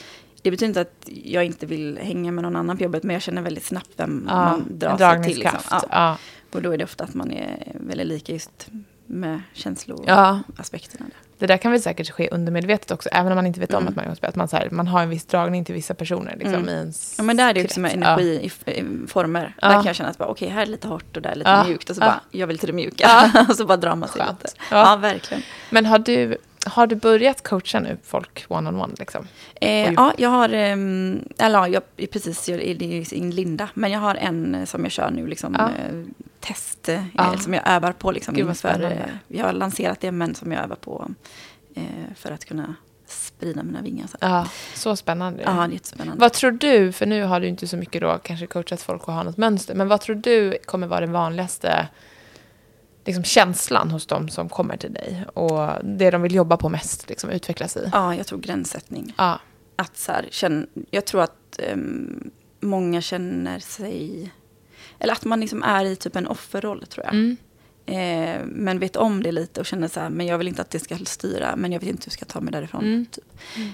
Det 0.42 0.50
betyder 0.50 0.68
inte 0.68 0.80
att 0.80 1.08
jag 1.24 1.44
inte 1.44 1.66
vill 1.66 1.98
hänga 2.02 2.32
med 2.32 2.42
någon 2.44 2.56
annan 2.56 2.76
på 2.76 2.82
jobbet, 2.82 3.02
men 3.02 3.14
jag 3.14 3.22
känner 3.22 3.42
väldigt 3.42 3.64
snabbt 3.64 3.90
vem 3.96 4.24
Ja, 4.28 4.34
man 4.34 4.64
drar 4.78 4.96
sig 5.14 5.24
till. 5.32 5.38
Liksom. 5.42 5.60
Ja. 5.70 5.82
Ja. 5.90 6.18
Och 6.52 6.62
då 6.62 6.70
är 6.70 6.78
det 6.78 6.84
ofta 6.84 7.04
att 7.04 7.14
man 7.14 7.30
är 7.30 7.72
väldigt 7.74 8.06
lika 8.06 8.32
just 8.32 8.68
med 9.06 9.34
Ja. 9.34 9.40
känsloaspekterna. 9.52 11.06
där. 11.06 11.18
Det 11.38 11.46
där 11.46 11.56
kan 11.56 11.72
väl 11.72 11.82
säkert 11.82 12.10
ske 12.10 12.28
undermedvetet 12.30 12.90
också, 12.90 13.08
även 13.12 13.32
om 13.32 13.36
man 13.36 13.46
inte 13.46 13.60
vet 13.60 13.74
om 13.74 13.76
Mm. 13.82 13.88
att 13.88 13.96
man 13.96 14.04
är 14.04 14.08
HSB. 14.10 14.26
Att 14.26 14.36
man, 14.36 14.48
så 14.48 14.56
här, 14.56 14.68
man 14.70 14.86
har 14.88 15.02
en 15.02 15.08
viss 15.10 15.24
dragning 15.24 15.64
till 15.64 15.74
vissa 15.74 15.94
personer 15.94 16.34
liksom, 16.36 16.54
Mm. 16.54 16.68
i 16.68 16.72
ens 16.72 17.14
Ja, 17.18 17.24
men 17.24 17.36
där 17.36 17.48
är 17.50 17.54
det 17.54 17.64
också 17.64 17.80
med 17.80 17.90
krets. 17.90 18.06
energi 18.06 18.40
i, 18.42 18.46
f- 18.46 18.68
i 18.68 18.84
former. 19.08 19.54
Ja. 19.62 19.68
Där 19.68 19.74
kan 19.74 19.84
jag 19.86 19.96
känna 19.96 20.08
att 20.10 20.18
bara, 20.18 20.28
okej, 20.28 20.48
här 20.48 20.62
är 20.62 20.66
lite 20.66 20.88
hårt 20.88 21.16
och 21.16 21.22
där 21.22 21.30
är 21.30 21.34
lite 21.36 21.50
Ja. 21.50 21.64
mjukt. 21.64 21.90
Och 21.90 21.96
så 21.96 22.02
Ja. 22.02 22.06
bara, 22.06 22.20
jag 22.30 22.46
vill 22.46 22.58
till 22.58 22.66
det 22.66 22.72
mjuka. 22.72 23.30
Ja. 23.34 23.44
och 23.48 23.56
så 23.56 23.66
bara 23.66 23.76
drar 23.76 23.96
man 23.96 24.08
sig 24.08 24.20
Skönt. 24.22 24.42
lite. 24.42 24.54
Ja. 24.70 24.90
Ja, 24.90 24.96
verkligen. 24.96 25.42
Men 25.70 25.86
har 25.86 25.98
du, 25.98 26.36
har 26.66 26.86
du 26.86 26.96
börjat 26.96 27.42
coacha 27.42 27.80
nu 27.80 27.96
folk 28.04 28.44
one-on-one? 28.48 28.94
Liksom? 28.98 29.26
Eh, 29.60 29.92
ja, 29.92 30.12
jag 30.18 30.28
har, 30.28 30.48
ehm, 30.48 31.28
eller 31.38 31.58
ja, 31.58 31.68
jag 31.68 31.82
är 31.96 32.06
precis, 32.06 33.12
in 33.12 33.30
Linda, 33.30 33.68
men 33.74 33.90
jag 33.90 34.00
har 34.00 34.14
en 34.14 34.66
som 34.66 34.82
jag 34.82 34.92
kör 34.92 35.10
nu, 35.10 35.26
liksom, 35.26 35.56
Ja. 35.58 35.64
eh, 35.68 35.94
test, 36.40 36.88
eh, 36.88 37.04
Ja. 37.14 37.36
som 37.38 37.54
jag 37.54 37.62
övar 37.68 37.92
på. 37.92 38.10
Liksom, 38.12 38.34
Gud, 38.34 38.56
spännande. 38.56 38.90
eh, 38.90 39.36
jag 39.38 39.44
har 39.44 39.52
lanserat 39.52 40.00
det, 40.00 40.12
men 40.12 40.34
som 40.34 40.52
jag 40.52 40.64
övar 40.64 40.76
på 40.76 41.10
för 42.16 42.30
att 42.32 42.44
kunna 42.44 42.74
sprida 43.06 43.62
mina 43.62 43.82
vingar. 43.82 44.06
Så. 44.06 44.16
Ja, 44.20 44.46
så 44.74 44.96
spännande. 44.96 45.42
Ja, 45.42 45.68
jättespännande. 45.68 46.20
Vad 46.20 46.32
tror 46.32 46.50
du, 46.50 46.92
för 46.92 47.06
nu 47.06 47.22
har 47.22 47.40
du 47.40 47.46
inte 47.48 47.66
så 47.68 47.76
mycket 47.76 48.00
då 48.02 48.18
kanske 48.22 48.46
coachat 48.46 48.82
folk 48.82 49.08
och 49.08 49.14
har 49.14 49.24
något 49.24 49.36
mönster, 49.36 49.74
men 49.74 49.88
vad 49.88 50.00
tror 50.00 50.16
du 50.16 50.58
kommer 50.64 50.86
vara 50.86 51.00
den 51.00 51.12
vanligaste 51.12 51.88
liksom, 53.04 53.24
känslan 53.24 53.90
hos 53.90 54.06
dem 54.06 54.28
som 54.28 54.48
kommer 54.48 54.76
till 54.76 54.92
dig 54.92 55.24
och 55.34 55.68
det 55.84 56.10
de 56.10 56.22
vill 56.22 56.34
jobba 56.34 56.56
på 56.56 56.68
mest, 56.68 57.08
liksom, 57.08 57.30
utvecklas 57.30 57.76
i? 57.76 57.88
Ja, 57.92 58.14
jag 58.14 58.26
tror 58.26 58.38
gränssättning. 58.38 59.14
Ja, 59.18 59.40
Att 59.76 59.96
så 59.96 60.12
här, 60.12 60.28
känn, 60.30 60.66
jag 60.90 61.04
tror 61.04 61.22
att 61.22 61.58
ehm, 61.58 62.30
många 62.60 63.00
känner 63.00 63.58
sig... 63.58 64.30
Eller 64.98 65.12
att 65.12 65.24
man 65.24 65.40
liksom 65.40 65.62
är 65.62 65.84
i 65.84 65.96
typ 65.96 66.16
en 66.16 66.26
offerroll, 66.26 66.86
tror 66.86 67.04
jag. 67.06 67.14
mm. 67.14 67.36
Eh, 67.86 68.40
men 68.46 68.78
vet 68.78 68.96
om 68.96 69.22
det 69.22 69.32
lite 69.32 69.60
och 69.60 69.66
känner 69.66 69.88
så 69.88 70.00
här, 70.00 70.10
men 70.10 70.26
jag 70.26 70.38
vill 70.38 70.48
inte 70.48 70.62
att 70.62 70.70
det 70.70 70.78
ska 70.78 70.96
styra, 71.04 71.56
men 71.56 71.72
jag 71.72 71.80
vet 71.80 71.88
inte 71.88 72.04
hur 72.04 72.08
jag 72.08 72.12
ska 72.12 72.24
ta 72.24 72.40
mig 72.40 72.52
därifrån. 72.52 72.84
Mm. 72.84 73.06
Typ. 73.06 73.24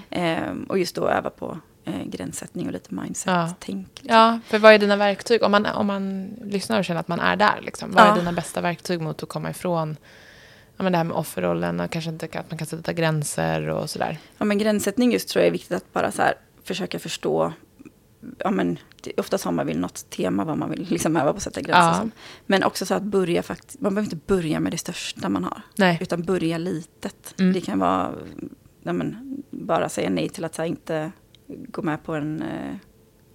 Eh, 0.09 0.53
och 0.67 0.79
just 0.79 0.95
då 0.95 1.07
öva 1.09 1.29
på 1.29 1.59
eh, 1.91 2.03
gränssättning 2.05 2.65
och 2.67 2.73
lite 2.73 2.89
Ja. 2.95 3.01
mindset-tänk. 3.03 3.87
liksom. 3.93 4.15
ja, 4.17 4.39
för 4.45 4.59
vad 4.59 4.73
är 4.73 4.79
dina 4.79 4.95
verktyg? 4.95 5.43
Om 5.43 5.51
man, 5.51 5.65
om 5.65 5.87
man 5.87 6.29
lyssnar 6.43 6.79
och 6.79 6.85
känner 6.85 6.99
att 6.99 7.07
man 7.07 7.19
är 7.19 7.35
där, 7.35 7.59
liksom, 7.61 7.91
vad 7.91 8.03
Ja. 8.03 8.11
är 8.11 8.15
dina 8.19 8.31
bästa 8.33 8.61
verktyg 8.61 9.01
mot 9.01 9.23
att 9.23 9.29
komma 9.29 9.49
ifrån 9.49 9.97
ja, 10.77 10.83
men 10.83 10.91
det 10.91 10.97
här 10.97 11.05
med 11.05 11.17
offerrollen 11.17 11.79
och 11.79 11.91
kanske 11.91 12.09
inte 12.11 12.25
att 12.39 12.51
man 12.51 12.57
kan 12.57 12.67
sätta 12.67 12.93
gränser 12.93 13.67
och 13.69 13.89
sådär? 13.89 14.17
Ja, 14.37 14.45
men 14.45 14.57
gränssättning 14.57 15.11
just 15.11 15.29
tror 15.29 15.41
jag 15.41 15.47
är 15.47 15.51
viktigt 15.51 15.77
att 15.77 15.93
bara 15.93 16.11
så 16.11 16.21
här, 16.21 16.33
försöka 16.63 16.99
förstå. 16.99 17.53
Ja, 18.37 18.51
men, 18.51 18.77
oftast 19.17 19.43
har 19.43 19.51
man 19.51 19.67
väl 19.67 19.79
något 19.79 20.09
tema 20.09 20.43
vad 20.43 20.57
man 20.57 20.69
vill 20.69 20.87
liksom 20.89 21.17
öva 21.17 21.31
på 21.31 21.37
att 21.37 21.43
sätta 21.43 21.61
gränser 21.61 21.81
Ja. 21.87 21.93
som. 21.93 22.11
Men 22.45 22.63
också 22.63 22.85
så 22.85 22.93
att 22.93 23.03
börja 23.03 23.43
faktiskt, 23.43 23.81
man 23.81 23.95
behöver 23.95 24.13
inte 24.13 24.25
börja 24.33 24.59
med 24.59 24.73
det 24.73 24.77
största 24.77 25.29
man 25.29 25.43
har. 25.43 25.61
Nej. 25.77 25.97
Utan 26.01 26.23
börja 26.23 26.57
litet. 26.57 27.33
Mm. 27.39 27.53
Det 27.53 27.61
kan 27.61 27.79
vara, 27.79 28.11
ja, 28.83 28.93
men, 28.93 29.37
bara 29.49 29.89
säga 29.89 30.09
nej 30.09 30.29
till 30.29 30.45
att 30.45 30.55
så 30.55 30.61
här, 30.61 30.69
inte 30.69 31.11
gå 31.67 31.81
med 31.81 32.03
på 32.03 32.13
en, 32.15 32.41
eh, 32.41 32.75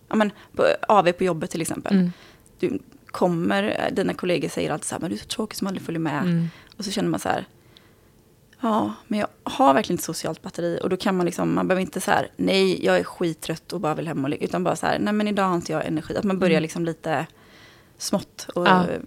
ja 0.09 0.17
men 0.17 0.31
på, 0.57 0.67
AV 0.89 1.13
på 1.13 1.25
jobbet 1.25 1.51
till 1.51 1.61
exempel. 1.61 1.95
Mm. 1.95 2.13
Du 2.59 2.79
kommer, 3.07 3.91
dina 3.93 4.15
kollegor 4.15 4.49
säger 4.49 4.71
alltid 4.71 4.85
så 4.87 4.95
här, 4.95 5.01
men 5.01 5.11
du 5.11 5.17
är 5.17 5.21
så 5.21 5.27
tråkig 5.27 5.57
som 5.57 5.67
aldrig 5.67 5.83
följer 5.87 6.01
med. 6.01 6.23
Mm. 6.23 6.49
Och 6.77 6.85
så 6.85 6.91
känner 6.91 7.09
man 7.09 7.21
så 7.21 7.29
här, 7.29 7.47
ja, 8.61 8.95
men 9.07 9.19
jag 9.19 9.29
har 9.43 9.75
verkligen 9.75 9.99
ett 9.99 10.05
socialt 10.05 10.43
batteri. 10.43 10.79
Och 10.83 10.89
då 10.91 10.97
kan 10.97 11.17
man 11.17 11.27
liksom, 11.27 11.55
man 11.55 11.69
behöver 11.69 11.81
inte 11.83 12.01
så 12.01 12.11
här, 12.11 12.29
nej, 12.37 12.85
jag 12.85 12.99
är 12.99 13.05
skittrött 13.05 13.73
och 13.73 13.81
bara 13.81 13.95
vill 13.95 14.09
hem 14.09 14.25
och 14.25 14.31
ligga. 14.31 14.45
Utan 14.45 14.65
bara 14.65 14.77
så 14.77 14.87
här, 14.87 14.99
nej 14.99 15.13
men 15.13 15.29
idag 15.29 15.45
har 15.45 15.55
inte 15.55 15.73
jag 15.73 15.87
energi. 15.87 16.17
Att 16.17 16.25
man 16.25 16.39
börjar 16.39 16.53
Mm. 16.55 16.63
liksom 16.63 16.85
lite 16.85 17.27
smått 17.99 18.49
och 18.55 18.67
Ja. 18.67 18.89
eh, 18.89 19.01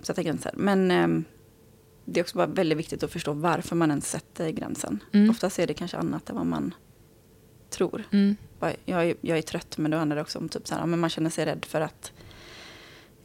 sätta 0.00 0.22
gränser. 0.22 0.52
Men 0.54 0.90
ehm, 0.90 1.24
det 2.04 2.20
är 2.20 2.24
också 2.24 2.36
bara 2.36 2.46
väldigt 2.46 2.78
viktigt 2.78 3.02
att 3.02 3.12
förstå 3.12 3.32
varför 3.32 3.76
man 3.76 3.90
ens 3.90 4.10
sätter 4.10 4.50
gränsen. 4.50 5.02
Mm. 5.12 5.30
Oftast 5.30 5.58
är 5.58 5.66
det 5.66 5.74
kanske 5.74 5.96
annat 5.96 6.30
än 6.30 6.36
vad 6.36 6.46
man 6.46 6.74
tror. 7.70 8.04
Mm. 8.12 8.36
Jag 8.84 9.06
är, 9.06 9.14
jag 9.20 9.38
är 9.38 9.42
trött, 9.42 9.78
men 9.78 9.90
då 9.90 9.96
handlar 9.98 10.16
det 10.16 10.22
också 10.22 10.38
om 10.38 10.48
typ 10.48 10.68
så 10.68 10.74
här, 10.74 10.86
men 10.86 10.98
man 10.98 11.10
känner 11.10 11.30
sig 11.30 11.46
rädd 11.46 11.64
för 11.64 11.80
att 11.80 12.12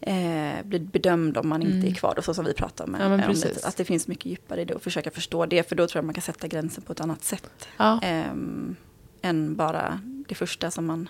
eh, 0.02 0.64
bli 0.64 0.80
bedömd 0.80 1.38
om 1.38 1.50
man 1.50 1.62
inte 1.62 1.74
Mm. 1.78 1.88
är 1.90 1.94
kvar. 1.96 2.14
Och 2.18 2.24
så 2.26 2.34
som 2.34 2.46
vi 2.46 2.54
pratar 2.54 2.86
om. 2.86 2.98
Ja, 3.00 3.06
eh, 3.06 3.12
om 3.14 3.32
lite, 3.32 3.68
att 3.68 3.78
det 3.78 3.86
finns 3.86 4.08
mycket 4.08 4.26
djupare 4.26 4.62
i 4.62 4.66
det 4.66 4.74
och 4.74 4.82
försöka 4.82 5.12
förstå 5.12 5.46
det. 5.46 5.70
För 5.70 5.76
då 5.76 5.88
tror 5.88 5.98
jag 6.00 6.06
man 6.06 6.14
kan 6.14 6.22
sätta 6.22 6.48
gränsen 6.48 6.84
på 6.84 6.92
ett 6.94 7.02
annat 7.02 7.24
sätt. 7.24 7.68
Ja. 7.78 8.00
ehm, 8.04 8.76
än 9.22 9.56
bara 9.56 10.00
det 10.28 10.36
första 10.36 10.72
som 10.72 10.86
man 10.86 11.10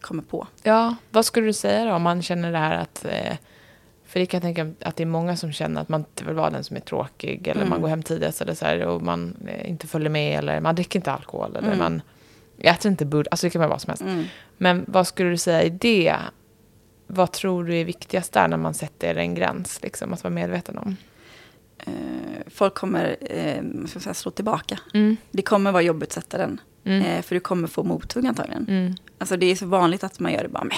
kommer 0.00 0.22
på. 0.22 0.46
ja, 0.62 0.94
vad 1.10 1.24
skulle 1.26 1.46
du 1.46 1.52
säga 1.52 1.84
då 1.84 1.92
om 1.92 2.02
man 2.02 2.22
känner 2.22 2.52
det 2.52 2.58
här 2.58 2.78
att... 2.78 3.04
Eh, 3.04 3.36
för 4.04 4.20
det 4.20 4.26
kan 4.26 4.38
jag 4.38 4.42
tänka 4.56 4.86
att 4.88 4.96
det 4.96 5.02
är 5.02 5.06
många 5.06 5.36
som 5.36 5.52
känner 5.52 5.80
att 5.80 5.88
man 5.88 6.00
inte 6.00 6.24
vill 6.24 6.34
vara 6.34 6.50
den 6.50 6.64
som 6.64 6.76
är 6.76 6.80
tråkig. 6.80 7.48
Eller 7.48 7.60
Mm. 7.60 7.70
man 7.70 7.80
går 7.80 7.88
hem 7.88 8.02
tidigast 8.02 8.40
eller 8.40 8.54
så 8.54 8.64
här, 8.64 8.80
och 8.86 9.02
man 9.02 9.36
eh, 9.48 9.70
inte 9.70 9.86
följer 9.86 10.10
med. 10.10 10.38
Eller 10.38 10.60
man 10.60 10.74
dricker 10.74 10.98
inte 10.98 11.12
alkohol. 11.12 11.56
Eller 11.56 11.66
Mm. 11.68 11.78
man 11.78 12.02
äter 12.58 12.90
inte 12.90 13.04
bull. 13.04 13.26
Alltså 13.30 13.46
det 13.46 13.50
kan 13.50 13.58
vara 13.60 13.70
vad 13.70 13.80
som 13.80 13.90
helst. 13.90 14.02
Mm. 14.02 14.24
Men 14.56 14.84
vad 14.88 15.06
skulle 15.06 15.30
du 15.30 15.36
säga 15.36 15.62
i 15.62 15.70
det? 15.70 16.16
Vad 17.06 17.32
tror 17.32 17.64
du 17.64 17.76
är 17.76 17.84
viktigast 17.84 18.32
där 18.32 18.48
när 18.48 18.56
man 18.56 18.74
sätter 18.74 19.14
en 19.14 19.34
gräns? 19.34 19.82
Liksom, 19.82 20.12
att 20.12 20.24
vara 20.24 20.34
medveten 20.34 20.78
om. 20.78 20.96
Eh, 21.78 21.92
folk 22.46 22.74
kommer 22.74 23.16
eh, 23.20 23.62
jag 23.94 24.02
säga, 24.02 24.14
slå 24.14 24.30
tillbaka. 24.30 24.78
Mm. 24.94 25.16
Det 25.30 25.42
kommer 25.42 25.72
vara 25.72 25.82
jobbigt 25.82 26.08
att 26.08 26.12
sätta 26.24 26.38
den. 26.38 26.60
Mm. 26.84 27.02
Eh, 27.02 27.22
för 27.22 27.34
du 27.34 27.40
kommer 27.40 27.68
få 27.68 27.82
mothugg 27.82 28.26
antagligen. 28.26 28.66
Mm. 28.68 28.94
Alltså 29.18 29.36
det 29.36 29.46
är 29.46 29.56
så 29.56 29.66
vanligt 29.66 30.04
att 30.04 30.20
man 30.20 30.32
gör 30.32 30.42
det 30.42 30.48
bara 30.48 30.64
med. 30.64 30.76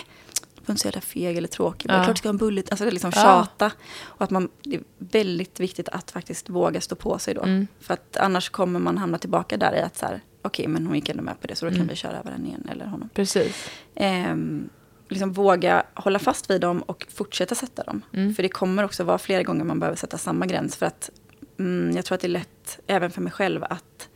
Du 0.66 0.72
inte 0.72 0.82
säga 0.82 0.92
det 0.92 1.00
feg 1.00 1.36
eller 1.36 1.48
tråkig. 1.48 1.90
Ja. 1.90 1.96
Ja. 1.96 2.04
Klart 2.04 2.16
du 2.16 2.18
ska 2.18 2.28
ha 2.28 2.32
en 2.32 2.36
bullet. 2.36 2.70
Alltså 2.70 2.84
det 2.84 2.90
är 2.90 2.92
liksom 2.92 3.12
Ja. 3.14 3.22
tjata. 3.22 3.72
Och 4.00 4.22
att 4.22 4.30
man, 4.30 4.48
det 4.62 4.76
är 4.76 4.82
väldigt 4.98 5.60
viktigt 5.60 5.88
att 5.88 6.10
faktiskt 6.10 6.48
våga 6.48 6.80
stå 6.80 6.94
på 6.94 7.18
sig 7.18 7.34
då. 7.34 7.42
Mm. 7.42 7.66
För 7.80 7.94
att 7.94 8.16
annars 8.16 8.48
kommer 8.50 8.80
man 8.80 8.98
hamna 8.98 9.18
tillbaka 9.18 9.56
där 9.56 9.76
i 9.76 9.80
att 9.80 9.96
så 9.96 10.06
här, 10.06 10.20
okej 10.42 10.68
men 10.68 10.86
hon 10.86 10.94
gick 10.94 11.08
ändå 11.08 11.22
med 11.22 11.40
på 11.40 11.46
det 11.46 11.54
så 11.54 11.64
då 11.64 11.68
Mm. 11.68 11.78
kan 11.80 11.88
vi 11.88 11.96
köra 11.96 12.18
över 12.18 12.30
henne 12.30 12.48
igen 12.48 12.68
eller 12.70 12.86
honom. 12.86 13.08
Precis. 13.14 13.70
Ehm, 13.94 14.68
liksom 15.08 15.32
våga 15.32 15.82
hålla 15.94 16.18
fast 16.18 16.50
vid 16.50 16.60
dem 16.60 16.82
och 16.82 17.06
fortsätta 17.10 17.54
sätta 17.54 17.82
dem. 17.82 18.02
Mm. 18.12 18.34
För 18.34 18.42
det 18.42 18.48
kommer 18.48 18.84
också 18.84 19.04
vara 19.04 19.18
flera 19.18 19.42
gånger 19.42 19.64
man 19.64 19.80
behöver 19.80 19.96
sätta 19.96 20.18
samma 20.18 20.46
gräns. 20.46 20.76
För 20.76 20.86
att 20.86 21.10
mm, 21.58 21.96
jag 21.96 22.04
tror 22.04 22.14
att 22.14 22.20
det 22.20 22.26
är 22.26 22.28
lätt, 22.28 22.78
även 22.86 23.10
för 23.10 23.20
mig 23.20 23.32
själv, 23.32 23.64
att 23.64 24.08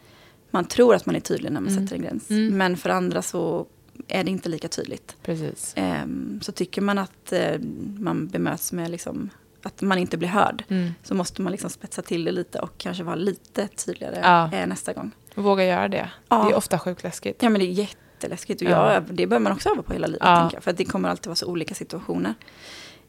man 0.51 0.65
tror 0.65 0.95
att 0.95 1.07
man 1.07 1.17
är 1.17 1.21
tydlig 1.21 1.53
när 1.53 1.61
man 1.61 1.73
Mm. 1.73 1.85
sätter 1.87 1.97
en 1.97 2.03
gräns. 2.03 2.31
Mm. 2.31 2.57
Men 2.59 2.77
för 2.77 2.91
andra 2.91 3.23
så 3.23 3.67
är 4.09 4.25
det 4.25 4.31
inte 4.31 4.49
lika 4.49 4.69
tydligt. 4.69 5.17
Precis. 5.23 5.73
Ehm, 5.77 6.41
så 6.43 6.53
tycker 6.53 6.83
man 6.83 6.99
att 6.99 7.33
eh, 7.33 7.59
man 7.99 8.27
bemöts 8.27 8.73
med 8.73 8.91
liksom, 8.91 9.31
att 9.63 9.83
man 9.83 9.99
inte 9.99 10.17
blir 10.17 10.29
hörd. 10.29 10.65
Mm. 10.69 10.91
Så 11.03 11.15
måste 11.15 11.43
man 11.43 11.51
liksom 11.53 11.71
spetsa 11.71 12.03
till 12.03 12.25
det 12.25 12.33
lite 12.33 12.59
och 12.59 12.79
kanske 12.79 13.03
vara 13.05 13.17
lite 13.17 13.69
tydligare 13.69 14.19
Ja. 14.23 14.53
eh, 14.53 14.67
nästa 14.67 14.93
gång. 14.93 15.11
Våga 15.35 15.65
göra 15.65 15.89
det. 15.89 16.11
Ja. 16.29 16.45
Det 16.45 16.51
är 16.53 16.57
ofta 16.57 16.79
sjukt 16.79 17.03
läskigt. 17.03 17.43
Ja 17.43 17.49
men 17.49 17.61
det 17.61 17.67
är 17.67 17.71
jätteläskigt 17.71 18.63
och 18.63 18.69
Ja. 18.69 18.93
jag, 18.93 19.03
det 19.03 19.27
behöver 19.27 19.43
man 19.45 19.53
också 19.53 19.69
öva 19.69 19.83
på 19.83 19.93
hela 19.93 20.07
livet. 20.07 20.23
Ja. 20.23 20.51
Jag, 20.53 20.63
för 20.63 20.73
det 20.73 20.85
kommer 20.85 21.09
alltid 21.09 21.27
vara 21.27 21.37
så 21.37 21.47
olika 21.47 21.75
situationer. 21.75 22.35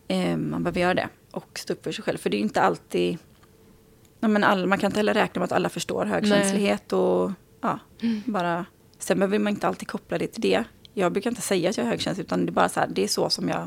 Eh, 0.08 0.38
man 0.38 0.64
behöver 0.64 0.82
göra 0.82 0.94
det 0.94 1.10
och 1.32 1.60
stå 1.60 1.74
upp 1.74 1.84
för 1.84 1.92
sig 1.92 2.04
själv. 2.04 2.18
För 2.18 2.30
det 2.30 2.38
är 2.38 2.42
inte 2.42 2.62
alltid, 2.62 3.18
ja, 4.20 4.28
men 4.28 4.44
all, 4.44 4.68
man 4.68 4.78
kan 4.78 4.88
inte 4.88 5.00
heller 5.00 5.14
räkna 5.14 5.40
med 5.40 5.46
att 5.46 5.52
alla 5.52 5.70
förstår 5.70 6.06
högkänslighet. 6.06 6.94
Och, 6.94 7.32
ja, 7.62 7.80
bara, 8.26 8.66
sen 9.00 9.20
behöver 9.20 9.40
man 9.40 9.54
inte 9.54 9.68
alltid 9.68 9.88
koppla 9.88 10.18
det 10.18 10.28
till 10.28 10.42
det. 10.42 10.64
Jag 10.94 11.12
brukar 11.12 11.30
inte 11.30 11.42
säga 11.42 11.70
att 11.70 11.78
jag 11.78 11.86
är 11.86 11.90
högkänslig 11.90 12.26
utan 12.26 12.46
det 12.46 12.50
är 12.50 12.54
bara 12.54 12.70
så 12.70 12.80
här, 12.80 12.88
det 12.92 13.04
är 13.04 13.08
så 13.08 13.30
som 13.30 13.50
jag 13.50 13.58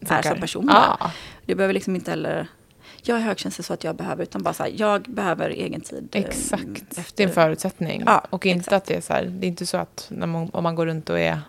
är 0.00 0.06
Funkar. 0.06 0.22
som 0.30 0.40
person. 0.40 0.66
Ja, 0.72 1.10
Det 1.46 1.54
behöver 1.54 1.74
liksom 1.74 1.94
inte 1.96 2.10
heller, 2.10 2.48
jag 3.08 3.18
är 3.18 3.22
högkänslig 3.22 3.64
så 3.64 3.72
att 3.72 3.84
jag 3.84 3.96
behöver, 3.96 4.22
utan 4.22 4.42
bara 4.42 4.54
så 4.54 4.62
här, 4.62 4.72
jag 4.76 5.02
behöver 5.02 5.50
egen 5.50 5.80
tid. 5.80 6.08
eh, 6.12 6.20
exakt. 6.24 6.98
efter- 6.98 7.12
Det 7.16 7.22
är 7.22 7.28
en 7.28 7.34
förutsättning. 7.34 8.02
Ja, 8.06 8.24
och 8.30 8.46
inte 8.46 8.58
exakt. 8.58 8.72
att 8.72 8.84
det 8.84 8.94
är 8.94 9.00
så 9.00 9.12
här, 9.12 9.24
det 9.24 9.46
är 9.46 9.48
inte 9.48 9.66
så 9.66 9.76
att 9.76 10.06
man, 10.10 10.50
om 10.52 10.62
man 10.62 10.74
går 10.74 10.86
runt 10.86 11.10
och 11.10 11.20
är, 11.20 11.40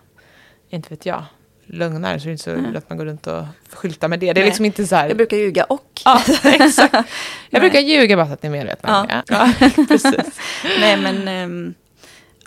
inte 0.69 0.89
vet 0.89 1.05
jag, 1.05 1.23
lögnare 1.65 2.19
så 2.19 2.23
är 2.23 2.27
det 2.27 2.31
inte 2.31 2.43
så 2.43 2.55
Nej. 2.55 2.77
att 2.77 2.89
man 2.89 2.97
går 2.97 3.05
runt 3.05 3.27
och 3.27 3.43
skyltar 3.73 4.07
med 4.07 4.19
det. 4.19 4.25
Det 4.25 4.29
är 4.29 4.33
Nej. 4.33 4.45
liksom 4.45 4.65
inte 4.65 4.87
så 4.87 4.95
här. 4.95 5.07
Jag 5.07 5.17
brukar 5.17 5.37
ljuga 5.37 5.63
och 5.63 6.01
Ja, 6.05 6.21
exakt. 6.43 6.93
Jag 6.93 7.03
Nej. 7.49 7.59
brukar 7.59 7.79
ljuga 7.79 8.15
bara 8.15 8.27
så 8.27 8.33
att 8.33 8.43
ni 8.43 8.47
är 8.47 8.51
medvetna 8.51 9.01
om 9.01 9.07
Ja. 9.09 9.15
det. 9.27 9.63
Ja, 9.77 9.85
precis. 9.87 10.39
Nej 10.79 10.97
men, 10.97 11.27
ehm, 11.27 11.73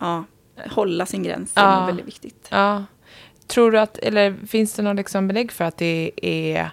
ja, 0.01 0.25
hålla 0.71 1.07
sin 1.07 1.23
gräns 1.23 1.53
är 1.55 1.63
Ja. 1.63 1.77
nog 1.79 1.87
väldigt 1.87 2.07
viktigt. 2.07 2.49
Ja. 2.51 2.85
Tror 3.47 3.71
du 3.73 3.81
att, 3.81 3.99
eller 3.99 4.35
finns 4.47 4.73
det 4.75 4.83
någon 4.83 4.97
liksom 4.97 5.29
belägg 5.29 5.53
för 5.53 5.65
att 5.65 5.77
det 5.77 6.11
är, 6.23 6.71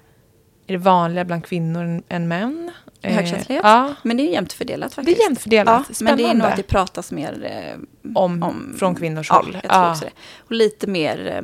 är 0.68 0.72
det 0.74 0.78
vanligare 0.78 1.26
bland 1.26 1.46
kvinnor 1.46 1.84
än- 1.84 2.04
än 2.10 2.28
män? 2.28 2.72
Eh, 3.02 3.14
Högkänslighet? 3.16 3.64
Ja, 3.66 3.94
Men 4.04 4.18
det 4.18 4.24
är 4.24 4.32
jämnt 4.32 4.54
fördelat 4.54 4.90
det 4.92 4.96
faktiskt. 4.96 5.20
är 5.20 5.24
jämnt 5.24 5.42
fördelat. 5.42 5.86
Ja, 5.90 5.94
Spännande. 5.94 6.24
men 6.24 6.32
det 6.32 6.38
är 6.38 6.44
nog 6.44 6.48
att 6.52 6.58
det 6.58 6.64
pratas 6.64 7.12
mer 7.12 7.44
eh, 7.44 7.80
om, 8.16 8.44
om- 8.44 8.76
från 8.80 8.96
kvinnors 8.96 9.30
ja, 9.30 9.36
håll. 9.36 9.58
jag 9.64 9.72
tror 9.72 9.90
också 9.92 10.06
det. 10.06 10.12
Och 10.40 10.52
lite 10.52 10.88
mer 10.88 11.28
eh, 11.36 11.42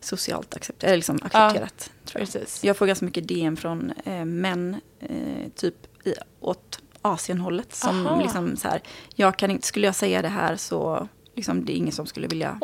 socialt 0.00 0.56
accepterat, 0.56 0.84
eller 0.84 0.96
liksom 0.96 1.16
accepterat. 1.22 1.90
Tror 2.04 2.20
jag. 2.20 2.32
Precis. 2.32 2.64
jag 2.64 2.76
får 2.76 2.86
ganska 2.86 3.04
mycket 3.04 3.28
DM 3.28 3.56
från 3.56 3.92
eh, 4.04 4.24
män, 4.24 4.76
eh, 5.00 5.48
typ 5.54 6.06
i, 6.06 6.14
åt 6.40 6.78
Asienhållet. 7.02 7.74
Som 7.74 8.06
Aha. 8.06 8.22
liksom 8.22 8.56
så 8.56 8.68
här, 8.68 8.82
jag 9.14 9.36
kan 9.36 9.50
inte, 9.50 9.66
skulle 9.66 9.86
jag 9.86 9.94
säga 9.94 10.22
det 10.22 10.28
här 10.28 10.56
så 10.56 11.08
liksom, 11.34 11.64
det 11.64 11.72
är 11.72 11.76
ingen 11.76 11.92
som 11.92 12.06
skulle 12.06 12.26
vilja 12.26 12.58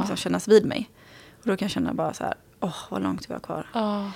liksom, 0.00 0.16
kännas 0.16 0.48
vid 0.48 0.66
mig. 0.66 0.90
Och 1.42 1.46
då 1.46 1.56
kan 1.56 1.66
jag 1.66 1.72
känna 1.72 1.94
bara 1.94 2.14
så 2.14 2.24
här, 2.24 2.34
åh 2.60 2.76
vad 2.90 3.02
långt 3.02 3.30
vi 3.30 3.32
har 3.34 3.40
kvar. 3.40 3.66
Ja, 3.74 4.10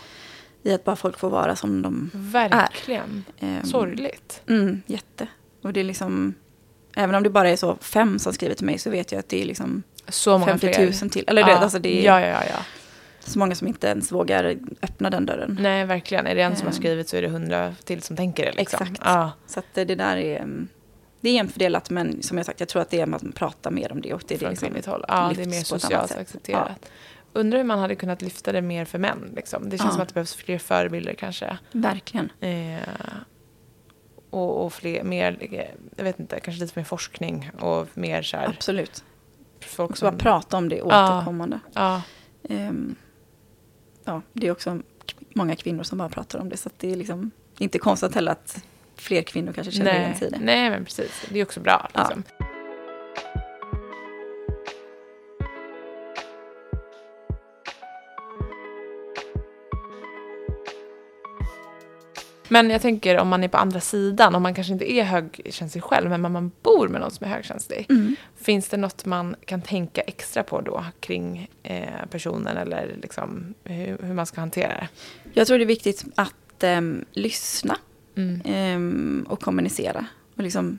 I 0.66 0.72
att 0.72 0.84
bara 0.84 0.96
folk 0.96 1.18
får 1.18 1.30
vara 1.30 1.56
som 1.56 1.82
de 1.82 2.10
verkligen. 2.14 3.24
Ehm, 3.40 3.64
Sorgligt. 3.64 4.42
Mm, 4.48 4.82
jätte. 4.86 5.26
Och 5.62 5.72
det 5.72 5.80
är 5.80 5.84
liksom, 5.84 6.34
även 6.96 7.14
om 7.14 7.22
det 7.22 7.30
bara 7.30 7.50
är 7.50 7.56
så 7.56 7.76
fem 7.76 8.18
som 8.18 8.32
skriver 8.32 8.54
till 8.54 8.66
mig 8.66 8.78
så 8.78 8.90
vet 8.90 9.12
jag 9.12 9.18
att 9.18 9.28
det 9.28 9.42
är 9.42 9.46
liksom 9.46 9.82
Så 10.08 10.38
många 10.38 10.52
50 10.58 10.72
fler. 10.74 10.84
000 11.02 11.10
till. 11.10 11.24
Eller 11.26 11.42
du 11.42 11.50
vet, 11.50 11.60
alltså 11.62 11.78
det 11.78 12.00
är 12.00 12.04
ja, 12.06 12.20
ja, 12.20 12.26
ja, 12.26 12.42
ja. 12.50 12.58
så 13.20 13.38
många 13.38 13.54
som 13.54 13.68
inte 13.68 13.86
ens 13.86 14.12
vågar 14.12 14.56
öppna 14.82 15.10
den 15.10 15.26
dörren. 15.26 15.58
Nej, 15.60 15.84
verkligen. 15.84 16.26
Är 16.26 16.34
det 16.34 16.42
en 16.42 16.56
som 16.56 16.66
har 16.66 16.72
Ehm. 16.72 16.78
skrivit 16.80 17.08
så 17.08 17.16
är 17.16 17.22
det 17.22 17.28
hundra 17.28 17.74
till 17.84 18.02
som 18.02 18.16
tänker 18.16 18.44
det. 18.44 18.52
Liksom. 18.52 18.82
Exakt. 18.82 19.00
Ja, 19.04 19.32
Så 19.46 19.58
att 19.58 19.66
det 19.74 19.84
det 19.84 19.94
där 19.94 20.16
är, 20.16 20.36
mm, 20.36 20.68
det 21.20 21.28
är 21.28 21.34
jämnt 21.34 21.52
fördelat 21.52 21.90
men 21.90 22.22
som 22.22 22.36
jag 22.36 22.46
sagt, 22.46 22.60
jag 22.60 22.68
tror 22.68 22.82
att 22.82 22.90
det 22.90 22.98
är 22.98 23.02
att 23.02 23.08
man 23.08 23.32
pratar 23.32 23.70
mer 23.70 23.92
om 23.92 24.00
det. 24.00 24.14
Och 24.14 24.22
det 24.28 24.34
är 24.34 24.38
det 24.38 24.40
från 24.40 24.50
liksom, 24.50 24.66
kvinnligt 24.68 24.86
håll. 24.86 25.04
Ja, 25.08 25.32
det 25.36 25.42
är 25.42 25.46
mer 25.46 25.62
socialt 25.62 26.12
accepterat. 26.12 26.90
Undrar 27.36 27.58
hur 27.58 27.64
man 27.64 27.78
hade 27.78 27.94
kunnat 27.94 28.22
lyfta 28.22 28.52
det 28.52 28.62
mer 28.62 28.84
för 28.84 28.98
män. 28.98 29.32
Liksom. 29.36 29.70
Det 29.70 29.78
känns 29.78 29.88
Ja. 29.88 29.92
som 29.92 30.00
att 30.02 30.08
det 30.08 30.14
behövs 30.14 30.34
fler 30.34 30.58
förebilder 30.58 31.14
kanske. 31.14 31.58
Verkligen. 31.72 32.32
Eh, 32.40 32.88
och, 34.30 34.64
och 34.64 34.72
fler, 34.72 35.04
mer, 35.04 35.36
eh, 35.40 35.64
jag 35.96 36.04
vet 36.04 36.20
inte, 36.20 36.40
kanske 36.40 36.62
lite 36.62 36.78
mer 36.78 36.84
forskning 36.84 37.50
och 37.60 37.88
mer 37.94 38.22
så 38.22 38.36
här, 38.36 38.48
Absolut. 38.48 39.04
folk 39.60 39.90
Och 39.90 39.98
så 39.98 40.04
bara 40.04 40.10
som... 40.12 40.18
prata 40.18 40.56
om 40.56 40.68
det 40.68 40.76
Ja. 40.76 40.84
återkommande. 41.16 41.60
Ja, 41.74 42.02
Ehm, 42.48 42.94
ja, 44.04 44.22
det 44.32 44.46
är 44.46 44.50
också 44.50 44.80
många 45.34 45.56
kvinnor 45.56 45.82
som 45.82 45.98
bara 45.98 46.08
pratar 46.08 46.38
om 46.38 46.48
det. 46.48 46.56
Så 46.56 46.70
det 46.78 46.92
är 46.92 46.96
liksom 46.96 47.30
inte 47.58 47.78
konstigt 47.78 48.14
heller 48.14 48.32
att 48.32 48.64
fler 48.96 49.22
kvinnor 49.22 49.52
kanske 49.52 49.72
känner 49.72 49.94
igen 50.00 50.14
sig 50.14 50.28
i 50.28 50.30
det. 50.30 50.38
nej, 50.40 50.70
men 50.70 50.84
precis. 50.84 51.26
Det 51.30 51.38
är 51.40 51.44
också 51.44 51.60
bra. 51.60 51.88
Ja. 51.94 52.10
Men 62.48 62.70
jag 62.70 62.82
tänker 62.82 63.18
om 63.18 63.28
man 63.28 63.44
är 63.44 63.48
på 63.48 63.56
andra 63.56 63.80
sidan, 63.80 64.34
om 64.34 64.42
man 64.42 64.54
kanske 64.54 64.72
inte 64.72 64.92
är 64.92 65.04
högkänslig 65.04 65.84
själv, 65.84 66.10
men 66.10 66.32
man 66.32 66.50
bor 66.62 66.88
med 66.88 67.00
någon 67.00 67.10
som 67.10 67.26
är 67.26 67.30
högkänslig. 67.30 67.86
Mm. 67.90 68.16
Finns 68.36 68.68
det 68.68 68.76
något 68.76 69.04
man 69.04 69.36
kan 69.44 69.62
tänka 69.62 70.00
extra 70.00 70.42
på 70.42 70.60
då 70.60 70.84
kring 71.00 71.50
eh, 71.62 72.06
personen 72.10 72.56
eller 72.56 72.96
liksom 73.02 73.54
hur, 73.64 73.98
hur 74.02 74.14
man 74.14 74.26
ska 74.26 74.40
hantera 74.40 74.68
det? 74.68 74.88
Jag 75.32 75.46
tror 75.46 75.58
det 75.58 75.64
är 75.64 75.66
viktigt 75.66 76.04
att 76.14 76.62
ehm, 76.62 77.04
lyssna 77.12 77.76
Mm. 78.16 78.40
ehm, 78.44 79.26
och 79.28 79.40
kommunicera. 79.40 80.06
Och 80.36 80.42
liksom 80.42 80.78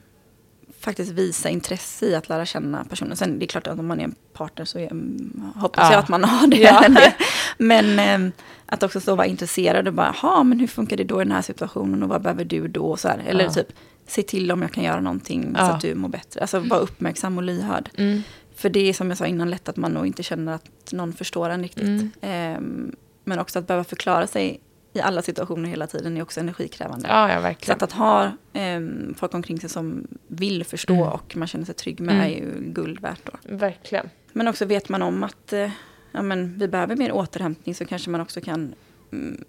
faktiskt 0.86 1.12
visa 1.12 1.50
intresse 1.50 2.06
i 2.06 2.16
att 2.16 2.30
lära 2.30 2.46
känna 2.46 2.84
personen. 2.86 3.18
Sen 3.18 3.40
det 3.40 3.46
är 3.46 3.48
klart 3.48 3.68
att 3.68 3.80
om 3.80 3.88
man 3.88 4.00
är 4.00 4.04
en 4.04 4.16
partner 4.34 4.66
så 4.66 4.80
är, 4.80 4.92
mm, 4.92 5.44
hoppas 5.56 5.84
Ja. 5.84 5.92
jag 5.92 6.00
att 6.00 6.10
man 6.10 6.24
har 6.24 6.48
det. 6.48 6.58
Ja. 6.58 6.84
Men 7.58 8.00
ehm, 8.00 8.32
att 8.66 8.84
också 8.84 9.00
stå 9.00 9.12
och 9.12 9.18
vara 9.18 9.28
intresserad 9.28 9.88
och 9.88 9.94
bara, 9.94 10.12
ha 10.12 10.44
men 10.44 10.60
hur 10.60 10.68
funkar 10.68 10.98
det 10.98 11.04
då 11.04 11.22
i 11.22 11.24
den 11.24 11.32
här 11.32 11.42
situationen 11.42 12.04
och 12.04 12.10
vad 12.10 12.22
behöver 12.22 12.46
du 12.46 12.68
då? 12.68 12.98
Så 12.98 13.08
här. 13.08 13.24
Eller 13.28 13.44
Ja. 13.44 13.50
typ, 13.52 13.68
se 14.08 14.22
till 14.24 14.52
om 14.52 14.62
jag 14.62 14.72
kan 14.72 14.84
göra 14.84 15.00
någonting 15.02 15.44
så 15.44 15.62
Ja. 15.62 15.72
att 15.74 15.82
du 15.82 15.96
mår 15.96 16.10
bättre. 16.10 16.42
Alltså 16.42 16.60
vara 16.60 16.80
uppmärksam 16.80 17.38
och 17.38 17.44
lyhörd. 17.44 17.90
Mm. 17.98 18.22
För 18.56 18.70
det 18.70 18.90
är 18.90 18.94
som 18.94 19.10
jag 19.10 19.18
sa 19.18 19.26
innan 19.26 19.50
lätt 19.50 19.70
att 19.70 19.78
man 19.78 19.92
nog 19.92 20.08
inte 20.08 20.24
känner 20.24 20.54
att 20.54 20.92
någon 20.92 21.14
förstår 21.14 21.50
en 21.50 21.62
riktigt. 21.62 21.84
Mm. 21.84 22.12
Ehm, 22.22 22.96
men 23.24 23.40
också 23.40 23.60
att 23.60 23.68
behöva 23.68 23.84
förklara 23.84 24.28
sig 24.28 24.60
i 24.94 25.02
alla 25.02 25.22
situationer 25.22 25.70
hela 25.70 25.88
tiden 25.88 26.18
är 26.18 26.22
också 26.22 26.40
energikrävande. 26.40 27.08
Ja, 27.10 27.32
ja, 27.32 27.54
Så 27.66 27.72
att, 27.72 27.82
att 27.84 27.92
ha 27.92 28.32
ehm, 28.54 29.14
folk 29.18 29.34
omkring 29.34 29.60
sig 29.60 29.70
som 29.70 30.08
vill 30.36 30.64
förstå 30.64 30.94
Mm. 30.94 31.08
och 31.08 31.38
man 31.38 31.48
känner 31.48 31.66
sig 31.66 31.76
trygg 31.76 32.00
med 32.00 32.16
Mm. 32.16 32.26
är 32.28 32.30
ju 32.38 32.72
guld 32.74 33.00
värt 33.00 33.22
då. 33.26 33.32
Verkligen. 33.56 34.10
Men 34.34 34.48
också 34.48 34.66
vet 34.66 34.90
man 34.90 35.02
om 35.02 35.24
att 35.24 35.54
eh, 35.54 35.70
ja, 36.12 36.22
men 36.22 36.58
vi 36.60 36.68
behöver 36.68 36.96
mer 36.96 37.12
återhämtning 37.12 37.76
så 37.76 37.86
kanske 37.86 38.10
man 38.10 38.22
också 38.22 38.42
kan 38.42 38.74
mm, 39.12 39.44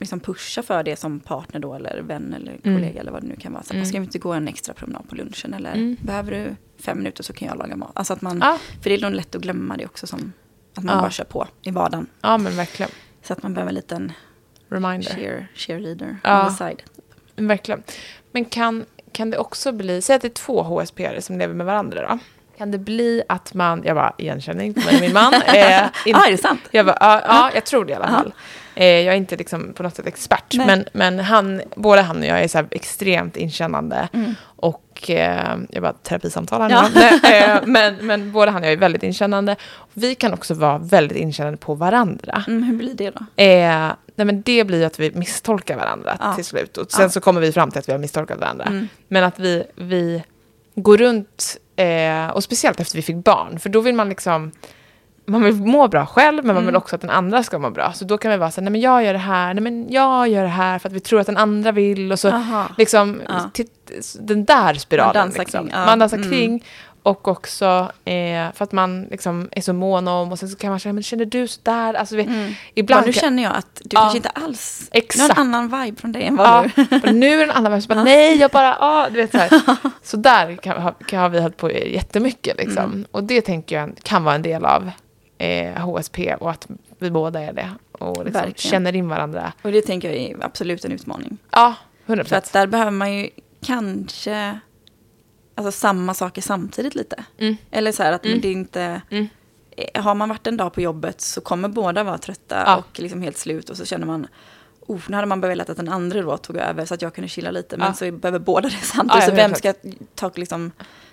liksom 0.00 0.20
pusha 0.20 0.62
för 0.62 0.82
det 0.82 0.96
som 0.96 1.20
partner 1.20 1.60
då 1.60 1.74
eller 1.74 2.02
vän 2.02 2.34
eller 2.34 2.52
Mm. 2.62 2.76
kollega 2.76 3.00
eller 3.00 3.12
vad 3.12 3.22
det 3.22 3.28
nu 3.28 3.36
kan 3.36 3.52
vara. 3.52 3.62
Så 3.62 3.72
Mm. 3.72 3.78
mm. 3.80 3.88
ska 3.88 3.98
vi 4.00 4.04
inte 4.04 4.18
gå 4.18 4.32
en 4.32 4.48
extra 4.48 4.74
promenad 4.74 5.08
på 5.08 5.14
lunchen 5.14 5.54
eller 5.54 5.72
Mm. 5.74 5.96
behöver 6.02 6.30
du 6.32 6.56
fem 6.82 6.98
minuter 6.98 7.22
så 7.22 7.32
kan 7.32 7.48
jag 7.48 7.58
laga 7.58 7.76
mat. 7.76 7.92
Alltså 7.94 8.12
att 8.12 8.22
man, 8.22 8.38
Ja, 8.42 8.58
för 8.82 8.90
det 8.90 8.96
är 8.96 9.00
nog 9.00 9.12
lätt 9.12 9.34
att 9.34 9.42
glömma 9.42 9.76
det 9.76 9.84
också 9.86 10.06
som 10.06 10.32
att 10.74 10.84
man 10.84 10.94
Ja. 10.96 11.00
bara 11.00 11.10
kör 11.10 11.24
på 11.24 11.46
i 11.62 11.70
vardagen. 11.70 12.06
ja, 12.20 12.38
men 12.38 12.56
verkligen. 12.56 12.90
Så 13.22 13.32
att 13.32 13.42
man 13.42 13.54
behöver 13.54 13.68
en 13.70 13.74
liten 13.74 14.12
reminder. 14.68 15.10
cheer, 15.14 15.48
cheerleader 15.54 16.16
Ja. 16.24 16.42
on 16.46 16.50
the 16.50 16.56
side. 16.56 16.82
Verkligen. 17.36 17.82
Men 18.32 18.44
kan, 18.44 18.84
kan 19.12 19.30
det 19.30 19.38
också 19.38 19.72
bli, 19.72 20.02
säg 20.02 20.16
att 20.16 20.22
det 20.22 20.28
är 20.28 20.30
två 20.30 20.62
HSP 20.62 21.22
som 21.22 21.38
lever 21.38 21.54
med 21.54 21.66
varandra 21.66 22.08
då. 22.08 22.18
Kan 22.58 22.70
det 22.70 22.78
bli 22.78 23.22
att 23.28 23.54
man, 23.54 23.82
jag 23.84 23.96
bara 23.96 24.12
igenkänning 24.18 24.74
och 24.94 25.00
min 25.00 25.12
man. 25.12 25.34
Eh, 25.46 25.82
in, 25.82 25.88
Ja, 26.06 26.26
är 26.26 26.30
det 26.30 26.38
sant? 26.38 26.60
jag 26.70 26.86
bara, 26.86 26.96
ja, 27.00 27.20
ja, 27.26 27.50
jag 27.54 27.64
tror 27.66 27.84
det 27.84 27.92
i 27.92 27.94
alla 27.96 28.08
fall. 28.08 28.32
Eh, 28.74 28.86
jag 28.86 29.12
är 29.14 29.16
inte 29.18 29.36
liksom 29.36 29.72
på 29.72 29.82
något 29.82 29.96
sätt 29.96 30.06
expert, 30.06 30.54
Nej. 30.54 30.66
men, 30.66 30.84
men 30.92 31.18
han, 31.18 31.62
både 31.76 32.00
han 32.02 32.18
och 32.18 32.26
jag 32.26 32.40
är 32.44 32.48
så 32.48 32.64
extremt 32.70 33.36
inkännande. 33.36 34.08
Mm. 34.12 34.34
Och 34.56 35.10
eh, 35.10 35.56
jag 35.70 35.82
bara 35.82 35.92
terapisamtal 35.92 36.60
här 36.62 36.70
Ja. 37.22 37.30
eh, 37.30 37.60
men, 37.64 37.94
men 38.06 38.32
både 38.32 38.50
han 38.50 38.62
och 38.62 38.66
jag 38.66 38.72
är 38.72 38.76
väldigt 38.76 39.02
inkännande. 39.02 39.56
Vi 39.92 40.14
kan 40.14 40.32
också 40.34 40.54
vara 40.54 40.78
väldigt 40.78 41.18
inkännande 41.18 41.56
på 41.58 41.74
varandra. 41.74 42.44
Mm, 42.48 42.62
hur 42.62 42.76
blir 42.76 42.94
det 42.94 43.10
då? 43.10 43.42
Nej 44.24 44.34
men 44.34 44.42
det 44.42 44.64
blir 44.64 44.78
ju 44.78 44.84
att 44.84 45.00
vi 45.00 45.10
misstolkar 45.14 45.76
varandra 45.76 46.16
Ja. 46.20 46.34
till 46.34 46.44
slut. 46.44 46.76
Och 46.76 46.92
sen 46.92 47.02
Ja. 47.02 47.08
så 47.08 47.20
kommer 47.20 47.40
vi 47.40 47.52
fram 47.52 47.70
till 47.70 47.78
att 47.78 47.88
vi 47.88 47.92
har 47.92 47.98
misstolkat 47.98 48.40
varandra. 48.40 48.64
Mm. 48.64 48.88
Men 49.08 49.24
att 49.24 49.38
vi, 49.38 49.64
vi 49.76 50.22
går 50.74 50.96
runt, 50.96 51.56
eh, 51.76 52.26
och 52.28 52.44
speciellt 52.44 52.80
efter 52.80 52.96
vi 52.96 53.02
fick 53.02 53.16
barn, 53.16 53.58
för 53.58 53.68
då 53.68 53.80
vill 53.80 53.94
man 53.94 54.08
liksom 54.08 54.52
man 55.26 55.42
vill 55.42 55.54
må 55.54 55.88
bra 55.88 56.06
själv, 56.06 56.36
men 56.36 56.46
man 56.46 56.56
Mm. 56.56 56.66
vill 56.66 56.76
också 56.76 56.94
att 56.94 57.00
den 57.00 57.10
andra 57.10 57.42
ska 57.42 57.58
må 57.58 57.70
bra. 57.70 57.92
Så 57.92 58.04
då 58.04 58.18
kan 58.18 58.30
vi 58.30 58.36
vara 58.36 58.50
så 58.50 58.60
här, 58.60 58.62
nej 58.64 58.72
men 58.72 58.80
jag 58.80 59.04
gör 59.04 59.12
det 59.12 59.18
här, 59.18 59.54
nej 59.54 59.62
men 59.62 59.86
jag 59.90 60.28
gör 60.28 60.42
det 60.42 60.48
här 60.48 60.78
för 60.78 60.88
att 60.88 60.92
vi 60.92 61.00
tror 61.00 61.20
att 61.20 61.26
den 61.26 61.36
andra 61.36 61.72
vill. 61.72 62.12
Och 62.12 62.18
så 62.18 62.28
Aha. 62.28 62.66
liksom, 62.78 63.20
Ja. 63.28 63.50
den 64.20 64.44
där 64.44 64.74
spiralen. 64.74 65.16
Man 65.16 65.26
dansar 65.26 65.38
liksom. 65.38 65.60
kring, 65.66 65.70
ja. 65.78 65.86
Man 65.86 65.98
dansar 65.98 66.16
Mm. 66.16 66.30
kring. 66.30 66.64
Och 67.02 67.28
också 67.28 67.92
eh, 68.04 68.52
för 68.54 68.64
att 68.64 68.72
man 68.72 69.02
liksom 69.10 69.48
är 69.52 69.60
så 69.60 69.72
mån 69.72 70.08
om, 70.08 70.32
och 70.32 70.38
sen 70.38 70.48
så 70.48 70.56
kan 70.56 70.70
man 70.70 70.80
säga, 70.80 70.92
men 70.92 71.02
känner 71.02 71.24
du 71.24 71.48
så 71.48 71.60
där? 71.62 71.94
Alltså, 71.94 72.16
vi, 72.16 72.22
Mm. 72.22 72.52
ibland 72.74 73.02
Bara, 73.02 73.06
nu 73.06 73.12
känner 73.12 73.42
jag 73.42 73.52
att 73.56 73.74
du 73.84 73.88
Ja. 73.90 74.00
kanske 74.00 74.16
inte 74.16 74.28
alls... 74.28 74.88
Exakt. 74.92 75.28
Du 75.28 75.34
har 75.34 75.44
en 75.44 75.54
annan 75.54 75.82
vibe 75.84 76.00
från 76.00 76.12
dig 76.12 76.22
än 76.24 76.36
vad 76.36 76.70
Ja, 76.76 76.84
du... 77.04 77.12
nu 77.12 77.26
är 77.32 77.36
det 77.36 77.42
en 77.42 77.50
annan 77.50 77.72
värld 77.72 77.82
som 77.82 77.94
bara, 77.94 78.04
nej, 78.04 78.36
jag 78.38 78.50
bara, 78.50 78.76
ja, 78.80 79.08
du 79.10 79.16
vet 79.16 79.30
så 79.32 79.38
här. 79.38 79.50
Så 80.02 80.16
där 80.16 80.56
kan, 80.56 80.94
kan, 81.06 81.20
har 81.20 81.28
vi 81.28 81.40
hållit 81.40 81.56
på 81.56 81.70
jättemycket 81.72 82.56
liksom. 82.58 82.84
Mm. 82.84 83.06
Och 83.10 83.24
det 83.24 83.40
tänker 83.42 83.76
jag 83.80 83.92
kan 84.02 84.24
vara 84.24 84.34
en 84.34 84.42
del 84.42 84.64
av 84.64 84.90
eh, 85.38 85.72
HSP 85.74 86.34
och 86.34 86.50
att 86.50 86.66
vi 86.98 87.10
båda 87.10 87.40
är 87.40 87.52
det. 87.52 87.68
Och 87.92 88.24
liksom 88.24 88.52
känner 88.56 88.96
in 88.96 89.08
varandra. 89.08 89.52
Och 89.62 89.72
det 89.72 89.82
tänker 89.82 90.08
jag 90.10 90.18
är 90.18 90.44
absolut 90.44 90.84
en 90.84 90.92
utmaning. 90.92 91.38
Ja, 91.50 91.74
100 92.06 92.24
För 92.24 92.36
att 92.36 92.52
där 92.52 92.66
behöver 92.66 92.90
man 92.90 93.12
ju 93.14 93.28
kanske 93.66 94.58
alltså, 95.66 95.80
samma 95.80 96.14
saker 96.14 96.42
samtidigt 96.42 96.94
lite. 96.94 97.24
Mm. 97.38 97.56
Eller 97.70 97.92
så 97.92 98.02
här 98.02 98.12
att 98.12 98.24
Mm. 98.26 98.40
det 98.40 98.52
inte... 98.52 99.00
Mm. 99.10 99.28
eh, 99.76 100.02
Har 100.02 100.14
man 100.14 100.28
varit 100.28 100.46
en 100.46 100.56
dag 100.56 100.72
på 100.72 100.80
jobbet 100.80 101.20
så 101.20 101.40
kommer 101.40 101.68
båda 101.68 102.04
vara 102.04 102.18
trötta 102.18 102.62
Ja. 102.66 102.76
och 102.76 103.00
liksom 103.00 103.22
helt 103.22 103.38
slut 103.38 103.70
och 103.70 103.76
så 103.76 103.84
känner 103.84 104.06
man 104.06 104.26
Oh, 104.86 105.00
nu 105.06 105.14
hade 105.16 105.26
man 105.28 105.40
velat 105.40 105.70
att 105.70 105.76
den 105.76 105.88
andra 105.88 106.22
då 106.22 106.36
tog 106.36 106.56
över 106.56 106.84
så 106.84 106.94
att 106.94 107.02
jag 107.02 107.14
kunde 107.14 107.28
chilla 107.28 107.50
lite. 107.50 107.76
Men 107.76 107.86
Ja. 107.86 107.92
så 107.94 108.12
behöver 108.12 108.38
båda 108.38 108.68
det 108.68 108.74
samtidigt. 108.82 109.22
Ja, 109.24 109.28
så 109.30 109.34
vem 109.36 109.50
100%. 109.52 109.54
ska, 109.58 109.72
ta, 110.14 110.30
liksom, 110.34 110.72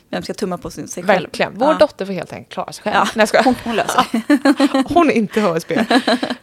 vem 0.10 0.23
ska 0.23 0.33
tumma 0.33 0.57
på 0.57 0.69
sin, 0.69 0.88
sig 0.88 1.03
själv? 1.03 1.21
Verkligen. 1.21 1.51
Vår 1.55 1.73
dotter 1.73 2.05
får 2.05 2.13
helt 2.13 2.33
enkelt 2.33 2.53
klara 2.53 2.71
sig 2.71 2.83
själv. 2.83 2.95
Ja. 2.95 3.07
Nej, 3.15 3.27
skojar. 3.27 3.43
Hon, 3.43 3.55
hon 3.63 3.75
löser. 3.75 4.05
Hon 4.93 5.10
är 5.10 5.13
inte 5.13 5.41
HSB. 5.41 5.86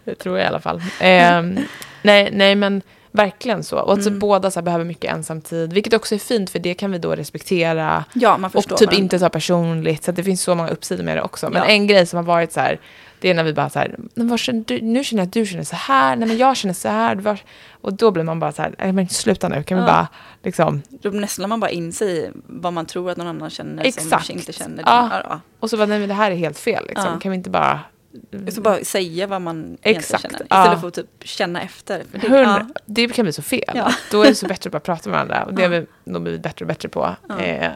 Det 0.04 0.14
tror 0.14 0.38
jag 0.38 0.44
i 0.44 0.48
alla 0.48 0.60
fall. 0.60 0.82
Ehm, 1.00 1.58
nej, 2.02 2.30
nej, 2.32 2.54
men 2.54 2.82
verkligen 3.14 3.64
så. 3.64 3.78
Och 3.78 3.92
att 3.92 4.06
Mm. 4.06 4.18
båda 4.18 4.50
så 4.50 4.60
här, 4.60 4.64
behöver 4.64 4.84
mycket 4.84 5.12
ensamtid. 5.12 5.72
Vilket 5.72 5.92
också 5.94 6.14
är 6.14 6.18
fint, 6.18 6.50
för 6.50 6.58
det 6.58 6.74
kan 6.74 6.90
vi 6.92 6.98
då 6.98 7.14
respektera. 7.14 8.04
Ja, 8.12 8.38
man 8.38 8.50
förstår 8.50 8.74
Och 8.74 8.78
typ 8.78 8.86
varandra. 8.88 9.02
inte 9.02 9.18
ta 9.18 9.28
personligt. 9.28 10.04
Så 10.04 10.12
det 10.12 10.22
finns 10.24 10.42
så 10.42 10.54
många 10.54 10.68
uppsidor 10.68 11.04
med 11.04 11.16
det 11.16 11.22
också. 11.22 11.50
Men 11.50 11.62
Ja. 11.62 11.68
en 11.68 11.86
grej 11.86 12.06
som 12.06 12.16
har 12.16 12.24
varit 12.24 12.52
så 12.52 12.60
här. 12.60 12.78
Det 13.20 13.30
är 13.30 13.34
när 13.34 13.44
vi 13.44 13.52
bara 13.52 13.70
så 13.70 13.78
här. 13.78 13.96
Känner? 14.38 14.82
Nu 14.82 15.04
känner 15.04 15.22
jag 15.22 15.26
att 15.26 15.32
du 15.32 15.46
känner 15.46 15.64
så 15.64 15.76
här. 15.76 16.16
Nej 16.16 16.28
men 16.28 16.36
jag 16.38 16.56
känner 16.56 16.74
så 16.74 16.88
här. 16.88 17.38
Och 17.80 17.92
då 17.92 18.10
blir 18.10 18.22
man 18.24 18.40
bara 18.40 18.52
så 18.52 18.62
här. 18.62 18.74
Nej 18.78 18.92
men 18.92 19.08
sluta 19.08 19.48
nu. 19.48 19.62
Kan 19.62 19.78
vi 19.78 19.82
Ja. 19.84 19.86
bara 19.86 20.08
liksom. 20.42 20.82
Då 20.88 21.10
nästlar 21.10 21.48
man 21.48 21.60
bara 21.60 21.70
in 21.70 21.92
sig 21.92 22.18
i 22.18 22.30
vad 22.46 22.72
man 22.72 22.86
tror 22.86 23.10
att 23.10 23.16
någon 23.16 23.26
annan 23.26 23.50
känner 23.50 23.82
som 23.82 23.88
Exakt. 23.88 24.10
kanske 24.10 24.32
inte 24.32 24.52
känner. 24.52 24.82
Ja. 24.86 25.08
Ja. 25.12 25.22
Ja. 25.28 25.40
Och 25.60 25.70
så 25.70 25.76
bara 25.76 25.86
nej 25.86 25.98
men 25.98 26.08
det 26.08 26.14
här 26.14 26.30
är 26.30 26.34
helt 26.36 26.58
fel. 26.58 26.84
Liksom. 26.88 27.20
Kan 27.20 27.30
vi 27.30 27.36
inte 27.36 27.50
bara. 27.50 27.80
Så 28.50 28.60
bara 28.60 28.84
säga 28.84 29.26
vad 29.26 29.42
man 29.42 29.78
Exakt, 29.82 30.22
känner. 30.22 30.46
ja. 30.50 30.62
Istället 30.62 30.80
för 30.80 30.88
att 30.88 30.94
typ 30.94 31.06
känna 31.28 31.62
efter. 31.62 32.02
Det, 32.12 32.26
ja. 32.28 32.66
Det 32.86 33.08
kan 33.08 33.24
bli 33.24 33.32
så 33.32 33.42
fel. 33.42 33.72
Ja. 33.74 33.92
Då 34.10 34.22
är 34.22 34.26
det 34.28 34.34
så 34.34 34.46
bättre 34.46 34.68
att 34.68 34.72
bara 34.72 34.80
prata 34.80 35.10
med 35.10 35.16
varandra. 35.16 35.44
Och 35.44 35.54
det 35.54 35.62
Ja. 35.62 35.68
har 35.68 35.74
vi 35.74 35.86
nog 36.04 36.22
blivit 36.22 36.42
bättre 36.42 36.64
och 36.64 36.66
bättre 36.68 36.88
på. 36.88 37.16
Ja. 37.28 37.40
Eh, 37.40 37.70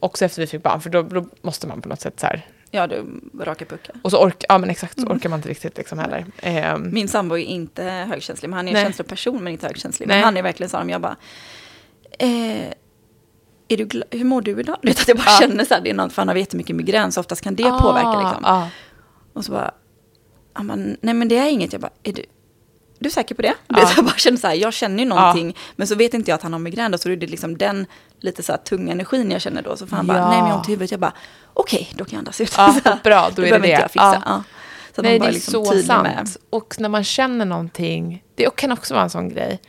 också 0.00 0.24
efter 0.24 0.40
vi 0.42 0.46
fick 0.46 0.62
barn. 0.62 0.80
För 0.80 0.90
då, 0.90 1.02
då 1.02 1.26
måste 1.42 1.66
man 1.66 1.80
på 1.82 1.88
något 1.88 2.00
sätt 2.00 2.20
så 2.20 2.26
här. 2.26 2.46
ja, 2.70 2.86
du 2.86 3.04
raka 3.40 3.64
puckar. 3.64 3.94
Och 4.02 4.10
så 4.10 4.24
orkar, 4.24 4.46
ja 4.48 4.58
men 4.58 4.70
exakt, 4.70 4.94
så 4.94 5.00
Mm. 5.06 5.16
orkar 5.16 5.28
man 5.28 5.38
inte 5.38 5.48
riktigt 5.48 5.76
liksom 5.76 5.98
heller. 5.98 6.26
Eh, 6.36 6.78
Min 6.78 7.08
sambo 7.08 7.34
är 7.38 7.44
inte 7.44 7.84
högkänslig, 7.84 8.48
men 8.48 8.56
han 8.56 8.68
är 8.68 8.72
en 8.76 8.84
känsloperson 8.84 9.44
men 9.44 9.52
inte 9.52 9.66
högkänslig. 9.66 10.08
Nej. 10.08 10.16
Men 10.16 10.24
han 10.24 10.36
är 10.36 10.42
verkligen 10.42 10.70
så 10.70 10.76
här, 10.76 10.84
jag 10.88 11.00
bara, 11.00 11.16
eh, 12.18 12.66
är 13.68 13.76
du 13.76 14.02
hur 14.10 14.24
mår 14.24 14.42
du 14.42 14.60
idag? 14.60 14.76
Du 14.82 14.88
vet 14.88 15.00
att 15.00 15.08
jag 15.08 15.16
bara 15.16 15.24
Ja. 15.26 15.38
känner 15.40 15.64
så 15.64 15.74
här, 15.74 15.80
det 15.80 15.90
är 15.90 15.94
något, 15.94 16.12
för 16.12 16.22
han 16.22 16.28
har 16.28 16.34
jättemycket 16.34 16.76
migrän, 16.76 17.12
så 17.12 17.20
oftast 17.20 17.42
kan 17.44 17.54
det 17.54 17.62
påverka 17.62 18.18
liksom. 18.20 18.44
ah. 18.44 18.66
Och 19.32 19.44
så 19.44 19.52
bara, 19.52 19.74
han 20.52 20.66
bara, 20.66 20.76
nej 20.76 21.14
men 21.14 21.28
det 21.28 21.38
är 21.38 21.48
inget, 21.50 21.72
jag 21.72 21.80
bara, 21.82 21.90
är 22.02 22.12
du, 22.12 22.24
du 22.98 23.08
är 23.08 23.12
säker 23.12 23.34
på 23.34 23.42
det? 23.42 23.54
Ja. 23.68 23.90
jag 23.96 24.04
bara 24.04 24.16
känner 24.16 24.38
så 24.38 24.46
här, 24.46 24.54
jag 24.54 24.72
känner 24.72 24.98
ju 25.02 25.08
någonting, 25.08 25.56
men 25.76 25.86
så 25.86 25.94
vet 25.94 26.14
inte 26.14 26.30
jag 26.30 26.34
att 26.36 26.42
han 26.42 26.52
har 26.52 26.60
migrän 26.60 26.90
då, 26.90 26.98
så 26.98 27.08
är 27.10 27.16
det 27.16 27.26
liksom 27.26 27.58
den 27.58 27.86
lite 28.20 28.42
så 28.42 28.52
här 28.52 28.58
tunga 28.58 28.92
energin 28.92 29.30
jag 29.30 29.40
känner 29.40 29.62
då. 29.62 29.76
Så 29.76 29.86
får 29.86 29.96
han 29.96 30.06
bara, 30.06 30.18
Ja. 30.18 30.28
nej 30.28 30.38
men 30.38 30.46
jag 30.48 30.54
har 30.54 30.58
ont 30.58 30.68
i 30.68 30.72
huvudet, 30.72 30.90
jag 30.90 31.00
bara, 31.00 31.12
okej, 31.54 31.88
då 31.94 32.04
kan 32.04 32.12
jag 32.12 32.18
andas 32.18 32.40
ut. 32.40 32.54
Ja, 32.56 32.74
bra, 33.04 33.30
då 33.36 33.42
är 33.42 33.50
det 33.50 33.58
det. 33.58 33.88
Ja. 33.94 34.22
Ja. 34.26 34.42
Så 34.96 35.02
Nej, 35.02 35.12
det 35.12 35.18
bara 35.18 35.28
är 35.28 35.32
liksom 35.32 35.64
så 35.64 35.82
sant. 35.82 36.02
med- 36.02 36.28
Och 36.50 36.74
när 36.78 36.88
man 36.88 37.04
känner 37.04 37.44
någonting, 37.44 38.24
det 38.34 38.56
kan 38.56 38.72
också 38.72 38.94
vara 38.94 39.04
en 39.04 39.10
sån 39.10 39.28
grej. 39.28 39.60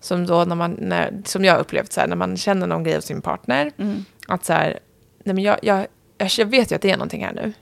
Som 0.00 0.26
då 0.26 0.44
när 0.44 0.54
man, 0.56 0.76
när, 0.80 1.22
som 1.24 1.44
jag 1.44 1.52
har 1.54 1.60
upplevt 1.60 1.92
så 1.92 2.00
här, 2.00 2.08
när 2.08 2.16
man 2.16 2.36
känner 2.36 2.66
någon 2.66 2.84
grej 2.84 2.94
hos 2.94 3.04
sin 3.04 3.22
partner. 3.22 3.72
Mm. 3.78 4.04
Att 4.28 4.44
så 4.44 4.52
här, 4.52 4.78
nej 5.24 5.34
men 5.34 5.44
jag, 5.44 5.58
jag, 5.62 5.86
jag, 6.18 6.30
jag 6.38 6.46
vet 6.46 6.70
ju 6.72 6.76
att 6.76 6.82
det 6.82 6.90
är 6.90 6.96
någonting 6.96 7.24
här 7.24 7.32
nu. 7.32 7.52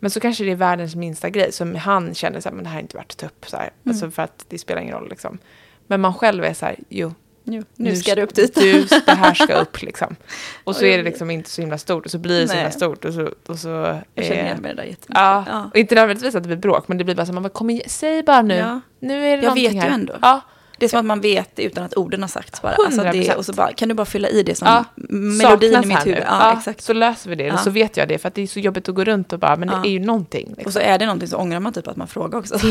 Men 0.00 0.10
så 0.10 0.20
kanske 0.20 0.44
det 0.44 0.50
är 0.50 0.56
världens 0.56 0.94
minsta 0.96 1.30
grej 1.30 1.52
som 1.52 1.74
han 1.74 2.14
känner 2.14 2.40
så 2.40 2.48
här, 2.48 2.56
men 2.56 2.64
det 2.64 2.70
här 2.70 2.78
är 2.78 2.82
inte 2.82 2.96
värt 2.96 3.10
att 3.12 3.16
ta 3.18 3.26
upp. 3.26 3.46
Så 3.48 3.56
här. 3.56 3.62
Mm. 3.62 3.72
Alltså 3.88 4.10
för 4.10 4.22
att 4.22 4.44
det 4.48 4.58
spelar 4.58 4.82
ingen 4.82 4.94
roll 4.94 5.08
liksom. 5.10 5.38
Men 5.86 6.00
man 6.00 6.14
själv 6.14 6.44
är 6.44 6.54
så 6.54 6.66
här, 6.66 6.76
jo, 6.88 7.14
Jo, 7.44 7.62
nu 7.76 7.96
ska 7.96 8.14
det 8.14 8.22
upp 8.22 8.34
dit. 8.34 8.54
Du, 8.54 8.82
det 9.06 9.12
här 9.12 9.34
ska 9.34 9.54
upp 9.54 9.82
liksom. 9.82 10.16
Och 10.64 10.76
så 10.76 10.84
är 10.84 10.98
det 10.98 11.04
liksom 11.04 11.30
inte 11.30 11.50
så 11.50 11.60
himla 11.62 11.78
stort. 11.78 12.04
Och 12.04 12.10
så 12.10 12.18
blir 12.18 12.40
det 12.40 12.48
så 12.48 12.54
himla 12.54 12.68
Nej. 12.68 12.72
stort. 12.72 13.04
Och 13.04 13.14
så, 13.14 13.30
och 13.46 13.58
så, 13.58 13.68
Jag 14.14 14.24
känner 14.24 14.42
igen 14.44 14.58
mig 14.62 14.72
i 14.72 14.74
det 14.74 14.82
där 14.82 14.88
jättemycket. 14.88 15.14
Ja, 15.14 15.44
Ja. 15.48 15.70
och 15.72 15.76
inte 15.76 15.94
nödvändigtvis 15.94 16.34
att 16.34 16.42
det 16.42 16.46
blir 16.46 16.56
bråk, 16.56 16.88
men 16.88 16.98
det 16.98 17.04
blir 17.04 17.14
bara 17.14 17.26
så 17.26 17.32
man 17.32 17.42
bara, 17.42 17.48
kom 17.48 17.70
igen, 17.70 17.82
säg 17.86 18.22
bara 18.22 18.42
nu. 18.42 18.54
Ja. 18.54 18.80
Nu 19.00 19.14
är 19.14 19.20
det 19.20 19.28
Jag 19.30 19.42
någonting 19.42 19.64
vet 19.64 19.74
ju 19.74 19.80
här. 19.80 19.90
ändå. 19.90 20.14
Ja, 20.22 20.40
Det 20.80 20.86
är 20.86 20.88
som 20.88 20.98
att 21.00 21.04
man 21.06 21.20
vet 21.20 21.56
det 21.56 21.62
utan 21.62 21.84
att 21.84 21.96
orden 21.96 22.20
har 22.22 22.28
sagts 22.28 22.62
bara. 22.62 22.72
Alltså 22.86 23.02
det, 23.02 23.10
100%. 23.12 23.34
och 23.34 23.46
så 23.46 23.52
bara, 23.52 23.72
kan 23.72 23.88
du 23.88 23.94
bara 23.94 24.04
fylla 24.06 24.28
i 24.28 24.42
det 24.42 24.54
som 24.54 24.68
ja. 24.68 24.84
melodin 24.96 25.82
i 25.82 25.86
mitt 25.86 26.06
huvud? 26.06 26.22
Ja, 26.26 26.54
exakt. 26.58 26.80
Så 26.82 26.92
löser 26.92 27.30
vi 27.30 27.36
det, 27.36 27.44
Ja. 27.44 27.56
så 27.56 27.70
vet 27.70 27.96
jag 27.96 28.08
det. 28.08 28.18
För 28.18 28.28
att 28.28 28.34
det 28.34 28.42
är 28.42 28.46
så 28.46 28.60
jobbigt 28.60 28.88
att 28.88 28.94
gå 28.94 29.04
runt 29.04 29.32
och 29.32 29.38
bara, 29.38 29.56
men 29.56 29.68
Ja. 29.68 29.76
det 29.82 29.88
är 29.88 29.90
ju 29.90 29.98
någonting. 30.00 30.46
Liksom. 30.48 30.64
Och 30.66 30.72
så 30.72 30.78
är 30.78 30.98
det 30.98 31.06
någonting 31.06 31.28
så 31.28 31.36
ångrar 31.36 31.60
man 31.60 31.72
typ 31.72 31.88
att 31.88 31.96
man 31.96 32.08
frågar 32.08 32.38
också. 32.38 32.58
Så 32.58 32.68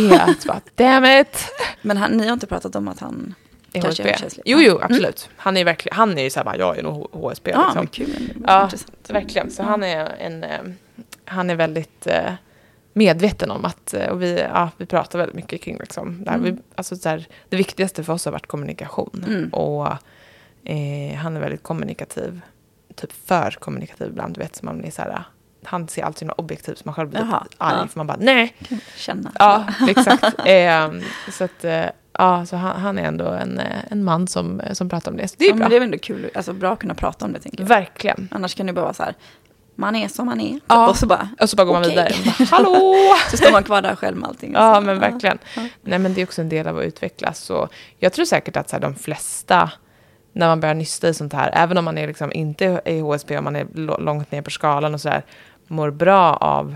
bara, 0.48 0.62
damn 0.76 1.06
it. 1.06 1.46
Men 1.82 1.98
han, 1.98 2.12
ni 2.12 2.26
har 2.26 2.34
inte 2.34 2.48
pratat 2.48 2.76
om 2.76 2.88
att 2.88 3.00
han 3.00 3.36
Är 3.74 3.82
kanske 3.82 4.04
är 4.04 4.06
HSB. 4.06 4.12
högkänslig? 4.12 4.44
Jo, 4.46 4.58
Ja. 4.60 4.66
jo, 4.72 4.80
absolut. 4.82 5.30
Han 5.38 5.58
är, 5.58 5.66
verkligen, 5.66 5.96
han 5.98 6.18
är 6.18 6.24
ju 6.24 6.30
så 6.30 6.40
här, 6.40 6.46
bara, 6.46 6.58
jag 6.58 6.78
är 6.78 6.84
nog 6.84 7.08
HSB. 7.12 7.52
Ja, 7.52 7.58
liksom. 7.60 7.76
men 7.76 7.88
kul. 7.88 8.34
Ja, 8.48 8.70
verkligen. 9.10 9.52
Så 9.52 9.64
han 9.64 9.84
är, 9.84 10.06
en, 10.20 10.44
eh, 10.44 10.50
han 11.26 11.50
är 11.50 11.56
väldigt 11.56 12.08
eh, 12.08 12.34
medveten 12.94 13.52
om 13.52 13.66
att, 13.66 13.94
eh, 13.94 14.10
och 14.10 14.22
vi, 14.22 14.40
ja, 14.54 14.70
vi 14.78 14.86
pratar 14.86 15.20
väldigt 15.20 15.36
mycket 15.36 15.62
kring 15.62 15.78
liksom, 15.78 16.24
det, 16.24 16.30
här. 16.30 16.38
Mm. 16.38 16.56
Vi, 16.56 16.62
alltså, 16.76 16.96
så 16.96 17.10
här, 17.10 17.28
det 17.50 17.58
viktigaste 17.58 18.04
för 18.04 18.14
oss 18.14 18.26
har 18.26 18.32
varit 18.32 18.48
kommunikation. 18.48 19.26
Mm. 19.28 19.50
Och 19.50 19.88
eh, 20.64 21.16
han 21.16 21.36
är 21.36 21.40
väldigt 21.40 21.64
kommunikativ, 21.64 22.42
typ 22.96 23.12
för 23.12 23.52
kommunikativ 23.52 24.08
ibland, 24.08 24.34
du 24.34 24.40
vet, 24.40 24.56
så 24.56 24.66
man 24.66 24.86
är 24.86 24.92
så 24.92 25.02
här, 25.02 25.24
han 25.64 25.88
ser 25.88 26.04
allt 26.04 26.18
så 26.18 26.22
himla 26.22 26.34
objektivt 26.34 26.78
så 26.78 26.82
man 26.86 26.96
själv 26.96 27.10
blir 27.10 27.20
Jaha, 27.20 27.48
arg, 27.58 27.78
ja. 27.82 27.88
för 27.88 28.00
man 28.00 28.08
bara 28.08 28.18
nej. 28.20 28.56
Känna. 28.96 29.32
Ja, 29.40 29.68
exakt. 29.88 30.36
Eh, 30.46 30.92
så 31.32 31.44
att, 31.44 31.64
eh, 31.64 31.86
ja, 32.14 32.46
så 32.46 32.56
han, 32.56 32.82
han 32.82 32.98
är 32.98 33.04
ändå 33.04 33.26
en, 33.26 33.60
eh, 33.60 33.92
en 33.92 34.04
man 34.04 34.28
som, 34.28 34.62
som 34.74 34.90
pratar 34.90 35.12
om 35.12 35.18
det. 35.18 35.28
Så 35.28 35.36
det 35.38 35.46
är 35.46 35.50
ja, 35.50 35.56
bra. 35.56 35.60
men 35.60 35.70
det 35.70 35.76
är 35.76 35.80
väl 35.80 35.88
ändå 35.88 35.98
kul, 35.98 36.30
alltså 36.36 36.54
bra 36.54 36.74
att 36.74 36.80
kunna 36.80 36.96
prata 36.96 37.26
om 37.26 37.34
det 37.34 37.40
tänker 37.40 37.60
jag. 37.60 37.68
Verkligen. 37.68 38.30
Annars 38.32 38.56
kan 38.56 38.66
det 38.66 38.74
bara 38.74 38.82
vara 38.86 38.94
så 38.94 39.04
här, 39.04 39.16
man 39.80 39.96
är 39.96 40.08
som 40.08 40.26
man 40.26 40.40
är. 40.42 40.60
Ja. 40.68 40.90
Och 40.90 40.96
så 40.98 41.06
bara, 41.08 41.30
Och 41.42 41.50
så 41.50 41.56
bara 41.56 41.66
går 41.66 41.74
man 41.74 41.82
Okej. 41.82 41.92
vidare. 41.92 42.14
Bara, 42.40 42.46
Hallå! 42.52 42.96
så 43.32 43.38
står 43.38 43.52
man 43.52 43.64
kvar 43.64 43.82
där 43.82 43.96
själv 43.96 44.18
med 44.18 44.28
allting. 44.30 44.56
och 44.56 44.62
Ja, 44.62 44.76
så, 44.76 44.82
men 44.82 45.00
verkligen. 45.00 45.38
Ja. 45.56 45.62
Nej, 45.82 46.00
men 46.00 46.14
det 46.14 46.22
är 46.22 46.26
också 46.26 46.42
en 46.42 46.50
del 46.50 46.68
av 46.68 46.78
att 46.78 46.84
utvecklas. 46.86 47.40
Så 47.40 47.70
jag 47.98 48.14
tror 48.14 48.26
säkert 48.26 48.58
att 48.58 48.70
så 48.70 48.76
här, 48.76 48.82
de 48.82 48.96
flesta, 48.96 49.72
när 50.34 50.48
man 50.48 50.60
börjar 50.60 50.76
nysta 50.76 51.10
i 51.10 51.14
sånt 51.14 51.34
här, 51.34 51.52
även 51.54 51.78
om 51.78 51.86
man 51.86 51.98
är 51.98 52.08
liksom 52.08 52.32
inte 52.34 52.82
i 52.86 53.00
HSP, 53.00 53.38
om 53.38 53.44
man 53.44 53.56
är 53.56 53.68
långt 54.00 54.32
ner 54.32 54.42
på 54.42 54.50
skalan 54.50 54.94
och 54.94 55.02
så 55.02 55.10
här, 55.10 55.26
mår 55.68 55.92
bra 55.92 56.34
av 56.36 56.76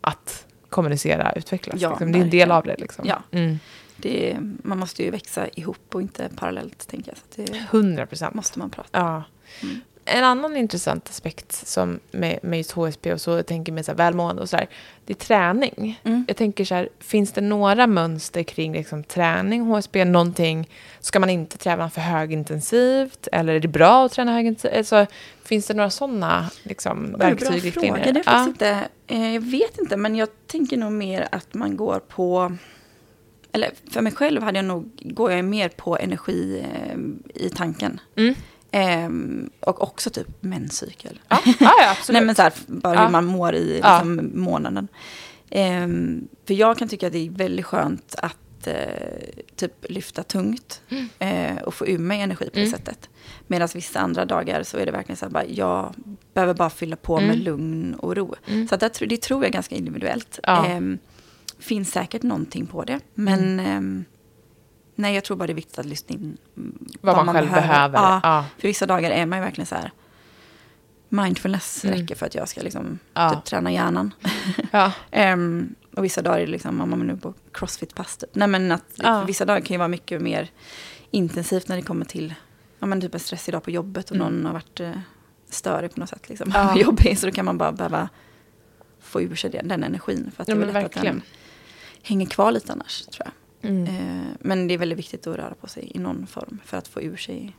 att 0.00 0.46
kommunicera, 0.68 1.32
utvecklas. 1.32 1.80
Ja, 1.80 1.88
liksom. 1.90 2.12
Det 2.12 2.18
är 2.18 2.22
en 2.22 2.30
del 2.30 2.50
av 2.50 2.64
det. 2.64 2.76
Liksom. 2.78 3.04
Ja. 3.08 3.22
Mm. 3.30 3.58
Det 3.96 4.30
är, 4.30 4.38
man 4.64 4.78
måste 4.78 5.02
ju 5.02 5.10
växa 5.10 5.48
ihop 5.48 5.94
och 5.94 6.02
inte 6.02 6.28
parallellt 6.36 6.88
tänker 6.88 7.12
jag. 7.12 7.46
Så 7.46 7.52
det 7.52 7.58
100 7.70 8.06
procent. 8.06 8.34
måste 8.34 8.58
man 8.58 8.70
prata. 8.70 8.88
Ja. 8.92 9.22
Mm. 9.62 9.80
En 10.08 10.24
annan 10.24 10.56
intressant 10.56 11.08
aspekt 11.08 11.52
som 11.52 12.00
med, 12.10 12.38
med 12.42 12.56
just 12.58 12.72
HSP 12.72 13.12
och 13.12 13.20
så, 13.20 13.30
jag 13.30 13.46
tänker 13.46 13.72
med 13.72 13.84
så 13.84 13.90
här 13.90 13.96
välmående 13.96 14.42
och 14.42 14.48
så 14.48 14.56
där, 14.56 14.68
det 15.04 15.12
är 15.12 15.14
träning. 15.14 16.00
Mm. 16.04 16.24
Jag 16.28 16.36
tänker 16.36 16.64
så 16.64 16.74
här, 16.74 16.88
finns 16.98 17.32
det 17.32 17.40
några 17.40 17.86
mönster 17.86 18.42
kring 18.42 18.72
liksom, 18.72 19.04
träning, 19.04 19.62
HSP, 19.62 20.04
någonting, 20.04 20.68
ska 21.00 21.20
man 21.20 21.30
inte 21.30 21.58
träna 21.58 21.90
för 21.90 22.00
högintensivt, 22.00 23.28
eller 23.32 23.54
är 23.54 23.60
det 23.60 23.68
bra 23.68 24.06
att 24.06 24.12
träna 24.12 24.32
högintensivt? 24.32 24.78
Alltså, 24.78 25.06
finns 25.44 25.66
det 25.66 25.74
några 25.74 25.90
sådana 25.90 26.50
liksom, 26.62 27.12
verktyg, 27.18 27.48
Bra 27.48 27.58
riktlinjer? 27.58 27.94
fråga. 27.94 28.12
Det 28.12 28.22
faktiskt 28.22 28.48
inte, 28.48 28.88
eh, 29.06 29.34
jag 29.34 29.40
vet 29.40 29.78
inte, 29.78 29.96
men 29.96 30.16
jag 30.16 30.28
tänker 30.46 30.76
nog 30.76 30.92
mer 30.92 31.28
att 31.32 31.54
man 31.54 31.76
går 31.76 32.00
på... 32.08 32.56
Eller 33.52 33.70
för 33.90 34.00
mig 34.00 34.12
själv 34.12 34.42
hade 34.42 34.58
jag 34.58 34.64
nog, 34.64 34.90
går 35.00 35.32
jag 35.32 35.44
mer 35.44 35.68
på 35.68 35.98
energi 35.98 36.64
eh, 36.64 36.98
i 37.44 37.50
tanken. 37.50 38.00
Mm. 38.16 38.34
Ehm, 38.70 39.50
och 39.60 39.82
också 39.82 40.10
typ 40.10 40.26
menscykel. 40.42 41.20
Ja, 41.28 41.38
ja, 41.44 41.52
ja, 41.60 41.90
absolut. 41.98 42.14
Nej 42.18 42.26
men 42.26 42.34
så 42.34 42.42
här, 42.42 42.52
bara 42.66 42.94
Ja. 42.94 43.04
hur 43.04 43.08
man 43.12 43.24
mår 43.24 43.54
i 43.54 43.80
Ja. 43.82 43.94
liksom, 44.04 44.30
månaden. 44.34 44.88
Ehm, 45.50 46.28
för 46.46 46.54
jag 46.54 46.78
kan 46.78 46.88
tycka 46.88 47.06
att 47.06 47.12
det 47.12 47.26
är 47.26 47.30
väldigt 47.30 47.64
skönt 47.66 48.14
att 48.18 48.66
eh, 48.66 48.74
typ 49.56 49.72
lyfta 49.90 50.22
tungt 50.22 50.82
eh, 51.18 51.56
och 51.56 51.74
få 51.74 51.86
ur 51.86 51.98
mig 51.98 52.20
energi 52.20 52.44
på 52.44 52.50
det 52.54 52.60
Mm. 52.60 52.70
sättet. 52.72 53.08
Medan 53.46 53.68
vissa 53.74 54.00
andra 54.00 54.24
dagar 54.24 54.62
så 54.62 54.76
är 54.78 54.86
det 54.86 54.92
verkligen 54.92 55.16
så 55.16 55.24
här, 55.24 55.32
bara, 55.32 55.44
jag 55.46 55.94
behöver 56.34 56.54
bara 56.54 56.70
fylla 56.70 56.96
på 56.96 57.16
med 57.20 57.24
Mm. 57.30 57.38
lugn 57.40 57.94
och 57.94 58.16
ro. 58.16 58.34
Mm. 58.46 58.68
Så 58.68 58.76
det, 58.76 58.98
det 59.08 59.16
tror 59.22 59.42
jag 59.42 59.48
är 59.48 59.52
ganska 59.52 59.74
individuellt. 59.74 60.38
Ja. 60.42 60.66
Ehm, 60.66 60.98
finns 61.58 61.90
säkert 61.90 62.22
någonting 62.22 62.66
på 62.66 62.84
det, 62.84 63.00
men 63.14 63.38
Mm. 63.60 63.66
ehm, 63.66 64.04
nej, 64.98 65.14
jag 65.14 65.24
tror 65.24 65.36
bara 65.36 65.46
det 65.46 65.52
är 65.52 65.54
viktigt 65.54 65.78
att 65.78 65.86
lyssna 65.86 66.14
in 66.14 66.36
mm, 66.56 66.78
vad, 67.00 67.26
man, 67.26 67.34
själv 67.34 67.50
behöver. 67.50 67.98
Ja, 67.98 68.20
Ja. 68.22 68.44
för 68.58 68.68
vissa 68.68 68.86
dagar 68.86 69.10
är 69.10 69.26
man 69.26 69.38
ju 69.38 69.44
verkligen 69.44 69.66
så 69.66 69.74
här, 69.74 69.92
mindfulness 71.08 71.84
Mm. 71.84 71.96
räcker 72.00 72.14
för 72.14 72.26
att 72.26 72.34
jag 72.34 72.48
ska 72.48 72.60
liksom 72.62 72.98
Ja. 73.14 73.30
typ 73.34 73.44
träna 73.44 73.72
hjärnan. 73.72 74.14
Ehm, 75.10 75.74
och 75.96 76.04
vissa 76.04 76.22
dagar 76.22 76.36
är 76.38 76.46
det 76.46 76.52
liksom, 76.52 76.80
om 76.80 76.90
man 76.90 77.00
är 77.00 77.04
nu 77.04 77.16
på 77.16 77.34
crossfit-pass 77.52 78.16
typ. 78.16 78.30
Nej 78.34 78.48
men 78.48 78.72
att 78.72 78.84
vissa 79.26 79.44
dagar 79.44 79.60
kan 79.60 79.74
ju 79.74 79.78
vara 79.78 79.88
mycket 79.88 80.22
mer 80.22 80.50
intensivt 81.10 81.68
när 81.68 81.76
det 81.76 81.82
kommer 81.82 82.04
till, 82.04 82.34
ja 82.78 82.86
men 82.86 83.00
typ 83.00 83.14
en 83.14 83.20
stressig 83.20 83.54
dag 83.54 83.62
på 83.62 83.70
jobbet 83.70 84.10
och 84.10 84.16
Mm. 84.16 84.32
någon 84.32 84.46
har 84.46 84.52
varit 84.52 84.80
eh, 84.80 84.92
störig 85.50 85.94
på 85.94 86.00
något 86.00 86.08
sätt 86.08 86.28
liksom. 86.28 86.50
Ja. 86.54 86.76
Jobbig, 86.80 87.18
så 87.18 87.26
då 87.26 87.32
kan 87.32 87.44
man 87.44 87.58
bara 87.58 87.72
behöva 87.72 88.08
få 89.00 89.22
ur 89.22 89.34
sig 89.34 89.50
den, 89.50 89.68
den 89.68 89.82
energin. 89.84 90.30
För 90.36 90.42
att 90.42 90.48
Ja, 90.48 90.54
det 90.54 90.62
är 90.62 90.72
lätt 90.72 90.96
att 90.96 91.02
den 91.02 91.22
hänger 92.02 92.26
kvar 92.26 92.52
lite 92.52 92.72
annars 92.72 93.02
tror 93.06 93.26
jag. 93.26 93.32
Mm. 93.62 93.84
Eh, 93.84 94.26
men 94.40 94.68
det 94.68 94.74
är 94.74 94.78
väldigt 94.78 94.98
viktigt 94.98 95.26
att 95.26 95.36
röra 95.36 95.54
på 95.60 95.66
sig 95.68 95.92
i 95.94 95.98
någon 95.98 96.26
form 96.26 96.58
för 96.64 96.76
att 96.76 96.88
få 96.88 97.02
ur 97.02 97.16
sig. 97.16 97.56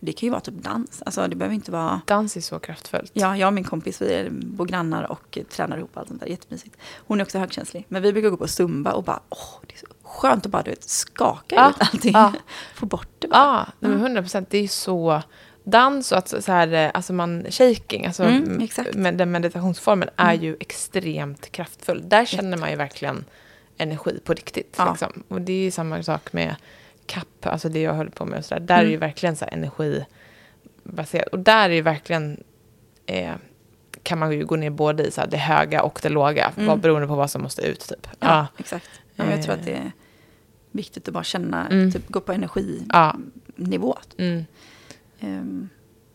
Det 0.00 0.12
kan 0.12 0.26
ju 0.26 0.30
vara 0.30 0.40
typ 0.40 0.54
dans. 0.54 1.02
Alltså 1.06 1.28
det 1.28 1.36
behöver 1.36 1.54
inte 1.54 1.70
vara... 1.72 2.00
Dans 2.06 2.36
är 2.36 2.40
så 2.40 2.58
kraftfullt. 2.58 3.10
Ja, 3.14 3.36
jag 3.36 3.46
och 3.46 3.52
min 3.52 3.64
kompis 3.64 4.02
vi 4.02 4.28
bor 4.30 4.66
grannar 4.66 5.10
och 5.12 5.38
tränar 5.50 5.78
ihop 5.78 5.96
allt 5.96 6.08
sånt 6.08 6.20
där. 6.20 6.26
Jättemysigt. 6.28 6.76
Hon 7.06 7.20
är 7.20 7.24
också 7.24 7.38
högkänslig. 7.38 7.84
Men 7.88 8.02
vi 8.02 8.12
brukar 8.12 8.28
gå 8.30 8.36
på 8.36 8.48
zumba 8.48 8.92
och 8.92 9.04
bara, 9.04 9.20
åh, 9.28 9.60
det 9.66 9.74
är 9.74 9.78
så 9.78 9.86
skönt 10.02 10.46
att 10.46 10.52
bara 10.52 10.62
du 10.62 10.70
vet, 10.70 10.84
skaka 10.84 11.54
Ja, 11.56 11.70
ut 11.70 11.76
allting. 11.80 12.12
ja. 12.12 12.32
Få 12.74 12.86
bort 12.86 13.08
det 13.18 13.28
bara. 13.28 13.38
Ja, 13.40 13.66
nej, 13.80 13.90
men 13.90 14.00
100 14.00 14.22
procent. 14.22 14.50
Det 14.50 14.58
är 14.58 14.62
ju 14.62 14.68
så... 14.68 15.22
Dans 15.64 16.12
och 16.12 16.18
att 16.18 16.28
så 16.44 16.52
här, 16.52 16.72
eh, 16.72 16.90
alltså 16.94 17.12
man, 17.12 17.46
shaking, 17.50 18.06
alltså 18.06 18.22
Mm, 18.22 18.68
med 18.94 19.14
den 19.18 19.30
meditationsformen 19.30 20.08
är 20.16 20.32
Mm. 20.34 20.44
ju 20.44 20.56
extremt 20.60 21.52
kraftfull. 21.52 22.02
Där 22.08 22.24
känner 22.24 22.56
man 22.56 22.70
ju 22.70 22.76
verkligen 22.76 23.24
energi 23.82 24.20
på 24.24 24.32
riktigt. 24.34 24.74
Ja. 24.78 24.90
Liksom. 24.90 25.22
Och 25.28 25.40
det 25.40 25.52
är 25.52 25.64
ju 25.64 25.70
samma 25.70 26.02
sak 26.02 26.32
med 26.32 26.56
kapp, 27.06 27.46
alltså 27.46 27.68
det 27.68 27.80
jag 27.82 27.94
höll 27.94 28.10
på 28.10 28.24
med. 28.24 28.38
Och 28.38 28.44
så 28.44 28.54
där. 28.54 28.60
där 28.60 28.76
är 28.78 28.82
ju 28.82 28.88
Mm. 28.88 29.00
verkligen 29.00 29.36
så 29.36 29.44
energibaserat. 29.44 31.28
Och 31.32 31.38
där 31.38 31.70
är 31.70 31.74
ju 31.74 31.80
verkligen, 31.82 32.42
eh, 33.06 33.32
kan 34.02 34.18
man 34.18 34.32
ju 34.32 34.44
gå 34.46 34.56
ner 34.56 34.70
både 34.70 35.02
i 35.06 35.10
så 35.10 35.26
det 35.26 35.36
höga 35.36 35.82
och 35.82 36.00
det 36.02 36.08
låga, 36.08 36.52
Mm. 36.56 36.66
vad, 36.66 36.80
beroende 36.80 37.06
på 37.08 37.14
vad 37.14 37.30
som 37.30 37.42
måste 37.42 37.62
ut. 37.62 37.80
Typ. 37.88 38.06
Ja, 38.18 38.26
Ja. 38.28 38.46
exakt. 38.58 38.88
Ja, 39.16 39.24
jag 39.30 39.42
tror 39.42 39.54
att 39.54 39.64
det 39.64 39.72
är 39.72 39.92
viktigt 40.70 41.08
att 41.08 41.14
bara 41.14 41.24
känna, 41.24 41.66
Mm. 41.68 41.92
typ 41.92 42.08
gå 42.08 42.20
på 42.20 42.32
energinivå. 42.32 42.84
Ja. 42.92 43.16
Mm. 44.18 44.44
Ehm, 45.20 45.68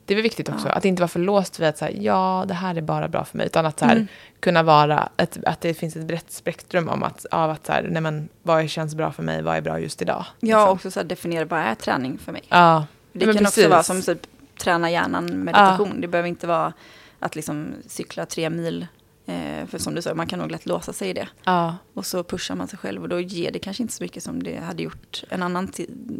Det 0.08 0.14
är 0.18 0.22
viktigt 0.22 0.50
också, 0.50 0.68
Ja. 0.68 0.74
att 0.74 0.86
inte 0.86 1.02
vara 1.02 1.08
för 1.08 1.20
låst 1.20 1.60
vid 1.60 1.68
att 1.68 1.78
så 1.78 1.86
här, 1.86 1.94
ja, 2.02 2.46
det 2.48 2.54
här 2.54 2.76
är 2.76 2.82
bara 2.82 3.08
bra 3.08 3.26
för 3.26 3.38
mig, 3.38 3.46
utan 3.46 3.66
att 3.66 3.80
så 3.80 3.86
här, 3.86 3.96
Mm. 3.96 4.08
kunna 4.40 4.64
vara, 4.64 5.10
ett, 5.18 5.38
att 5.46 5.62
det 5.62 5.74
finns 5.74 5.96
ett 5.96 6.06
brett 6.06 6.32
spektrum 6.32 6.90
om 6.90 7.04
att, 7.04 7.26
av 7.32 7.50
att 7.50 7.66
så 7.66 7.72
här, 7.72 7.88
nej 7.92 8.02
men, 8.02 8.30
vad 8.44 8.70
känns 8.70 8.96
bra 8.96 9.12
för 9.12 9.24
mig, 9.24 9.42
vad 9.42 9.58
är 9.58 9.62
bra 9.62 9.80
just 9.80 10.02
idag? 10.02 10.26
ja, 10.40 10.58
liksom. 10.60 10.70
också 10.70 10.92
så 10.92 11.00
här 11.00 11.08
definiera 11.08 11.46
vad 11.46 11.60
är 11.60 11.76
träning 11.76 12.18
för 12.18 12.32
mig. 12.32 12.44
ja. 12.50 12.86
Det 13.14 13.26
men 13.26 13.36
kan 13.36 13.44
precis. 13.46 13.58
också 13.64 13.70
vara 13.70 13.84
som 13.84 14.02
typ 14.02 14.28
träna 14.58 14.92
hjärnan 14.92 15.26
meditation. 15.44 16.02
Det 16.02 16.08
behöver 16.08 16.30
inte 16.30 16.48
vara 16.48 16.74
att 17.20 17.36
liksom 17.36 17.74
cykla 17.88 18.26
tre 18.26 18.50
mil. 18.50 18.88
Eh, 19.26 19.66
för 19.68 19.78
som 19.78 19.96
du 19.96 20.02
sa, 20.02 20.14
man 20.14 20.28
kan 20.28 20.40
nog 20.40 20.52
lätt 20.52 20.66
låsa 20.66 20.94
sig 20.94 21.10
i 21.10 21.14
det. 21.14 21.28
Ja, 21.44 21.76
Och 21.94 22.06
så 22.06 22.24
pushar 22.24 22.56
man 22.56 22.68
sig 22.68 22.80
själv 22.80 23.02
och 23.04 23.10
då 23.10 23.20
ger 23.20 23.52
det 23.52 23.60
kanske 23.60 23.84
inte 23.84 23.94
så 23.94 24.04
mycket 24.04 24.24
som 24.24 24.44
det 24.44 24.60
hade 24.60 24.84
gjort 24.84 25.24
en 25.30 25.44
annan 25.44 25.72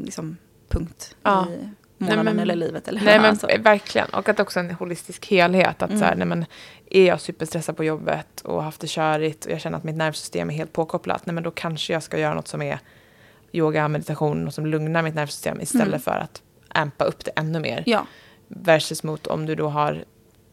liksom, 0.04 0.38
punkt 0.70 1.16
Ja. 1.24 1.48
i 1.50 1.70
månaden 1.98 2.26
men- 2.26 2.40
eller 2.40 2.56
livet. 2.56 2.88
Eller 2.88 3.02
nej 3.02 3.18
men 3.22 3.30
alltså. 3.30 3.48
verkligen. 3.60 4.10
Och 4.10 4.30
att 4.30 4.40
också 4.40 4.60
en 4.60 4.72
holistisk 4.72 5.26
helhet. 5.26 5.82
Att 5.82 5.92
så 5.92 6.06
här, 6.06 6.14
Mm. 6.14 6.30
nej 6.30 6.38
men, 6.38 6.46
är 6.92 7.06
jag 7.08 7.22
superstressad 7.22 7.78
på 7.78 7.84
jobbet 7.84 8.42
och 8.42 8.64
haft 8.64 8.82
det 8.82 8.88
körigt 8.90 9.46
och 9.46 9.52
jag 9.52 9.62
känner 9.62 9.78
att 9.78 9.84
mitt 9.84 9.96
nervsystem 9.96 10.50
är 10.50 10.54
helt 10.54 10.74
påkopplat, 10.74 11.26
nej 11.26 11.34
men 11.34 11.44
då 11.44 11.52
kanske 11.52 11.94
jag 11.94 12.04
ska 12.04 12.20
göra 12.20 12.34
något 12.34 12.48
som 12.48 12.62
är 12.62 12.80
yoga, 13.52 13.88
meditation 13.88 14.48
och 14.48 14.54
som 14.54 14.66
lugnar 14.66 15.02
mitt 15.02 15.16
nervsystem 15.16 15.62
istället 15.62 15.88
Mm. 15.88 16.00
för 16.00 16.12
att 16.12 16.42
ampa 16.70 17.06
upp 17.06 17.26
det 17.26 17.32
ännu 17.36 17.60
mer. 17.60 17.84
Ja, 17.86 18.06
Versus 18.48 19.04
mot 19.04 19.28
om 19.28 19.46
du 19.46 19.56
då 19.56 19.68
har, 19.70 20.04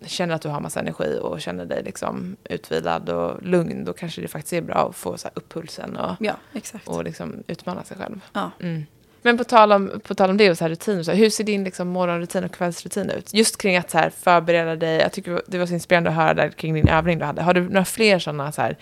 känner 0.07 0.35
att 0.35 0.43
du 0.43 0.49
har 0.49 0.61
massa 0.61 0.81
energi 0.81 1.19
och 1.23 1.41
känner 1.41 1.65
dig 1.67 1.83
liksom 1.83 2.37
utvilad 2.45 3.09
och 3.09 3.43
lugn, 3.43 3.85
då 3.85 3.93
kanske 3.93 4.21
det 4.21 4.29
faktiskt 4.29 4.53
är 4.53 4.63
bra 4.63 4.89
att 4.91 4.97
få 4.97 5.17
så 5.19 5.29
upp 5.35 5.53
pulsen 5.53 5.97
och, 5.97 6.17
ja, 6.21 6.35
exakt. 6.53 6.89
och 6.89 7.05
liksom 7.05 7.43
utmana 7.47 7.85
sig 7.85 7.97
själv. 7.97 8.21
Ja. 8.33 8.51
Mm. 8.61 8.87
Men 9.27 9.39
på 9.39 9.45
tal 9.45 9.73
om, 9.73 10.01
på 10.05 10.15
tal 10.15 10.31
om 10.31 10.37
det 10.37 10.51
och 10.51 10.59
så 10.59 10.65
här 10.65 10.71
rutiner, 10.71 11.03
så 11.03 11.11
här, 11.11 11.19
hur 11.19 11.31
ser 11.31 11.45
din 11.45 11.65
liksom 11.65 11.89
morgonrutin 11.89 12.45
och 12.45 12.53
kvällsrutin 12.53 13.11
ut? 13.11 13.35
Just 13.35 13.59
kring 13.59 13.77
att 13.77 13.91
så 13.91 13.99
här, 13.99 14.11
förbereda 14.11 14.77
dig, 14.77 15.01
jag 15.01 15.13
tycker 15.13 15.43
det 15.47 15.59
var 15.59 15.67
så 15.67 15.75
inspirerande 15.75 16.11
att 16.11 16.17
höra 16.17 16.35
där 16.35 16.49
kring 16.49 16.75
din 16.75 16.89
övning 16.89 17.19
du 17.19 17.25
hade. 17.25 17.43
Har 17.43 17.55
du 17.55 17.61
några 17.61 17.85
fler 17.85 18.19
sådana 18.19 18.53
så 18.53 18.63
här, 18.63 18.77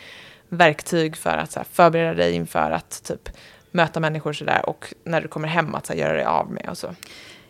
verktyg 0.49 1.17
för 1.17 1.37
att 1.37 1.53
så 1.53 1.59
här, 1.59 1.67
förbereda 1.73 2.15
dig 2.15 2.33
inför 2.33 2.71
att 2.71 3.03
typ 3.05 3.29
möta 3.71 4.01
människor 4.01 4.33
sådär 4.33 4.69
och 4.69 4.95
när 5.05 5.21
du 5.21 5.29
kommer 5.29 5.49
hem 5.49 5.75
att 5.75 5.87
så 5.87 5.93
här, 5.93 6.01
göra 6.01 6.13
dig 6.13 6.25
av 6.25 6.51
med 6.51 6.69
och 6.69 6.79
så? 6.79 6.95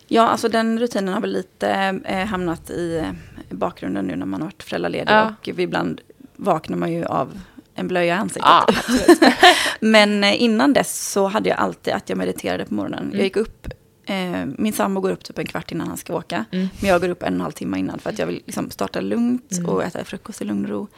Ja, 0.07 0.29
alltså 0.29 0.49
den 0.49 0.79
rutinen 0.79 1.15
har 1.15 1.21
väl 1.21 1.33
lite 1.33 2.01
eh, 2.05 2.27
hamnat 2.27 2.71
i 2.71 3.05
bakgrunden 3.51 4.05
nu 4.05 4.17
när 4.17 4.27
man 4.27 4.41
har 4.41 4.49
varit 4.49 4.63
föräldraledig. 4.63 5.13
Ja. 5.13 5.35
Och 5.41 5.49
ibland 5.49 6.01
vaknar 6.37 6.77
man 6.77 6.93
ju 6.93 7.05
av 7.05 7.41
en 7.75 7.89
blöja 7.89 8.15
i 8.15 8.19
ansiktet. 8.19 8.51
Absolut. 8.69 9.21
Men 9.81 10.25
eh, 10.25 10.43
innan 10.43 10.73
dess 10.73 11.11
så 11.13 11.27
hade 11.27 11.49
jag 11.49 11.59
alltid 11.59 11.95
att 11.95 12.09
jag 12.09 12.19
mediterade 12.19 12.65
på 12.65 12.75
morgonen. 12.75 13.03
Mm. 13.05 13.15
Jag 13.17 13.25
gick 13.25 13.37
upp, 13.37 13.67
eh, 14.07 14.47
min 14.59 14.73
sambo 14.73 15.01
går 15.01 15.11
upp 15.11 15.25
typ 15.25 15.39
en 15.39 15.47
kvart 15.47 15.73
innan 15.73 15.89
han 15.89 15.97
ska 15.97 16.15
åka. 16.15 16.45
Mm. 16.53 16.69
Men 16.81 16.91
jag 16.91 17.01
går 17.01 17.09
upp 17.09 17.23
en 17.23 17.29
och 17.29 17.35
en 17.35 17.41
halv 17.41 17.53
timme 17.53 17.79
innan 17.79 17.99
för 17.99 18.11
att 18.11 18.19
jag 18.19 18.27
vill 18.27 18.43
liksom 18.47 18.71
starta 18.71 19.01
lugnt 19.01 19.53
Mm. 19.59 19.71
och 19.71 19.85
äta 19.85 20.05
frukost 20.05 20.43
i 20.43 20.45
lugn 20.45 20.65
och 20.65 20.71
ro. 20.71 20.89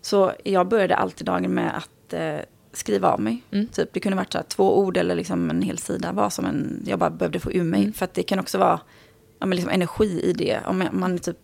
Så 0.00 0.32
jag 0.44 0.68
började 0.68 0.96
alltid 0.96 1.26
dagen 1.26 1.54
med 1.54 1.76
att 1.76 2.12
eh, 2.12 2.36
skriva 2.72 3.08
av 3.08 3.20
mig. 3.20 3.42
Mm. 3.52 3.66
Typ, 3.66 3.88
det 3.92 4.00
kunde 4.00 4.16
varit 4.16 4.32
så 4.32 4.38
här, 4.38 4.44
två 4.44 4.78
ord 4.78 4.96
eller 4.96 5.14
liksom 5.14 5.50
en 5.50 5.62
hel 5.62 5.78
sida. 5.78 6.12
Vad 6.12 6.32
som 6.32 6.44
en, 6.44 6.82
jag 6.86 6.98
bara 6.98 7.10
behövde 7.10 7.40
få 7.40 7.52
ur 7.52 7.64
mig. 7.64 7.80
Mm. 7.80 7.92
För 7.92 8.04
att 8.04 8.14
det 8.14 8.22
kan 8.22 8.38
också 8.38 8.58
vara 8.58 8.80
ja, 9.38 9.46
men 9.46 9.56
liksom 9.56 9.70
energi 9.70 10.20
i 10.24 10.32
det. 10.32 10.58
Om 10.66 10.78
man- 10.78 10.88
man 10.92 11.18
typ 11.18 11.36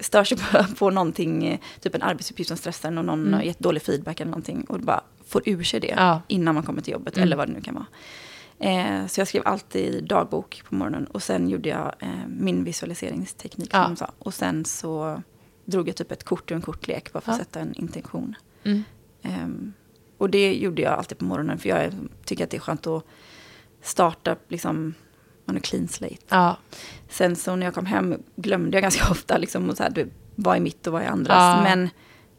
stör 0.00 0.24
sig 0.24 0.38
på, 0.38 0.64
på 0.78 0.90
någonting, 0.90 1.46
eh, 1.46 1.58
typ 1.80 1.94
en 1.94 2.02
arbetsuppgift 2.02 2.48
som 2.48 2.56
stressar 2.56 2.88
en 2.88 2.98
och 2.98 3.04
någon 3.04 3.20
Mm. 3.20 3.32
har 3.34 3.42
gett 3.42 3.58
dålig 3.58 3.82
feedback 3.82 4.20
eller 4.20 4.30
någonting. 4.30 4.64
Och 4.68 4.80
bara 4.80 5.00
får 5.26 5.42
ur 5.48 5.62
sig 5.62 5.80
det 5.80 5.94
Ja. 5.96 6.20
innan 6.28 6.54
man 6.54 6.64
kommer 6.64 6.82
till 6.82 6.92
jobbet 6.92 7.16
Mm. 7.16 7.26
eller 7.26 7.36
vad 7.36 7.48
det 7.48 7.52
nu 7.52 7.60
kan 7.60 7.74
vara. 7.74 7.86
Eh, 8.58 9.06
så 9.06 9.20
jag 9.20 9.28
skrev 9.28 9.42
alltid 9.46 10.04
dagbok 10.04 10.62
på 10.68 10.74
morgonen 10.74 11.04
och 11.06 11.22
sen 11.22 11.48
gjorde 11.48 11.68
jag 11.68 11.94
eh, 12.00 12.08
min 12.28 12.64
visualiseringsteknik 12.64 13.70
som 13.70 13.80
Ja. 13.80 13.86
de 13.88 13.96
sa. 13.96 14.10
Och 14.18 14.34
sen 14.34 14.64
så 14.64 15.22
drog 15.64 15.88
jag 15.88 15.96
typ 15.96 16.12
ett 16.12 16.24
kort 16.24 16.50
ur 16.50 16.54
en 16.54 16.62
kortlek 16.62 17.12
bara 17.12 17.20
för 17.20 17.32
att 17.32 17.38
Ja. 17.38 17.44
sätta 17.44 17.60
en 17.60 17.74
intention. 17.74 18.34
Mm. 18.64 18.82
Ehm, 19.22 19.72
och 20.18 20.30
det 20.30 20.54
gjorde 20.54 20.82
jag 20.82 20.92
alltid 20.92 21.18
på 21.18 21.24
morgonen 21.24 21.58
för 21.58 21.68
jag 21.68 21.92
tycker 22.24 22.44
att 22.44 22.50
det 22.50 22.56
är 22.56 22.60
skönt 22.60 22.86
att 22.86 23.04
starta 23.82 24.36
liksom, 24.48 24.94
man 25.44 25.56
har 25.56 25.60
clean 25.60 25.88
slate. 25.88 26.16
Ja. 26.28 26.56
Sen 27.08 27.36
så 27.36 27.56
när 27.56 27.66
jag 27.66 27.74
kom 27.74 27.86
hem 27.86 28.22
glömde 28.36 28.76
jag 28.76 28.82
ganska 28.82 29.04
ofta 29.10 29.38
liksom, 29.38 29.70
och 29.70 29.76
så 29.76 29.82
här, 29.82 29.90
du, 29.90 30.10
vad 30.34 30.56
är 30.56 30.60
mitt 30.60 30.86
och 30.86 30.92
vad 30.92 31.02
är 31.02 31.06
andras. 31.06 31.36
Ja. 31.36 31.62
Men 31.62 31.88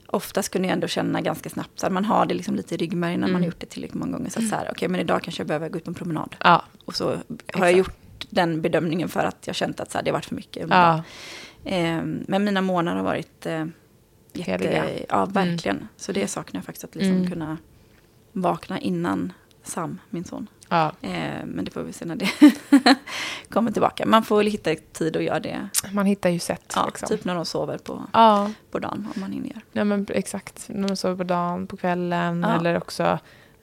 oftast 0.07 0.49
kunde 0.49 0.67
jag 0.67 0.73
ändå 0.73 0.87
känna 0.87 1.21
ganska 1.21 1.49
snabbt, 1.49 1.79
så 1.79 1.85
här, 1.85 1.91
man 1.93 2.05
har 2.05 2.25
det 2.25 2.33
liksom 2.33 2.55
lite 2.55 2.75
i 2.75 2.77
ryggmärgen 2.77 3.19
när 3.19 3.27
man 3.27 3.29
Mm. 3.31 3.41
har 3.41 3.45
gjort 3.45 3.59
det 3.59 3.65
tillräckligt 3.65 3.99
många 3.99 4.17
gånger. 4.17 4.29
Så 4.29 4.39
att 4.39 4.47
så 4.49 4.55
här, 4.55 4.67
okej 4.71 4.87
men 4.87 4.99
idag 5.01 5.23
kanske 5.23 5.39
jag 5.41 5.47
behöver 5.47 5.69
gå 5.69 5.77
ut 5.77 5.83
på 5.83 5.91
en 5.91 5.95
promenad. 5.95 6.35
Ja. 6.43 6.63
Och 6.85 6.95
så 6.95 7.05
har 7.05 7.13
Exakt. 7.47 7.59
jag 7.59 7.71
gjort 7.71 7.95
den 8.29 8.61
bedömningen 8.61 9.09
för 9.09 9.19
att 9.23 9.47
jag 9.47 9.55
känt 9.55 9.79
att 9.79 9.91
så 9.91 9.97
här, 9.97 10.05
det 10.05 10.11
har 10.11 10.13
varit 10.17 10.25
för 10.25 10.35
mycket. 10.35 10.67
Ja. 10.69 11.03
Ehm, 11.65 12.23
men 12.27 12.43
mina 12.43 12.61
månader 12.61 12.97
har 12.97 13.03
varit 13.03 13.45
eh, 13.45 13.65
jätte... 14.33 14.51
Heliga. 14.51 14.85
Ja, 15.09 15.25
verkligen. 15.25 15.87
Så 15.97 16.11
det 16.11 16.27
saknar 16.27 16.57
jag 16.57 16.65
faktiskt, 16.65 16.83
att 16.83 16.95
liksom 16.95 17.15
Mm. 17.17 17.31
kunna 17.31 17.57
vakna 18.31 18.79
innan 18.79 19.33
Sam, 19.63 19.99
min 20.09 20.23
son. 20.23 20.47
Ja. 20.69 20.91
Eh, 21.01 21.45
men 21.45 21.65
det 21.65 21.71
får 21.71 21.83
vi 21.83 21.93
se 21.93 22.05
när 22.05 22.15
det 22.15 22.29
kommer 23.49 23.71
tillbaka. 23.71 24.05
Man 24.05 24.23
får 24.23 24.37
väl 24.37 24.47
hitta 24.47 24.75
tid 24.93 25.17
att 25.17 25.23
göra 25.23 25.39
det. 25.39 25.69
Man 25.91 26.05
hittar 26.05 26.29
ju 26.29 26.39
sätt. 26.39 26.73
Ja, 26.75 26.85
liksom. 26.85 27.07
Typ 27.07 27.25
när 27.25 27.35
de 27.35 27.45
sover 27.45 27.77
på, 27.77 28.03
Ja, 28.13 28.51
på 28.71 28.79
dagen, 28.79 29.07
om 29.15 29.21
man 29.21 29.31
hinner 29.31 29.47
göra. 29.47 29.61
ja 29.71 29.83
men 29.83 30.07
exakt. 30.09 30.65
När 30.69 30.87
man 30.87 30.97
sover 30.97 31.15
på 31.15 31.23
dagen, 31.23 31.67
på 31.67 31.77
kvällen 31.77 32.45
Ja. 32.47 32.59
eller 32.59 32.77
också 32.77 33.19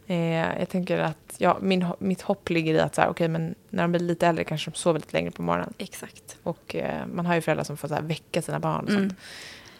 eh, 0.06 0.58
jag 0.58 0.68
tänker 0.68 0.98
att 0.98 1.34
ja, 1.38 1.58
min, 1.60 1.86
mitt 1.98 2.22
hopp 2.22 2.50
ligger 2.50 2.74
i 2.74 2.80
att 2.80 2.94
så 2.94 3.00
här, 3.00 3.08
okej, 3.08 3.28
men 3.28 3.54
när 3.70 3.82
de 3.82 3.90
blir 3.92 4.00
lite 4.00 4.26
äldre 4.26 4.44
kanske 4.44 4.70
de 4.70 4.76
sover 4.76 5.00
lite 5.00 5.12
längre 5.16 5.30
på 5.30 5.42
morgonen. 5.42 5.74
Exakt. 5.78 6.36
Och 6.42 6.74
eh, 6.76 7.06
man 7.06 7.26
har 7.26 7.34
ju 7.34 7.40
föräldrar 7.40 7.64
som 7.64 7.76
får 7.76 7.88
så 7.88 7.94
här, 7.94 8.02
väcka 8.02 8.42
sina 8.42 8.58
barn 8.60 8.84
och 8.84 8.90
Mm. 8.90 9.02
sånt. 9.08 9.18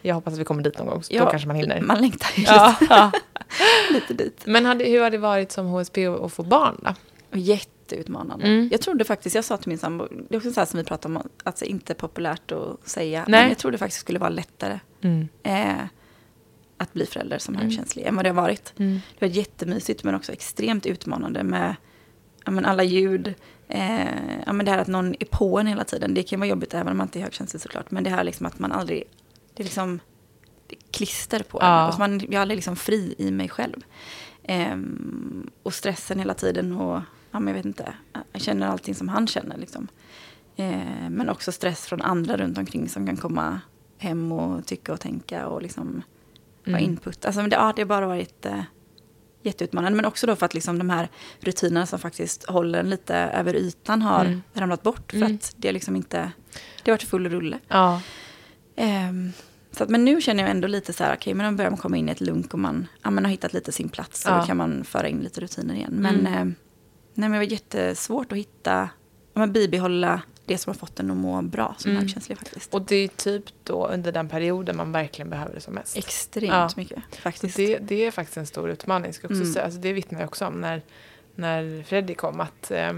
Jag 0.05 0.15
hoppas 0.15 0.33
att 0.33 0.39
vi 0.39 0.43
kommer 0.43 0.63
dit 0.63 0.77
någon 0.77 0.87
gång, 0.87 1.03
så 1.03 1.13
Ja, 1.13 1.25
då 1.25 1.29
kanske 1.31 1.47
man 1.47 1.55
hinner. 1.57 1.81
Man 1.81 2.01
längtar 2.01 2.29
ju 2.35 2.43
Ja, 2.43 2.75
ja. 2.89 3.11
lite, 3.89 3.93
lite 4.11 4.23
dit. 4.23 4.41
Men 4.45 4.65
hade, 4.65 4.83
hur 4.83 5.01
har 5.01 5.09
det 5.09 5.17
varit 5.17 5.51
som 5.51 5.65
HSP 5.67 6.07
att 6.07 6.33
få 6.33 6.43
barn 6.43 6.77
då? 6.83 6.93
Jätteutmanande. 7.37 8.45
Mm. 8.45 8.69
Jag 8.71 8.81
trodde 8.81 9.03
faktiskt, 9.03 9.35
jag 9.35 9.45
sa 9.45 9.57
till 9.57 9.69
min 9.69 9.77
sambo, 9.77 10.07
det 10.29 10.35
är 10.35 10.37
också 10.37 10.51
så 10.53 10.59
här 10.61 10.65
som 10.65 10.77
vi 10.77 10.83
pratade 10.83 11.15
om, 11.15 11.29
att 11.43 11.55
det 11.57 11.65
inte 11.65 11.93
är 11.93 11.95
populärt 11.95 12.51
att 12.51 12.87
säga. 12.89 13.25
Nej. 13.27 13.41
Men 13.41 13.49
jag 13.49 13.57
trodde 13.57 13.77
faktiskt 13.77 13.99
skulle 14.01 14.19
vara 14.19 14.29
lättare 14.29 14.79
eh, 15.43 15.83
att 16.77 16.93
bli 16.93 17.05
förälder 17.05 17.37
som 17.37 17.55
Mm. 17.55 17.67
högkänslig 17.67 18.03
än 18.05 18.15
vad 18.15 18.25
det 18.25 18.29
har 18.29 18.35
varit. 18.41 18.73
Mm. 18.77 18.99
Det 19.19 19.25
var 19.25 19.33
jättemysigt 19.33 20.03
men 20.03 20.15
också 20.15 20.31
extremt 20.31 20.85
utmanande 20.85 21.43
med 21.43 21.75
men 22.45 22.65
alla 22.65 22.83
ljud. 22.83 23.33
Eh, 23.67 24.05
ja, 24.45 24.53
men 24.53 24.65
det 24.65 24.71
här 24.71 24.77
att 24.77 24.87
någon 24.87 25.15
är 25.19 25.25
på 25.25 25.59
en 25.59 25.67
hela 25.67 25.83
tiden. 25.83 26.13
Det 26.13 26.23
kan 26.23 26.39
vara 26.39 26.49
jobbigt 26.49 26.73
även 26.73 26.87
om 26.91 26.97
man 26.97 27.07
inte 27.07 27.19
är 27.19 27.23
högkänslig 27.23 27.61
såklart. 27.61 27.91
Men 27.91 28.03
det 28.03 28.09
här 28.09 28.23
liksom 28.23 28.45
att 28.45 28.59
man 28.59 28.71
aldrig, 28.71 29.03
det 29.53 29.61
är 29.61 29.65
liksom 29.65 29.99
det 30.67 30.75
är 30.75 30.79
klister 30.91 31.39
på 31.43 31.57
Ja. 31.61 31.81
en. 31.81 31.87
Och 31.87 31.93
så 31.93 31.99
man, 31.99 32.19
jag 32.19 32.33
är 32.33 32.39
aldrig 32.39 32.55
liksom 32.57 32.75
fri 32.75 33.15
i 33.17 33.31
mig 33.31 33.49
själv. 33.49 33.81
Ehm, 34.43 35.49
och 35.63 35.73
stressen 35.73 36.19
hela 36.19 36.33
tiden 36.33 36.71
och 36.77 37.01
ja, 37.33 37.39
men 37.39 37.47
jag 37.47 37.53
vet 37.53 37.65
inte. 37.65 37.93
Jag 38.31 38.41
känner 38.41 38.67
allting 38.67 38.95
som 38.95 39.09
han 39.09 39.27
känner 39.27 39.57
liksom. 39.57 39.87
Eh, 40.55 41.09
men 41.09 41.29
också 41.29 41.51
stress 41.51 41.85
från 41.85 42.01
andra 42.01 42.37
runt 42.37 42.57
omkring 42.57 42.89
som 42.89 43.05
kan 43.07 43.17
komma 43.17 43.61
hem 43.97 44.31
och 44.31 44.65
tycka 44.65 44.93
och 44.93 44.99
tänka 44.99 45.47
och 45.47 45.61
liksom 45.61 46.01
Mm. 46.67 46.83
input. 46.83 47.25
Alltså, 47.25 47.41
men 47.41 47.49
det, 47.49 47.55
ja, 47.55 47.73
det 47.75 47.81
har 47.81 47.87
bara 47.87 48.07
varit 48.07 48.45
eh, 48.45 48.61
jätteutmanande. 49.41 49.95
Men 49.95 50.05
också 50.05 50.27
då 50.27 50.35
för 50.35 50.45
att 50.45 50.53
liksom 50.53 50.77
de 50.79 50.89
här 50.89 51.09
rutinerna 51.39 51.85
som 51.85 51.99
faktiskt 51.99 52.49
håller 52.49 52.79
en 52.79 52.89
lite 52.89 53.15
över 53.15 53.55
ytan 53.55 54.01
har 54.01 54.25
Mm. 54.25 54.41
ramlat 54.53 54.83
bort. 54.83 55.11
För 55.11 55.17
Mm. 55.17 55.35
att 55.35 55.53
det 55.57 55.71
liksom 55.71 55.95
inte, 55.95 56.31
det 56.83 56.91
har 56.91 56.93
varit 56.97 57.03
full 57.03 57.29
rulle. 57.29 57.59
Ja. 57.67 58.01
Ehm, 58.75 59.31
så 59.71 59.83
att, 59.83 59.89
men 59.89 60.05
nu 60.05 60.21
känner 60.21 60.43
jag 60.43 60.49
ändå 60.51 60.67
lite 60.67 60.93
så 60.93 61.03
här, 61.03 61.15
okej, 61.15 61.33
men 61.33 61.51
då 61.53 61.57
börjar 61.57 61.71
man 61.71 61.79
komma 61.79 61.97
in 61.97 62.09
i 62.09 62.11
ett 62.11 62.21
lunk 62.21 62.53
och 62.53 62.59
man, 62.59 62.87
ja, 63.03 63.09
man 63.11 63.23
har 63.25 63.31
hittat 63.31 63.53
lite 63.53 63.71
sin 63.71 63.89
plats. 63.89 64.25
Och 64.25 64.31
Ja. 64.31 64.37
då 64.39 64.45
kan 64.45 64.57
man 64.57 64.83
föra 64.83 65.07
in 65.07 65.19
lite 65.19 65.41
rutiner 65.41 65.75
igen. 65.75 65.93
Men, 65.99 66.27
Mm. 66.27 66.47
eh, 66.49 66.53
nej, 67.13 67.29
men 67.29 67.31
det 67.31 67.37
var 67.37 67.51
jättesvårt 67.51 68.31
att 68.31 68.37
hitta, 68.37 68.89
men 69.33 69.51
bibehålla 69.53 70.21
det 70.45 70.57
som 70.57 70.69
har 70.69 70.75
fått 70.75 70.99
en 70.99 71.11
att 71.11 71.17
må 71.17 71.41
bra 71.41 71.75
som 71.77 71.91
Mm. 71.91 72.01
högkänslig 72.03 72.37
faktiskt. 72.37 72.73
Och 72.73 72.81
det 72.81 72.95
är 72.95 73.07
typ 73.07 73.43
då 73.63 73.87
under 73.87 74.11
den 74.11 74.29
perioden 74.29 74.77
man 74.77 74.91
verkligen 74.91 75.29
behöver 75.29 75.53
det 75.55 75.61
som 75.61 75.73
mest. 75.73 75.97
Extremt 75.97 76.51
Ja. 76.53 76.69
mycket 76.77 77.15
faktiskt. 77.15 77.55
det, 77.57 77.77
det 77.77 78.05
är 78.05 78.11
faktiskt 78.11 78.37
en 78.37 78.45
stor 78.47 78.69
utmaning. 78.69 79.13
Ska 79.13 79.27
också 79.27 79.41
Mm. 79.41 79.53
säga. 79.53 79.65
Alltså 79.65 79.79
det 79.79 79.93
vittnar 79.93 80.19
jag 80.19 80.27
också 80.27 80.45
om 80.45 80.53
när, 80.61 80.81
när 81.35 81.83
Freddy 81.83 82.13
kom. 82.15 82.39
Att, 82.39 82.71
eh, 82.71 82.93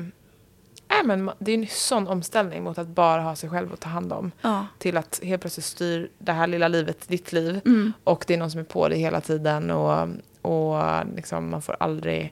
men 1.06 1.32
det 1.40 1.52
är 1.52 1.58
en 1.58 1.68
sån 1.70 2.08
omställning 2.08 2.64
mot 2.64 2.78
att 2.78 2.88
bara 2.88 3.22
ha 3.22 3.36
sig 3.36 3.50
själv 3.50 3.74
att 3.74 3.80
ta 3.80 3.90
hand 3.90 4.14
om. 4.14 4.32
ja. 4.42 4.66
Till 4.78 4.98
att 4.98 5.20
helt 5.24 5.42
plötsligt 5.42 5.66
styr 5.66 6.10
det 6.18 6.32
här 6.32 6.48
lilla 6.48 6.68
livet 6.68 7.08
ditt 7.08 7.34
liv. 7.34 7.62
Mm. 7.66 7.94
Och 8.04 8.24
det 8.28 8.34
är 8.34 8.38
någon 8.38 8.52
som 8.52 8.60
är 8.60 8.64
på 8.66 8.90
dig 8.90 9.00
hela 9.00 9.22
tiden. 9.22 9.72
Och, 9.72 10.08
och 10.42 11.06
liksom, 11.16 11.50
man 11.50 11.62
får 11.62 11.76
aldrig, 11.80 12.32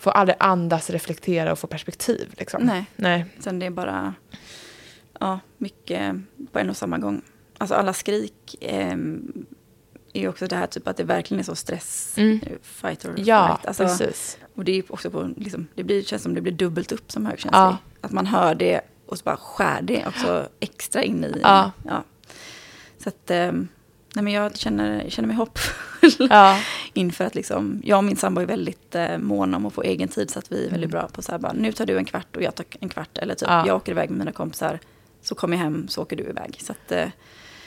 får 0.00 0.10
aldrig 0.10 0.36
andas, 0.40 0.90
reflektera 0.90 1.52
och 1.52 1.58
få 1.58 1.66
perspektiv. 1.66 2.34
Liksom. 2.38 2.62
Nej. 2.62 2.84
Nej. 2.96 3.24
Sen 3.38 3.58
det 3.58 3.66
är 3.66 3.70
bara 3.70 4.14
ja, 5.20 5.40
mycket 5.58 6.16
på 6.52 6.58
en 6.58 6.70
och 6.70 6.76
samma 6.76 6.98
gång. 6.98 7.22
Alltså 7.58 7.74
alla 7.74 7.92
skrik 7.92 8.56
ehm, 8.60 9.32
är 10.12 10.20
ju 10.20 10.28
också 10.28 10.46
det 10.46 10.56
här 10.56 10.66
typ 10.66 10.88
att 10.88 10.96
det 10.96 11.04
verkligen 11.04 11.38
är 11.40 11.44
så 11.44 11.54
stress, 11.56 12.14
Mm. 12.18 12.40
fight 12.62 13.04
or 13.04 13.14
Ja, 13.16 13.46
flight. 13.46 13.66
Alltså, 13.66 13.82
precis. 13.82 14.38
och 14.54 14.64
det 14.64 14.72
är 14.72 14.92
också 14.92 15.10
på, 15.10 15.30
liksom, 15.36 15.66
det 15.74 15.84
blir, 15.84 16.02
känns 16.02 16.22
som 16.22 16.34
det 16.34 16.40
blir 16.40 16.52
dubbelt 16.52 16.92
upp 16.92 17.12
som 17.12 17.26
högkänslig. 17.26 17.58
Ja. 17.58 17.76
Att 18.00 18.12
man 18.12 18.26
hör 18.26 18.54
det 18.54 18.80
och 19.06 19.18
så 19.18 19.24
bara 19.24 19.36
skär 19.36 19.82
det 19.82 20.06
också 20.06 20.48
extra 20.60 21.02
in 21.02 21.24
i. 21.24 21.40
Ja. 21.42 21.72
ja. 21.84 22.04
Så 23.02 23.08
att, 23.08 23.30
ehm, 23.30 23.68
nej 24.14 24.24
men 24.24 24.32
jag 24.32 24.56
känner, 24.58 25.10
känner 25.10 25.26
mig 25.26 25.36
hoppfull 25.36 26.26
Ja. 26.30 26.58
inför 26.92 27.24
att 27.24 27.34
liksom, 27.34 27.80
jag 27.84 27.96
och 27.98 28.04
min 28.04 28.16
sambo 28.16 28.40
är 28.40 28.46
väldigt 28.46 28.94
eh, 28.94 29.18
måna 29.18 29.56
om 29.56 29.66
att 29.66 29.72
få 29.72 29.82
egen 29.82 30.08
tid 30.08 30.30
så 30.30 30.38
att 30.38 30.52
vi 30.52 30.56
är 30.66 30.70
väldigt 30.70 30.90
Mm. 30.90 31.00
bra 31.00 31.08
på 31.08 31.22
så 31.22 31.32
här 31.32 31.38
bara, 31.38 31.52
nu 31.52 31.72
tar 31.72 31.86
du 31.86 31.96
en 31.98 32.04
kvart 32.04 32.36
och 32.36 32.42
jag 32.42 32.54
tar 32.54 32.66
en 32.80 32.88
kvart. 32.88 33.18
Eller 33.18 33.34
typ, 33.34 33.48
Ja. 33.48 33.66
jag 33.66 33.76
åker 33.76 33.92
iväg 33.92 34.10
med 34.10 34.18
mina 34.18 34.32
kompisar, 34.32 34.78
så 35.22 35.34
kommer 35.34 35.56
jag 35.56 35.64
hem, 35.64 35.88
så 35.88 36.02
åker 36.02 36.16
du 36.16 36.22
iväg. 36.22 36.56
Så 36.60 36.72
att, 36.72 36.92
eh, 36.92 37.08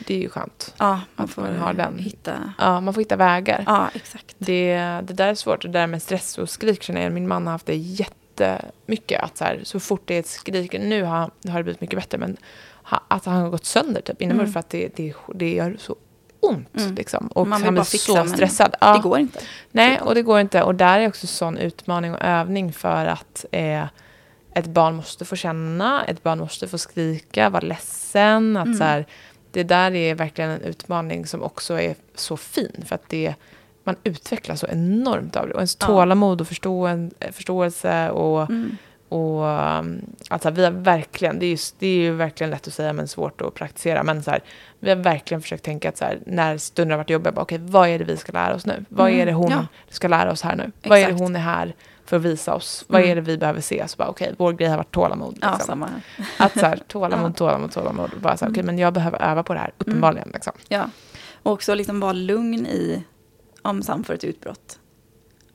Det 0.07 0.13
är 0.15 0.19
ju 0.19 0.29
skönt. 0.29 0.73
ja, 0.77 1.01
man 1.15 1.27
får 1.27 1.41
man 1.41 1.55
har 1.57 1.73
den. 1.73 1.97
hitta, 1.99 2.53
Ja, 2.57 2.81
man 2.81 2.93
får 2.93 3.01
hitta 3.01 3.15
vägar. 3.15 3.63
ja 3.67 3.89
exakt. 3.93 4.35
Det, 4.37 4.75
det 5.03 5.13
där 5.13 5.27
är 5.27 5.35
svårt. 5.35 5.61
Det 5.61 5.67
där 5.67 5.87
med 5.87 6.01
stress 6.01 6.37
och 6.37 6.49
skrik 6.49 6.83
känner 6.83 7.01
jag. 7.01 7.11
Min 7.13 7.27
man 7.27 7.45
har 7.45 7.51
haft 7.51 7.65
det 7.65 7.75
jättemycket. 7.75 9.21
Att 9.23 9.37
så, 9.37 9.43
här, 9.43 9.59
så 9.63 9.79
fort 9.79 10.01
det 10.05 10.15
är 10.15 10.19
ett 10.19 10.27
skrik, 10.27 10.73
nu 10.79 11.03
har, 11.03 11.31
har 11.49 11.57
det 11.57 11.63
blivit 11.63 11.81
mycket 11.81 11.99
bättre, 11.99 12.17
men 12.17 12.37
att 13.07 13.25
han 13.25 13.41
har 13.41 13.49
gått 13.49 13.65
sönder 13.65 14.01
typ 14.01 14.21
inomhus 14.21 14.41
Mm. 14.43 14.53
för 14.53 14.59
att 14.59 14.69
det, 14.69 14.95
det, 14.95 15.13
det 15.35 15.53
gör 15.53 15.75
så 15.79 15.95
ont. 16.43 16.77
Mm. 16.77 16.95
Liksom. 16.95 17.27
Och 17.27 17.47
Man 17.47 17.63
han 17.63 17.73
blir 17.73 17.83
så 17.83 18.15
men 18.15 18.29
stressad. 18.29 18.75
Ja. 18.81 18.93
Det 18.93 18.99
går 19.01 19.19
inte. 19.19 19.39
Nej, 19.71 19.99
och 20.01 20.15
det 20.15 20.21
går 20.21 20.39
inte. 20.39 20.63
Och 20.63 20.75
där 20.75 20.99
är 20.99 21.07
också 21.07 21.27
sån 21.27 21.57
utmaning 21.57 22.13
och 22.13 22.21
övning 22.21 22.73
för 22.73 23.05
att 23.05 23.45
eh, 23.51 23.83
ett 24.55 24.67
barn 24.67 24.95
måste 24.95 25.25
få 25.25 25.35
känna, 25.35 26.03
ett 26.05 26.23
barn 26.23 26.39
måste 26.39 26.67
få 26.67 26.77
skrika, 26.77 27.49
vara 27.49 27.61
ledsen. 27.61 28.57
Att 28.57 28.65
Mm. 28.65 28.77
så 28.77 28.83
här, 28.83 29.05
det 29.51 29.63
där 29.63 29.95
är 29.95 30.15
verkligen 30.15 30.49
en 30.51 30.61
utmaning 30.61 31.25
som 31.25 31.43
också 31.43 31.79
är 31.79 31.95
så 32.15 32.37
fin. 32.37 32.83
För 32.85 32.95
att 32.95 33.09
det, 33.09 33.35
man 33.83 33.95
utvecklas 34.03 34.59
så 34.59 34.67
enormt 34.67 35.35
av 35.35 35.47
det. 35.47 35.53
Och 35.53 35.59
ens 35.59 35.75
tålamod 35.75 36.41
och 36.41 36.47
förståen, 36.47 37.11
förståelse 37.31 38.09
och, 38.09 38.49
Mm. 38.49 38.77
Och 39.13 39.43
um, 39.79 40.01
alltså 40.29 40.49
vi 40.51 40.63
har 40.63 40.71
verkligen, 40.71 41.39
det 41.39 41.45
är, 41.45 41.49
ju, 41.49 41.57
det 41.79 41.87
är 41.87 41.95
ju 41.97 42.11
verkligen 42.13 42.51
lätt 42.51 42.67
att 42.67 42.73
säga 42.73 42.93
men 42.93 43.07
svårt 43.07 43.41
att 43.41 43.53
praktisera. 43.53 44.03
Men 44.03 44.23
så 44.23 44.31
här, 44.31 44.43
vi 44.79 44.89
har 44.89 44.95
verkligen 44.97 45.41
försökt 45.41 45.63
tänka 45.63 45.89
att 45.89 45.97
så 45.97 46.05
här, 46.05 46.19
när 46.25 46.57
stunden 46.57 46.91
har 46.91 46.97
varit 46.97 47.09
jobbiga, 47.09 47.33
okej 47.35 47.57
vad 47.61 47.87
är 47.89 47.99
det 47.99 48.05
vi 48.05 48.17
ska 48.17 48.31
lära 48.31 48.55
oss 48.55 48.65
nu? 48.65 48.85
Vad 48.89 49.07
Mm, 49.07 49.19
är 49.21 49.25
det 49.25 49.33
hon 49.33 49.51
ja. 49.51 49.65
ska 49.89 50.07
lära 50.07 50.31
oss 50.31 50.41
här 50.41 50.55
nu? 50.55 50.71
Vad 50.83 50.97
är 50.97 51.01
det 51.01 51.07
Exakt. 51.07 51.21
hon 51.21 51.35
är 51.35 51.39
här 51.39 51.75
för 52.05 52.17
att 52.17 52.23
visa 52.23 52.55
oss? 52.55 52.85
Vad 52.87 53.01
Mm. 53.01 53.11
är 53.11 53.15
det 53.15 53.21
vi 53.21 53.37
behöver 53.37 53.61
se? 53.61 53.87
Så 53.87 53.97
bara 53.97 54.07
okej, 54.09 54.33
vår 54.37 54.53
grej 54.53 54.69
har 54.69 54.77
varit 54.77 54.91
tålamod. 54.91 55.37
Ja, 55.41 55.51
Liksom. 55.51 55.67
samma. 55.67 55.89
Att 56.37 56.53
så 56.59 56.65
här, 56.65 56.79
tålamod, 56.87 57.31
Ja. 57.31 57.33
tålamod, 57.33 57.71
tålamod. 57.71 58.11
Bara 58.21 58.37
så 58.37 58.45
här, 58.45 58.49
Mm. 58.49 58.53
okej 58.53 58.63
men 58.63 58.77
jag 58.79 58.93
behöver 58.93 59.21
öva 59.21 59.43
på 59.43 59.53
det 59.53 59.59
här, 59.59 59.73
uppenbarligen. 59.77 60.29
Liksom. 60.33 60.53
Ja. 60.67 60.89
Och 61.43 61.51
också 61.51 61.73
liksom 61.73 61.99
vara 61.99 62.13
lugn 62.13 62.65
i, 62.65 63.03
om 63.61 63.83
Sam 63.83 64.03
får 64.03 64.13
ett 64.13 64.23
utbrott. 64.23 64.79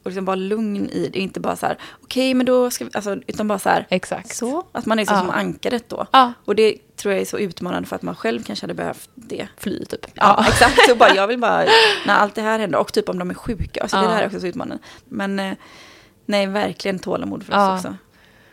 Och 0.09 0.13
liksom 0.13 0.25
vara 0.25 0.37
lugn 0.37 0.91
i 0.91 1.09
det, 1.13 1.19
inte 1.19 1.41
bara 1.41 1.57
så 1.57 1.67
här, 1.67 1.77
okej 2.03 2.35
men 2.35 2.47
då 2.47 2.71
ska 2.71 2.85
vi, 2.85 2.91
alltså, 2.95 3.17
utan 3.27 3.49
bara 3.49 3.59
så 3.59 3.69
här, 3.69 3.87
Exakt. 3.91 4.37
så. 4.37 4.67
Att 4.73 4.87
man 4.87 4.99
är 4.99 5.05
så 5.05 5.13
Ja. 5.15 5.19
som 5.21 5.31
ankaret 5.31 5.89
då. 5.89 6.07
Ja, 6.13 6.33
Och 6.45 6.55
det 6.55 6.77
tror 6.97 7.15
jag 7.15 7.21
är 7.23 7.27
så 7.27 7.39
utmanande 7.39 7.89
för 7.89 7.97
att 7.97 8.03
man 8.03 8.15
själv 8.15 8.43
kanske 8.43 8.63
hade 8.65 8.75
behövt 8.75 9.11
det. 9.15 9.49
fly 9.57 9.85
typ. 9.85 10.07
Ja, 10.15 10.45
exakt. 10.49 10.89
Så 10.89 10.95
bara, 10.95 11.15
jag 11.15 11.27
vill 11.27 11.39
bara, 11.39 11.65
när 12.07 12.15
allt 12.15 12.35
det 12.35 12.43
här 12.43 12.59
händer, 12.59 12.79
och 12.79 12.93
typ 12.93 13.09
om 13.09 13.19
de 13.19 13.31
är 13.31 13.35
sjuka, 13.35 13.81
alltså 13.83 13.97
det 13.97 14.03
Ja. 14.03 14.09
där 14.11 14.23
är 14.23 14.27
också 14.27 14.41
så 14.41 14.47
utmanande. 14.47 14.83
Men 15.05 15.39
eh, 15.39 15.53
nej, 16.27 16.47
verkligen 16.47 16.99
tålamod 16.99 17.43
för 17.43 17.53
oss 17.53 17.57
Ja. 17.57 17.77
också. 17.77 17.97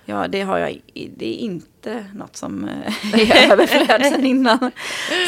Ja, 0.05 0.27
det 0.27 0.41
har 0.41 0.57
jag, 0.57 0.81
det 1.17 1.25
är 1.35 1.37
inte 1.37 2.05
något 2.13 2.35
som 2.35 2.69
eh, 2.69 3.13
är 3.47 3.51
överflöd 3.51 4.01
sen 4.05 4.25
innan. 4.25 4.71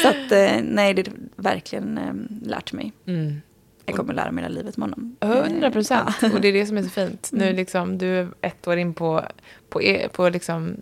Så 0.01 0.07
att 0.07 0.31
eh, 0.31 0.51
nej, 0.63 0.93
det 0.93 1.07
är 1.07 1.13
verkligen 1.35 1.97
eh, 1.97 2.47
lärt 2.47 2.73
mig. 2.73 2.93
Mm. 3.07 3.41
Jag 3.89 3.95
kommer 3.95 4.13
lära 4.13 4.31
mig 4.31 4.43
hela 4.43 4.55
livet 4.55 4.77
med 4.77 4.89
honom. 4.89 5.15
Hundra 5.21 5.67
Eh, 5.67 5.73
procent. 5.73 6.09
ja. 6.21 6.29
Och 6.33 6.41
det 6.41 6.47
är 6.47 6.53
det 6.53 6.65
som 6.65 6.77
är 6.77 6.83
så 6.83 6.89
fint. 6.89 7.29
Nu 7.31 7.43
Mm. 7.43 7.55
liksom, 7.55 7.97
du 7.97 8.19
är 8.19 8.29
ett 8.41 8.67
år 8.67 8.77
in 8.77 8.93
på, 8.93 9.23
på, 9.69 9.81
e- 9.81 10.09
på 10.11 10.29
liksom 10.29 10.75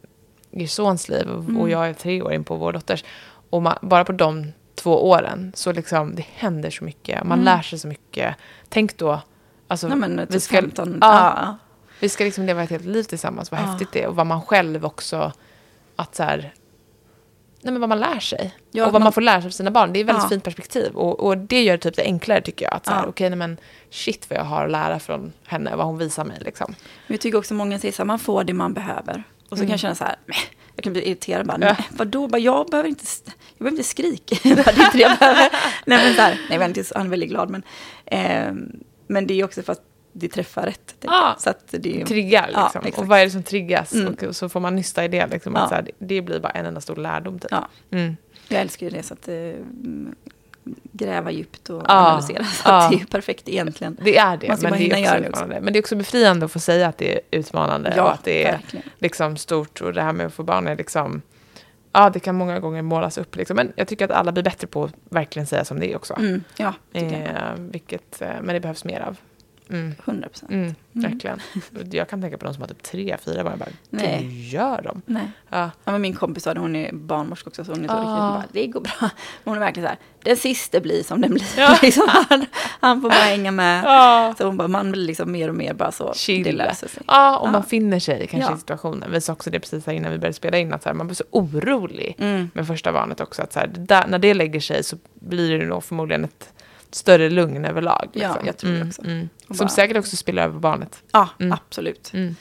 er 0.52 0.68
sons 0.68 1.10
liv 1.10 1.28
och, 1.30 1.44
Mm. 1.44 1.58
och 1.58 1.70
jag 1.70 1.90
är 1.90 1.94
tre 1.94 2.22
år 2.22 2.34
in 2.34 2.44
på 2.44 2.56
vår 2.56 2.74
dotters. 2.74 3.04
Och 3.50 3.62
man, 3.62 3.78
bara 3.82 4.06
på 4.06 4.12
de 4.12 4.52
två 4.76 5.10
åren 5.10 5.52
så 5.56 5.72
liksom, 5.72 6.16
det 6.16 6.26
händer 6.34 6.70
så 6.70 6.84
mycket. 6.84 7.24
Man 7.24 7.40
Mm. 7.40 7.46
lär 7.46 7.62
sig 7.62 7.80
så 7.80 7.88
mycket. 7.88 8.36
Tänk 8.70 8.98
då, 8.98 9.22
alltså, 9.68 9.88
Nej, 9.88 9.98
men 9.98 10.18
vi 10.18 10.26
typ 10.34 10.42
ska, 10.42 10.56
15. 10.56 10.98
Ja. 11.02 11.34
Ja. 11.46 11.58
vi 12.00 12.10
ska 12.10 12.24
liksom 12.24 12.46
leva 12.46 12.64
ett 12.64 12.70
helt 12.70 12.86
liv 12.86 13.04
tillsammans. 13.04 13.52
Vad 13.52 13.60
Ja. 13.60 13.64
häftigt 13.66 13.90
det 13.92 14.04
är. 14.04 14.08
Och 14.08 14.16
vad 14.16 14.28
man 14.28 14.42
själv 14.42 14.86
också, 14.86 15.32
att 15.96 16.16
så 16.16 16.24
här, 16.24 16.54
nej 17.66 17.72
men 17.72 17.80
vad 17.82 17.90
man 17.90 18.00
lär 18.00 18.20
sig. 18.20 18.52
Ja, 18.72 18.86
och 18.86 18.94
vad 18.94 19.02
man, 19.02 19.06
man- 19.06 19.14
får 19.14 19.22
lära 19.22 19.42
sig 19.42 19.48
av 19.48 19.52
sina 19.52 19.72
barn. 19.72 19.94
Det 19.94 20.00
är 20.00 20.02
ett 20.02 20.08
väldigt 20.08 20.24
Ja. 20.24 20.30
fint 20.30 20.44
perspektiv. 20.44 20.92
Och, 20.96 21.20
och 21.20 21.38
det 21.38 21.64
gör 21.64 21.74
det 21.74 21.78
typ 21.84 21.96
det 21.96 22.04
enklare 22.04 22.42
tycker 22.42 22.66
jag. 22.66 22.74
Att 22.74 22.86
så 22.86 22.92
här, 22.92 23.02
Ja. 23.04 23.08
okej, 23.10 23.30
nej 23.30 23.38
men 23.40 23.58
shit 23.90 24.30
vad 24.30 24.40
jag 24.40 24.44
har 24.44 24.66
att 24.66 24.72
lära 24.72 25.00
från 25.00 25.34
henne, 25.46 25.76
vad 25.76 25.86
hon 25.86 25.98
visar 25.98 26.26
mig 26.26 26.38
liksom. 26.46 26.76
Men 27.08 27.14
jag 27.14 27.22
tycker 27.22 27.38
också 27.38 27.54
många 27.54 27.80
säger 27.80 27.92
så 27.92 28.02
här, 28.02 28.06
man 28.08 28.20
får 28.20 28.44
det 28.44 28.54
man 28.54 28.74
behöver. 28.74 29.24
Och 29.50 29.50
så 29.50 29.56
kan 29.56 29.60
Mm. 29.60 29.70
jag 29.72 29.80
känna 29.80 29.96
så 29.96 30.04
här, 30.04 30.16
"Meh." 30.26 30.38
jag 30.76 30.84
kan 30.84 30.94
bli 30.94 31.08
irriterad 31.08 31.48
bara, 31.48 31.58
Ja. 31.62 31.76
vadå, 31.90 32.28
bara, 32.28 32.38
jag 32.38 32.68
behöver 32.70 32.90
inte, 32.90 33.06
jag 33.26 33.34
behöver 33.58 33.78
inte 33.78 33.90
skrika. 33.90 34.36
Det 34.44 34.50
är 34.50 34.58
inte 34.86 34.98
det 34.98 35.00
jag 35.00 35.18
behöver. 35.20 35.50
nej 35.86 36.06
men 36.06 36.16
så 36.16 36.22
här, 36.22 36.42
nej 36.50 36.60
men 36.60 36.68
inte, 36.70 36.84
han 36.96 37.06
är 37.06 37.10
väldigt 37.10 37.30
glad 37.30 37.50
men, 37.50 37.64
ehm, 38.06 38.72
men 39.08 39.28
det 39.28 39.34
är 39.40 39.44
också 39.46 39.64
för 39.64 39.72
att 39.74 39.82
det 40.18 40.28
träffar 40.28 40.64
rätt. 40.64 40.96
Ja. 41.02 41.12
jag. 41.36 41.42
Så 41.42 41.50
att 41.50 41.60
det 41.72 42.06
Triggar 42.06 42.50
Ja, 42.54 42.64
liksom. 42.64 42.82
exakt. 42.82 42.98
och 42.98 43.08
vad 43.08 43.20
är 43.20 43.26
det 43.26 43.32
som 43.32 43.44
triggas? 43.44 43.94
Mm. 43.94 44.16
Och, 44.30 44.36
så 44.36 44.50
får 44.50 44.60
man 44.60 44.76
nysta 44.76 45.06
i 45.06 45.08
det. 45.08 45.28
Liksom, 45.28 45.54
Ja. 45.56 45.62
att 45.62 45.70
så 45.70 45.76
här, 45.76 45.88
det- 46.00 46.22
blir 46.22 46.40
bara 46.40 46.50
en 46.52 46.66
enda 46.66 46.82
stor 46.82 46.96
lärdom. 46.96 47.40
Typ. 47.40 47.52
ja, 47.52 47.68
Mm. 47.92 48.18
jag 48.48 48.62
älskar 48.62 48.86
ju 48.86 48.90
det. 48.90 49.04
Så 49.04 49.14
att 49.14 49.28
eh, 49.28 49.52
gräva 50.92 51.32
djupt 51.32 51.70
och 51.70 51.82
Ja. 51.88 51.94
analysera. 51.94 52.44
Så 52.44 52.70
Ja. 52.70 52.78
att 52.86 52.92
det 52.92 52.98
är 52.98 53.00
ju 53.00 53.06
perfekt 53.06 53.50
egentligen. 53.50 53.98
Det 54.02 54.18
är 54.18 54.38
det, 54.38 54.48
Man 54.48 54.58
ska 54.58 54.70
men 54.70 54.80
det, 54.80 54.92
är 54.92 54.98
göra 54.98 55.12
också 55.18 55.22
det 55.24 55.30
också. 55.30 55.48
men 55.48 55.74
det 55.74 55.80
är 55.80 55.82
också 55.82 55.96
befriande 55.96 56.46
att 56.46 56.52
få 56.52 56.60
säga 56.60 56.88
att 56.88 56.98
det 56.98 57.14
är 57.16 57.22
utmanande 57.32 58.02
och 58.02 58.14
att 58.14 58.24
det 58.24 58.44
är 58.46 58.52
verkligen. 58.52 58.90
liksom 59.00 59.38
stort 59.38 59.82
och 59.82 59.94
det 59.94 60.02
här 60.02 60.14
med 60.14 60.26
att 60.26 60.34
få 60.34 60.44
barn 60.44 60.68
är 60.68 60.76
liksom 60.76 61.22
Ja, 61.98 62.10
det 62.10 62.20
kan 62.20 62.36
många 62.36 62.60
gånger 62.60 62.82
målas 62.82 63.18
upp 63.18 63.36
liksom. 63.36 63.56
Men 63.56 63.74
jag 63.76 63.88
tycker 63.88 64.06
att 64.06 64.12
alla 64.12 64.32
blir 64.32 64.44
bättre 64.44 64.68
på 64.68 64.84
att 64.84 64.92
verkligen 65.10 65.48
säga 65.48 65.66
som 65.66 65.80
det 65.80 65.92
är 65.92 65.96
också. 65.96 66.14
Mm, 66.20 66.44
ja. 66.58 66.74
Eh, 66.94 67.54
vilket, 67.58 68.22
eh, 68.22 68.28
men 68.42 68.54
det 68.54 68.60
behövs 68.60 68.84
mer 68.86 69.00
av. 69.00 69.18
Mm. 69.70 69.96
100 70.06 70.30
procent. 70.30 70.52
Mm, 70.52 70.76
verkligen. 70.92 71.40
Jag 71.92 72.10
kan 72.10 72.22
tänka 72.22 72.38
på 72.38 72.46
de 72.46 72.54
som 72.54 72.62
har 72.62 72.68
typ 72.68 72.84
tre, 72.84 73.18
fyra 73.26 73.44
barn. 73.44 73.52
Jag 73.52 73.60
bara, 73.60 73.70
Nej. 73.90 74.24
Hur 74.24 74.32
gör 74.32 74.82
de? 74.82 75.02
Nej. 75.06 75.32
Ja. 75.50 75.72
Ja, 75.86 75.92
men 75.92 76.02
min 76.02 76.14
kompis 76.14 76.44
sa 76.44 76.54
det, 76.54 76.60
hon 76.60 76.76
är 76.76 76.94
barnmorska 76.94 77.50
också, 77.50 77.66
så 77.66 77.72
hon 77.72 77.84
är 77.84 77.88
så 77.88 77.94
Ah. 77.94 77.98
riktigt, 77.98 78.10
hon 78.10 78.34
bara, 78.34 78.44
det 78.52 78.68
går 78.68 78.82
bra. 78.82 78.92
Men 79.00 79.10
hon 79.44 79.56
är 79.56 79.60
verkligen 79.60 79.86
så 79.88 79.90
här, 79.90 80.00
den 80.24 80.38
sista 80.38 80.80
blir 80.80 81.04
som 81.04 81.22
den 81.22 81.32
blir. 81.34 81.46
Ja. 81.58 81.78
liksom, 81.82 82.04
han, 82.30 82.46
han 82.80 83.02
får 83.02 83.10
bara 83.10 83.14
hänga 83.20 83.52
med. 83.52 83.84
Ja. 83.86 84.34
Så 84.38 84.46
hon 84.46 84.58
bara, 84.58 84.68
man 84.68 84.92
blir 84.92 85.06
liksom 85.06 85.32
mer 85.32 85.50
och 85.50 85.56
mer 85.56 85.74
bara 85.74 85.92
så, 85.92 86.14
Chill. 86.14 86.44
det 86.44 86.52
löser 86.52 86.88
sig. 86.88 87.04
Ja, 87.08 87.38
och 87.38 87.50
man 87.52 87.64
finner 87.64 88.00
sig 88.00 88.28
kanske 88.28 88.54
i 88.54 88.58
situationen. 88.58 89.12
Vi 89.12 89.22
sa 89.22 89.34
också 89.34 89.50
det 89.50 89.60
precis 89.60 89.86
här 89.86 89.94
innan 89.94 90.12
vi 90.12 90.18
började 90.18 90.34
spela 90.34 90.58
in, 90.58 90.74
att 90.74 90.84
så 90.84 90.90
här, 90.90 90.94
man 90.94 91.08
blir 91.08 91.16
så 91.16 91.24
orolig 91.32 92.16
Mm. 92.20 92.50
med 92.54 92.68
första 92.68 92.92
barnet 92.94 93.20
också. 93.22 93.42
Att 93.42 93.54
så 93.54 93.60
här, 93.60 93.68
där, 93.78 94.08
när 94.08 94.20
det 94.20 94.34
lägger 94.34 94.60
sig 94.60 94.84
så 94.84 94.98
blir 95.14 95.60
det 95.60 95.66
nog 95.66 95.84
förmodligen 95.84 96.24
ett 96.24 96.50
större 96.92 97.30
lugn 97.30 97.66
överlag. 97.66 98.10
Ja, 98.14 98.28
liksom. 98.28 98.46
jag 98.46 98.58
tror 98.58 98.70
det 98.72 98.76
Mm, 98.78 98.88
också. 98.88 99.02
Mm. 99.04 99.30
Som 99.48 99.58
bara- 99.58 99.68
säkert 99.70 99.98
också 99.98 100.16
spiller 100.16 100.44
över 100.44 100.60
barnet. 100.60 101.04
Ja, 101.12 101.30
Mm. 101.40 101.52
absolut. 101.52 102.12
Mm. 102.14 102.36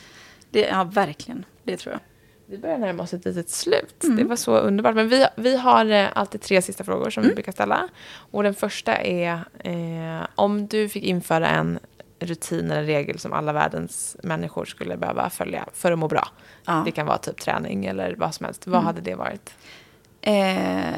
Det, 0.50 0.60
ja, 0.60 0.84
verkligen. 0.84 1.44
Det 1.62 1.76
tror 1.76 1.92
jag. 1.92 2.00
Vi 2.46 2.58
börjar 2.58 2.78
närma 2.78 3.02
oss 3.02 3.14
ett 3.14 3.24
litet 3.24 3.50
slut. 3.50 4.04
Mm. 4.04 4.16
Det 4.16 4.24
var 4.24 4.36
så 4.36 4.56
underbart. 4.58 4.94
Men 4.94 5.08
vi, 5.08 5.26
vi 5.36 5.56
har 5.56 5.90
eh, 5.90 6.08
alltid 6.14 6.40
tre 6.40 6.62
sista 6.62 6.84
frågor 6.84 7.10
som 7.10 7.22
vi 7.22 7.26
Mm. 7.26 7.34
brukar 7.34 7.52
ställa. 7.52 7.88
Och 8.14 8.42
den 8.42 8.54
första 8.54 8.96
är 8.96 9.32
eh, 9.58 10.26
om 10.34 10.66
du 10.66 10.88
fick 10.88 11.04
införa 11.04 11.48
en 11.48 11.78
rutin 12.20 12.70
eller 12.70 12.82
regel 12.82 13.18
som 13.18 13.32
alla 13.32 13.52
världens 13.52 14.16
människor 14.22 14.64
skulle 14.64 14.96
behöva 14.96 15.30
följa 15.30 15.64
för 15.72 15.92
att 15.92 15.98
må 15.98 16.08
bra. 16.08 16.28
Ja. 16.66 16.82
Det 16.84 16.90
kan 16.90 17.06
vara 17.06 17.18
typ 17.18 17.40
träning 17.40 17.86
eller 17.86 18.14
vad 18.18 18.34
som 18.34 18.44
helst. 18.44 18.66
Vad 18.66 18.74
Mm. 18.74 18.86
hade 18.86 19.00
det 19.00 19.14
varit? 19.14 19.54
Eh, 20.20 20.94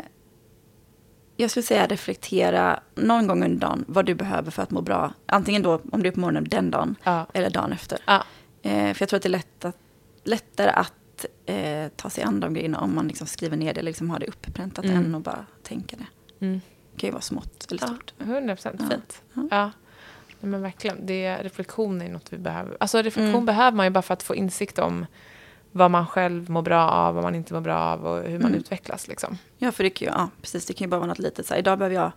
jag 1.36 1.50
skulle 1.50 1.62
säga 1.62 1.86
reflektera 1.86 2.80
någon 2.94 3.26
gång 3.26 3.44
under 3.44 3.58
dagen 3.60 3.84
vad 3.88 4.06
du 4.06 4.14
behöver 4.14 4.50
för 4.50 4.62
att 4.62 4.70
må 4.70 4.80
bra. 4.80 5.12
Antingen 5.26 5.62
då 5.62 5.80
om 5.92 6.02
du 6.02 6.08
är 6.08 6.12
på 6.12 6.20
morgonen 6.20 6.44
den 6.44 6.70
dagen 6.70 6.96
Ja. 7.04 7.26
eller 7.34 7.50
dagen 7.50 7.72
efter. 7.72 7.98
Ja. 8.06 8.24
Eh, 8.62 8.94
för 8.94 9.02
jag 9.02 9.08
tror 9.08 9.16
att 9.16 9.22
det 9.22 9.28
är 9.28 9.30
lätt 9.30 9.64
att, 9.64 9.76
lättare 10.24 10.70
att 10.70 11.26
eh, 11.46 11.88
ta 11.96 12.10
sig 12.10 12.24
an 12.24 12.40
de 12.40 12.54
grejerna 12.54 12.80
om 12.80 12.94
man 12.94 13.08
liksom 13.08 13.26
skriver 13.26 13.56
ner 13.56 13.74
det 13.74 13.80
eller 13.80 13.90
liksom 13.90 14.10
har 14.10 14.18
det 14.18 14.26
uppräntat 14.26 14.84
Mm. 14.84 14.96
än 14.96 15.14
att 15.14 15.22
bara 15.22 15.46
tänka 15.62 15.96
det. 15.96 16.06
Mm. 16.46 16.60
Det 16.94 17.00
kan 17.00 17.08
ju 17.08 17.12
vara 17.12 17.22
smått 17.22 17.66
eller 17.70 17.82
Ja, 17.82 17.86
stort. 17.86 18.14
100 18.18 18.54
procent 18.56 18.80
Ja. 18.80 18.88
fint. 18.90 19.22
Ja. 19.34 19.42
Ja. 19.50 19.70
Nej, 20.40 20.50
men 20.50 20.62
verkligen. 20.62 21.06
Det, 21.06 21.36
reflektion 21.42 22.02
är 22.02 22.08
något 22.08 22.32
vi 22.32 22.38
behöver. 22.38 22.76
Alltså 22.80 22.98
reflektion 22.98 23.28
Mm. 23.34 23.46
behöver 23.46 23.76
man 23.76 23.86
ju 23.86 23.90
bara 23.90 24.02
för 24.02 24.14
att 24.14 24.22
få 24.22 24.34
insikt 24.34 24.78
om 24.78 25.06
vad 25.76 25.90
man 25.90 26.06
själv 26.06 26.50
mår 26.50 26.62
bra 26.62 26.88
av, 26.90 27.14
vad 27.14 27.24
man 27.24 27.34
inte 27.34 27.54
mår 27.54 27.60
bra 27.60 27.76
av 27.78 28.06
och 28.06 28.22
hur 28.22 28.38
man 28.38 28.46
Mm. 28.48 28.54
utvecklas. 28.54 29.08
Liksom. 29.08 29.38
Ja, 29.58 29.72
för 29.72 29.84
det 29.84 29.90
kan 29.90 30.06
ju, 30.08 30.12
ja, 30.12 30.28
precis, 30.42 30.66
det 30.66 30.72
kan 30.74 30.84
ju 30.84 30.90
bara 30.90 30.96
vara 31.00 31.08
något 31.08 31.18
litet. 31.18 31.46
Så 31.46 31.54
här, 31.54 31.58
idag 31.58 31.78
behöver 31.78 31.96
jag 31.96 32.12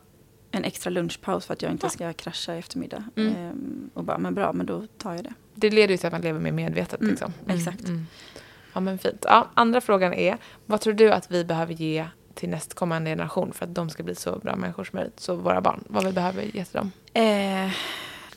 en 0.51 0.63
extra 0.63 0.89
lunchpaus 0.89 1.45
för 1.45 1.53
att 1.53 1.61
jag 1.61 1.71
inte 1.71 1.85
Ja. 1.85 1.89
ska 1.89 2.13
krascha 2.13 2.55
i 2.55 2.59
eftermiddag. 2.59 3.03
Mm. 3.15 3.35
Ehm, 3.35 3.89
och 3.93 4.03
bara, 4.03 4.17
men 4.17 4.33
bra, 4.33 4.53
men 4.53 4.65
då 4.65 4.83
tar 4.97 5.13
jag 5.15 5.23
det. 5.23 5.33
Det 5.55 5.69
leder 5.69 5.91
ju 5.93 5.97
till 5.97 6.07
att 6.07 6.11
man 6.13 6.21
lever 6.21 6.39
mer 6.39 6.51
medvetet. 6.51 6.99
Mm, 7.01 7.09
Liksom. 7.11 7.33
exakt. 7.47 7.83
Ja, 8.73 8.79
men 8.79 8.97
fint. 8.97 9.25
Ja, 9.27 9.47
andra 9.53 9.81
frågan 9.81 10.13
är, 10.13 10.37
vad 10.65 10.81
tror 10.81 10.93
du 10.93 11.11
att 11.11 11.31
vi 11.31 11.45
behöver 11.45 11.73
ge 11.73 12.05
till 12.33 12.49
nästkommande 12.49 13.09
generation 13.11 13.53
för 13.53 13.65
att 13.65 13.75
de 13.75 13.89
ska 13.89 14.03
bli 14.03 14.15
så 14.15 14.39
bra 14.39 14.55
människor 14.55 14.83
som 14.83 14.97
möjligt? 14.97 15.19
Så 15.19 15.35
våra 15.35 15.61
barn, 15.61 15.83
vad 15.87 16.05
vi 16.05 16.11
behöver 16.11 16.41
ge 16.43 16.65
till 16.65 16.77
dem? 16.77 16.91
Eh, 17.13 17.71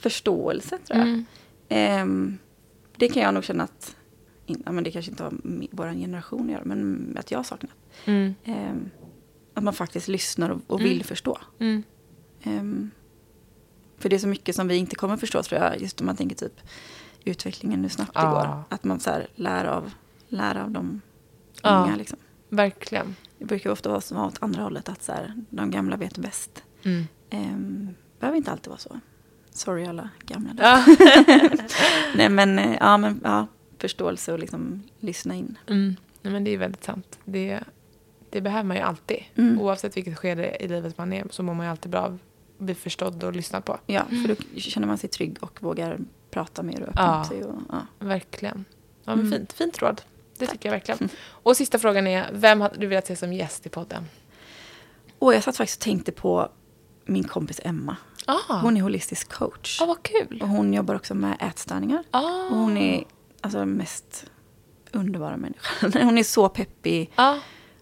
förståelse, 0.01 0.79
tror 0.79 0.99
jag. 0.99 1.09
Mm. 1.09 1.25
Ehm, 1.69 2.39
det 2.97 3.09
kan 3.09 3.23
jag 3.23 3.35
nog 3.35 3.45
känna 3.45 3.65
att, 3.65 3.97
in, 4.53 4.63
ja, 4.67 4.73
men 4.73 4.85
det 4.85 4.91
kanske 4.91 5.11
inte 5.11 5.23
har 5.23 5.33
med 5.43 5.69
vår 5.71 5.93
generation 5.93 6.45
att 6.47 6.51
göra, 6.53 6.63
men 6.65 7.17
att 7.21 7.31
jag 7.31 7.39
har 7.39 7.45
saknat. 7.45 7.73
Mm. 8.05 8.35
Ehm, 8.45 8.91
att 9.55 9.65
man 9.65 9.75
faktiskt 9.75 10.09
lyssnar 10.09 10.51
och, 10.51 10.61
och 10.67 10.81
vill 10.81 11.05
förstå. 11.05 11.39
Mm. 11.59 11.83
Ehm, 12.43 12.91
för 13.99 14.09
det 14.09 14.17
är 14.17 14.21
så 14.21 14.29
mycket 14.29 14.57
som 14.57 14.69
vi 14.69 14.77
inte 14.77 14.97
kommer 14.97 15.17
förstå, 15.17 15.43
tror 15.43 15.61
jag, 15.61 15.81
just 15.81 16.01
om 16.01 16.07
man 16.07 16.17
tänker 16.17 16.37
typ 16.37 16.61
utvecklingen, 17.25 17.83
hur 17.83 17.89
snabbt 17.89 18.15
det 18.15 18.21
Ja. 18.21 18.31
går. 18.31 18.77
Att 18.77 18.85
man 18.85 19.01
så 19.01 19.11
här, 19.11 19.27
lär, 19.35 19.65
av, 19.65 19.91
lär 20.29 20.57
av 20.57 20.71
de 20.71 21.01
Ja. 21.63 21.85
unga. 21.85 21.97
Liksom. 21.97 22.19
Verkligen. 22.49 23.17
Det 23.39 23.45
brukar 23.45 23.71
ofta 23.71 23.89
vara 23.89 24.01
som 24.01 24.19
åt 24.19 24.43
andra 24.43 24.63
hållet, 24.63 24.89
att 24.89 25.03
så 25.03 25.13
här, 25.13 25.35
de 25.51 25.71
gamla 25.71 25.97
vet 25.97 26.19
bäst. 26.19 26.63
Mm. 26.83 27.05
Ehm, 27.31 27.89
behöver 28.21 28.37
inte 28.37 28.51
alltid 28.51 28.69
vara 28.69 28.79
så. 28.79 29.01
Sorry 29.51 29.87
alla 29.87 30.11
gamla. 30.27 30.51
Ja. 30.59 30.85
Nej 32.15 32.29
men, 32.29 32.59
eh, 32.59 32.77
ja, 32.81 32.97
men 32.97 33.21
ja, 33.25 33.47
förståelse 33.83 34.33
och 34.33 34.39
liksom 34.39 34.83
lyssna 35.01 35.35
in. 35.35 35.59
Mm. 35.67 35.97
Nej, 36.23 36.33
men 36.33 36.45
det 36.45 36.51
är 36.51 36.59
väldigt 36.59 36.85
sant. 36.85 37.19
Det, 37.25 37.61
det 38.31 38.41
behöver 38.41 38.65
man 38.65 38.77
ju 38.77 38.83
alltid. 38.83 39.19
Mm. 39.35 39.61
Oavsett 39.61 39.97
vilket 39.97 40.19
skede 40.19 40.57
i 40.65 40.69
livet 40.69 40.99
man 40.99 41.13
är 41.13 41.27
så 41.31 41.43
mår 41.43 41.55
man 41.55 41.67
ju 41.67 41.71
alltid 41.71 41.91
bra 41.91 42.01
av 42.01 42.15
att 42.59 42.65
bli 42.67 42.75
förstådd 42.75 43.25
och 43.25 43.33
lyssnad 43.33 43.65
på. 43.65 43.79
Ja, 43.87 44.03
för 44.09 44.29
då 44.29 44.61
känner 44.61 44.87
man 44.87 44.99
sig 44.99 45.11
trygg 45.11 45.37
och 45.41 45.63
vågar 45.63 45.99
prata 46.31 46.63
mer 46.63 46.83
och 46.83 46.89
öppna 46.89 47.03
Ja. 47.03 47.21
upp 47.21 47.27
sig. 47.27 47.45
Och, 47.45 47.55
ja. 47.69 47.87
Verkligen. 47.99 48.65
Ja, 49.05 49.17
men 49.17 49.27
Mm. 49.27 49.33
fint, 49.39 49.53
fint 49.53 49.83
råd. 49.83 50.03
Det 50.39 50.47
Tack. 50.47 50.53
tycker 50.55 50.69
jag 50.69 50.73
verkligen. 50.75 51.09
Och 51.25 51.57
sista 51.57 51.79
frågan 51.79 52.07
är, 52.07 52.31
vem 52.33 52.61
hade 52.61 52.77
du 52.79 52.87
velat 52.87 53.07
se 53.07 53.17
som 53.17 53.33
gäst 53.33 53.67
i 53.67 53.69
podden? 53.69 54.05
Och 55.19 55.35
jag 55.35 55.43
satt 55.43 55.57
faktiskt 55.57 55.81
och 55.81 55.85
tänkte 55.85 56.13
på 56.13 56.49
min 57.05 57.25
kompis 57.25 57.61
Emma. 57.65 57.97
Ah, 58.27 58.61
Hon 58.61 58.77
är 58.77 58.81
holistisk 58.81 59.33
coach. 59.33 59.81
ah 59.83 59.87
vad 59.87 60.03
kul. 60.03 60.43
Och 60.43 60.49
hon 60.49 60.73
jobbar 60.75 60.95
också 60.95 61.15
med 61.15 61.37
ätstörningar. 61.41 62.05
Ah. 62.11 62.21
Och 62.51 62.57
hon 62.57 62.77
är 62.77 63.05
alltså 63.43 63.65
mest 63.67 64.27
underbara 64.93 65.37
människan. 65.37 65.93
Hon 66.05 66.19
är 66.19 66.23
så 66.23 66.49
peppig 66.49 67.11
ah, 67.17 67.37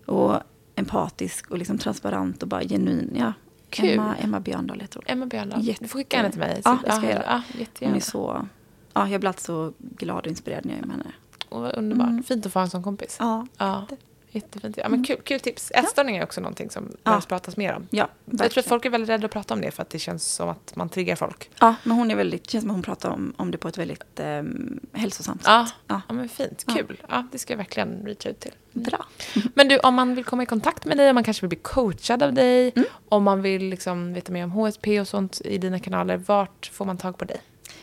och 0.06 0.40
empatisk 0.74 1.50
och 1.50 1.58
liksom 1.58 1.78
transparent 1.78 2.42
och 2.42 2.48
bara 2.48 2.62
genuin. 2.62 3.14
Ja. 3.18 3.32
Kul. 3.70 3.88
Emma, 3.90 4.16
Emma 4.16 4.40
Björndal 4.40 4.80
heter 4.80 4.96
hon. 4.98 5.04
Emma 5.06 5.26
Björndal. 5.26 5.62
Jätte- 5.62 5.84
Du 5.84 5.88
får 5.88 5.98
skicka 5.98 6.16
henne 6.16 6.30
till 6.30 6.40
mig. 6.40 6.60
Ja, 6.64 6.78
det 6.84 6.92
ska 6.92 7.02
jag 7.02 7.12
göra. 7.12 7.42
Ja, 7.58 7.64
Hon 7.86 7.94
är 7.94 8.00
så... 8.00 8.46
Ja, 8.92 9.08
jag 9.08 9.20
blir 9.20 9.28
alltid 9.28 9.42
så 9.44 9.72
glad 9.78 10.18
och 10.20 10.26
inspirerad 10.26 10.64
när 10.66 10.72
jag 10.74 10.82
är 10.82 10.86
med 10.86 10.96
henne. 10.96 11.12
Vad 11.48 11.74
underbart. 11.78 12.08
Mm. 12.08 12.22
Fint 12.22 12.46
att 12.46 12.52
få 12.52 12.58
ha 12.58 12.64
en 12.64 12.70
sån 12.70 12.82
kompis. 12.82 13.16
Ja, 13.20 13.46
Ja, 13.58 13.86
jättefint. 14.30 14.76
Ja, 14.76 14.88
men 14.88 15.04
kul, 15.04 15.16
kul 15.24 15.40
tips. 15.40 15.70
Ätstörningar 15.70 16.20
är 16.20 16.24
också 16.24 16.40
någonting 16.40 16.70
som 16.70 16.92
behövs 17.04 17.26
pratas 17.26 17.56
mer 17.56 17.72
om. 17.74 17.86
ja 17.90 18.08
Jag 18.24 18.50
tror 18.50 18.58
att 18.62 18.66
folk 18.68 18.84
är 18.84 18.90
väldigt 18.90 19.08
rädda 19.10 19.24
att 19.26 19.32
prata 19.32 19.54
om 19.54 19.60
det 19.60 19.70
för 19.70 19.82
att 19.82 19.90
det 19.90 19.98
känns 19.98 20.24
som 20.24 20.48
att 20.48 20.76
man 20.76 20.88
triggar 20.88 21.16
folk. 21.16 21.50
Ja, 21.60 21.74
men 21.84 21.96
hon 21.96 22.10
är 22.10 22.14
väldigt... 22.14 22.50
Känns 22.50 22.62
som 22.62 22.70
att 22.70 22.74
hon 22.76 22.82
pratar 22.82 23.10
om, 23.10 23.34
om 23.36 23.50
det 23.50 23.58
på 23.58 23.68
ett 23.68 23.78
väldigt 23.78 24.20
um, 24.20 24.80
hälsosamt 24.92 25.42
Ja, 25.44 25.66
sätt. 25.66 25.74
Ja. 25.86 26.00
ja 26.08 26.14
men 26.14 26.28
fint. 26.28 26.64
Ja. 26.66 26.74
Kul. 26.74 27.00
Ja, 27.08 27.26
det 27.32 27.38
ska 27.38 27.52
jag 27.52 27.58
verkligen 27.58 28.02
reach 28.06 28.26
ut 28.26 28.40
till. 28.40 28.52
Bra. 28.72 29.06
Men 29.54 29.68
du, 29.68 29.78
om 29.78 29.94
man 29.94 30.14
vill 30.14 30.24
komma 30.24 30.42
i 30.42 30.46
kontakt 30.46 30.84
med 30.84 30.96
dig, 30.96 31.08
om 31.10 31.14
man 31.14 31.24
kanske 31.24 31.40
vill 31.40 31.48
bli 31.48 31.58
coachad 31.62 32.22
av 32.22 32.32
dig, 32.34 32.72
Mm. 32.76 32.88
om 33.08 33.22
man 33.24 33.42
vill 33.42 33.64
liksom 33.64 34.12
veta 34.12 34.32
mer 34.32 34.44
om 34.44 34.50
HSP 34.50 35.00
och 35.00 35.08
sånt 35.08 35.40
i 35.44 35.58
dina 35.58 35.78
kanaler, 35.78 36.16
vart 36.16 36.70
får 36.72 36.84
man 36.84 36.96
tag 36.98 37.18
på 37.18 37.24
dig? 37.24 37.40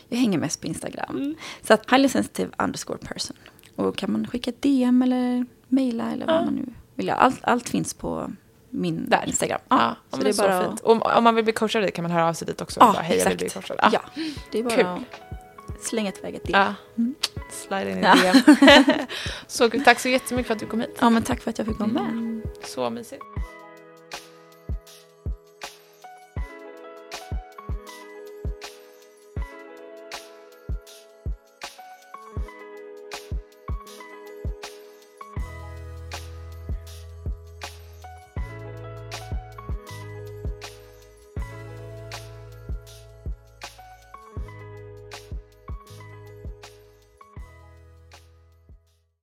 Jag 0.08 0.18
hänger 0.18 0.38
mest 0.38 0.60
på 0.60 0.66
Instagram. 0.66 1.16
Mm. 1.16 1.34
Så 1.62 1.74
att 1.74 1.90
highly 1.90 2.08
sensitive 2.08 2.50
underscore 2.58 2.98
person. 2.98 3.36
Och 3.76 3.96
kan 3.96 4.12
man 4.12 4.26
skicka 4.26 4.52
DM 4.60 5.02
eller 5.02 5.46
mejla 5.68 6.10
eller 6.12 6.26
vad 6.26 6.34
Ja. 6.36 6.44
man 6.44 6.54
nu 6.54 6.64
vill. 6.94 7.10
Allt, 7.10 7.38
allt 7.42 7.68
finns 7.68 7.94
på 7.94 8.30
min 8.70 9.08
Där. 9.08 9.24
Instagram. 9.26 9.60
Ja, 9.68 9.96
men 10.10 10.20
det 10.20 10.28
är 10.28 10.32
så 10.32 10.42
bara 10.42 10.64
fint. 10.64 10.80
Och 10.80 11.16
om 11.16 11.24
man 11.24 11.34
vill 11.34 11.44
bli 11.44 11.52
coachad 11.52 11.82
dig 11.82 11.90
kan 11.90 12.02
man 12.02 12.10
höra 12.10 12.28
av 12.28 12.32
sig 12.32 12.46
dit 12.46 12.60
också. 12.60 12.80
Ja, 12.80 12.92
bara, 12.92 13.02
Hej, 13.02 13.36
bli 13.36 13.46
exakt. 13.46 13.68
coachad. 13.68 13.92
Ja. 13.92 14.00
Ja, 14.14 14.22
det 14.52 14.58
är 14.58 14.62
bara 14.62 14.74
Kul. 14.76 14.86
att 14.86 15.82
slänga 15.84 16.12
iväg 16.18 16.34
ett 16.34 16.44
DM. 16.44 16.60
Ja. 16.60 16.74
Mm. 16.98 17.14
Slide 17.52 17.90
in 17.90 17.98
i 17.98 18.02
Ja. 18.02 18.14
DM. 18.14 19.06
så, 19.46 19.70
tack 19.70 20.00
så 20.00 20.08
jättemycket 20.08 20.46
för 20.46 20.54
att 20.54 20.60
du 20.60 20.66
kom 20.66 20.80
hit. 20.80 20.96
Ja, 21.00 21.10
men 21.10 21.22
tack 21.22 21.40
för 21.40 21.50
att 21.50 21.58
jag 21.58 21.66
fick 21.66 21.78
vara 21.78 21.88
med. 21.90 22.40
Så 22.64 22.90
mysigt. 22.90 23.22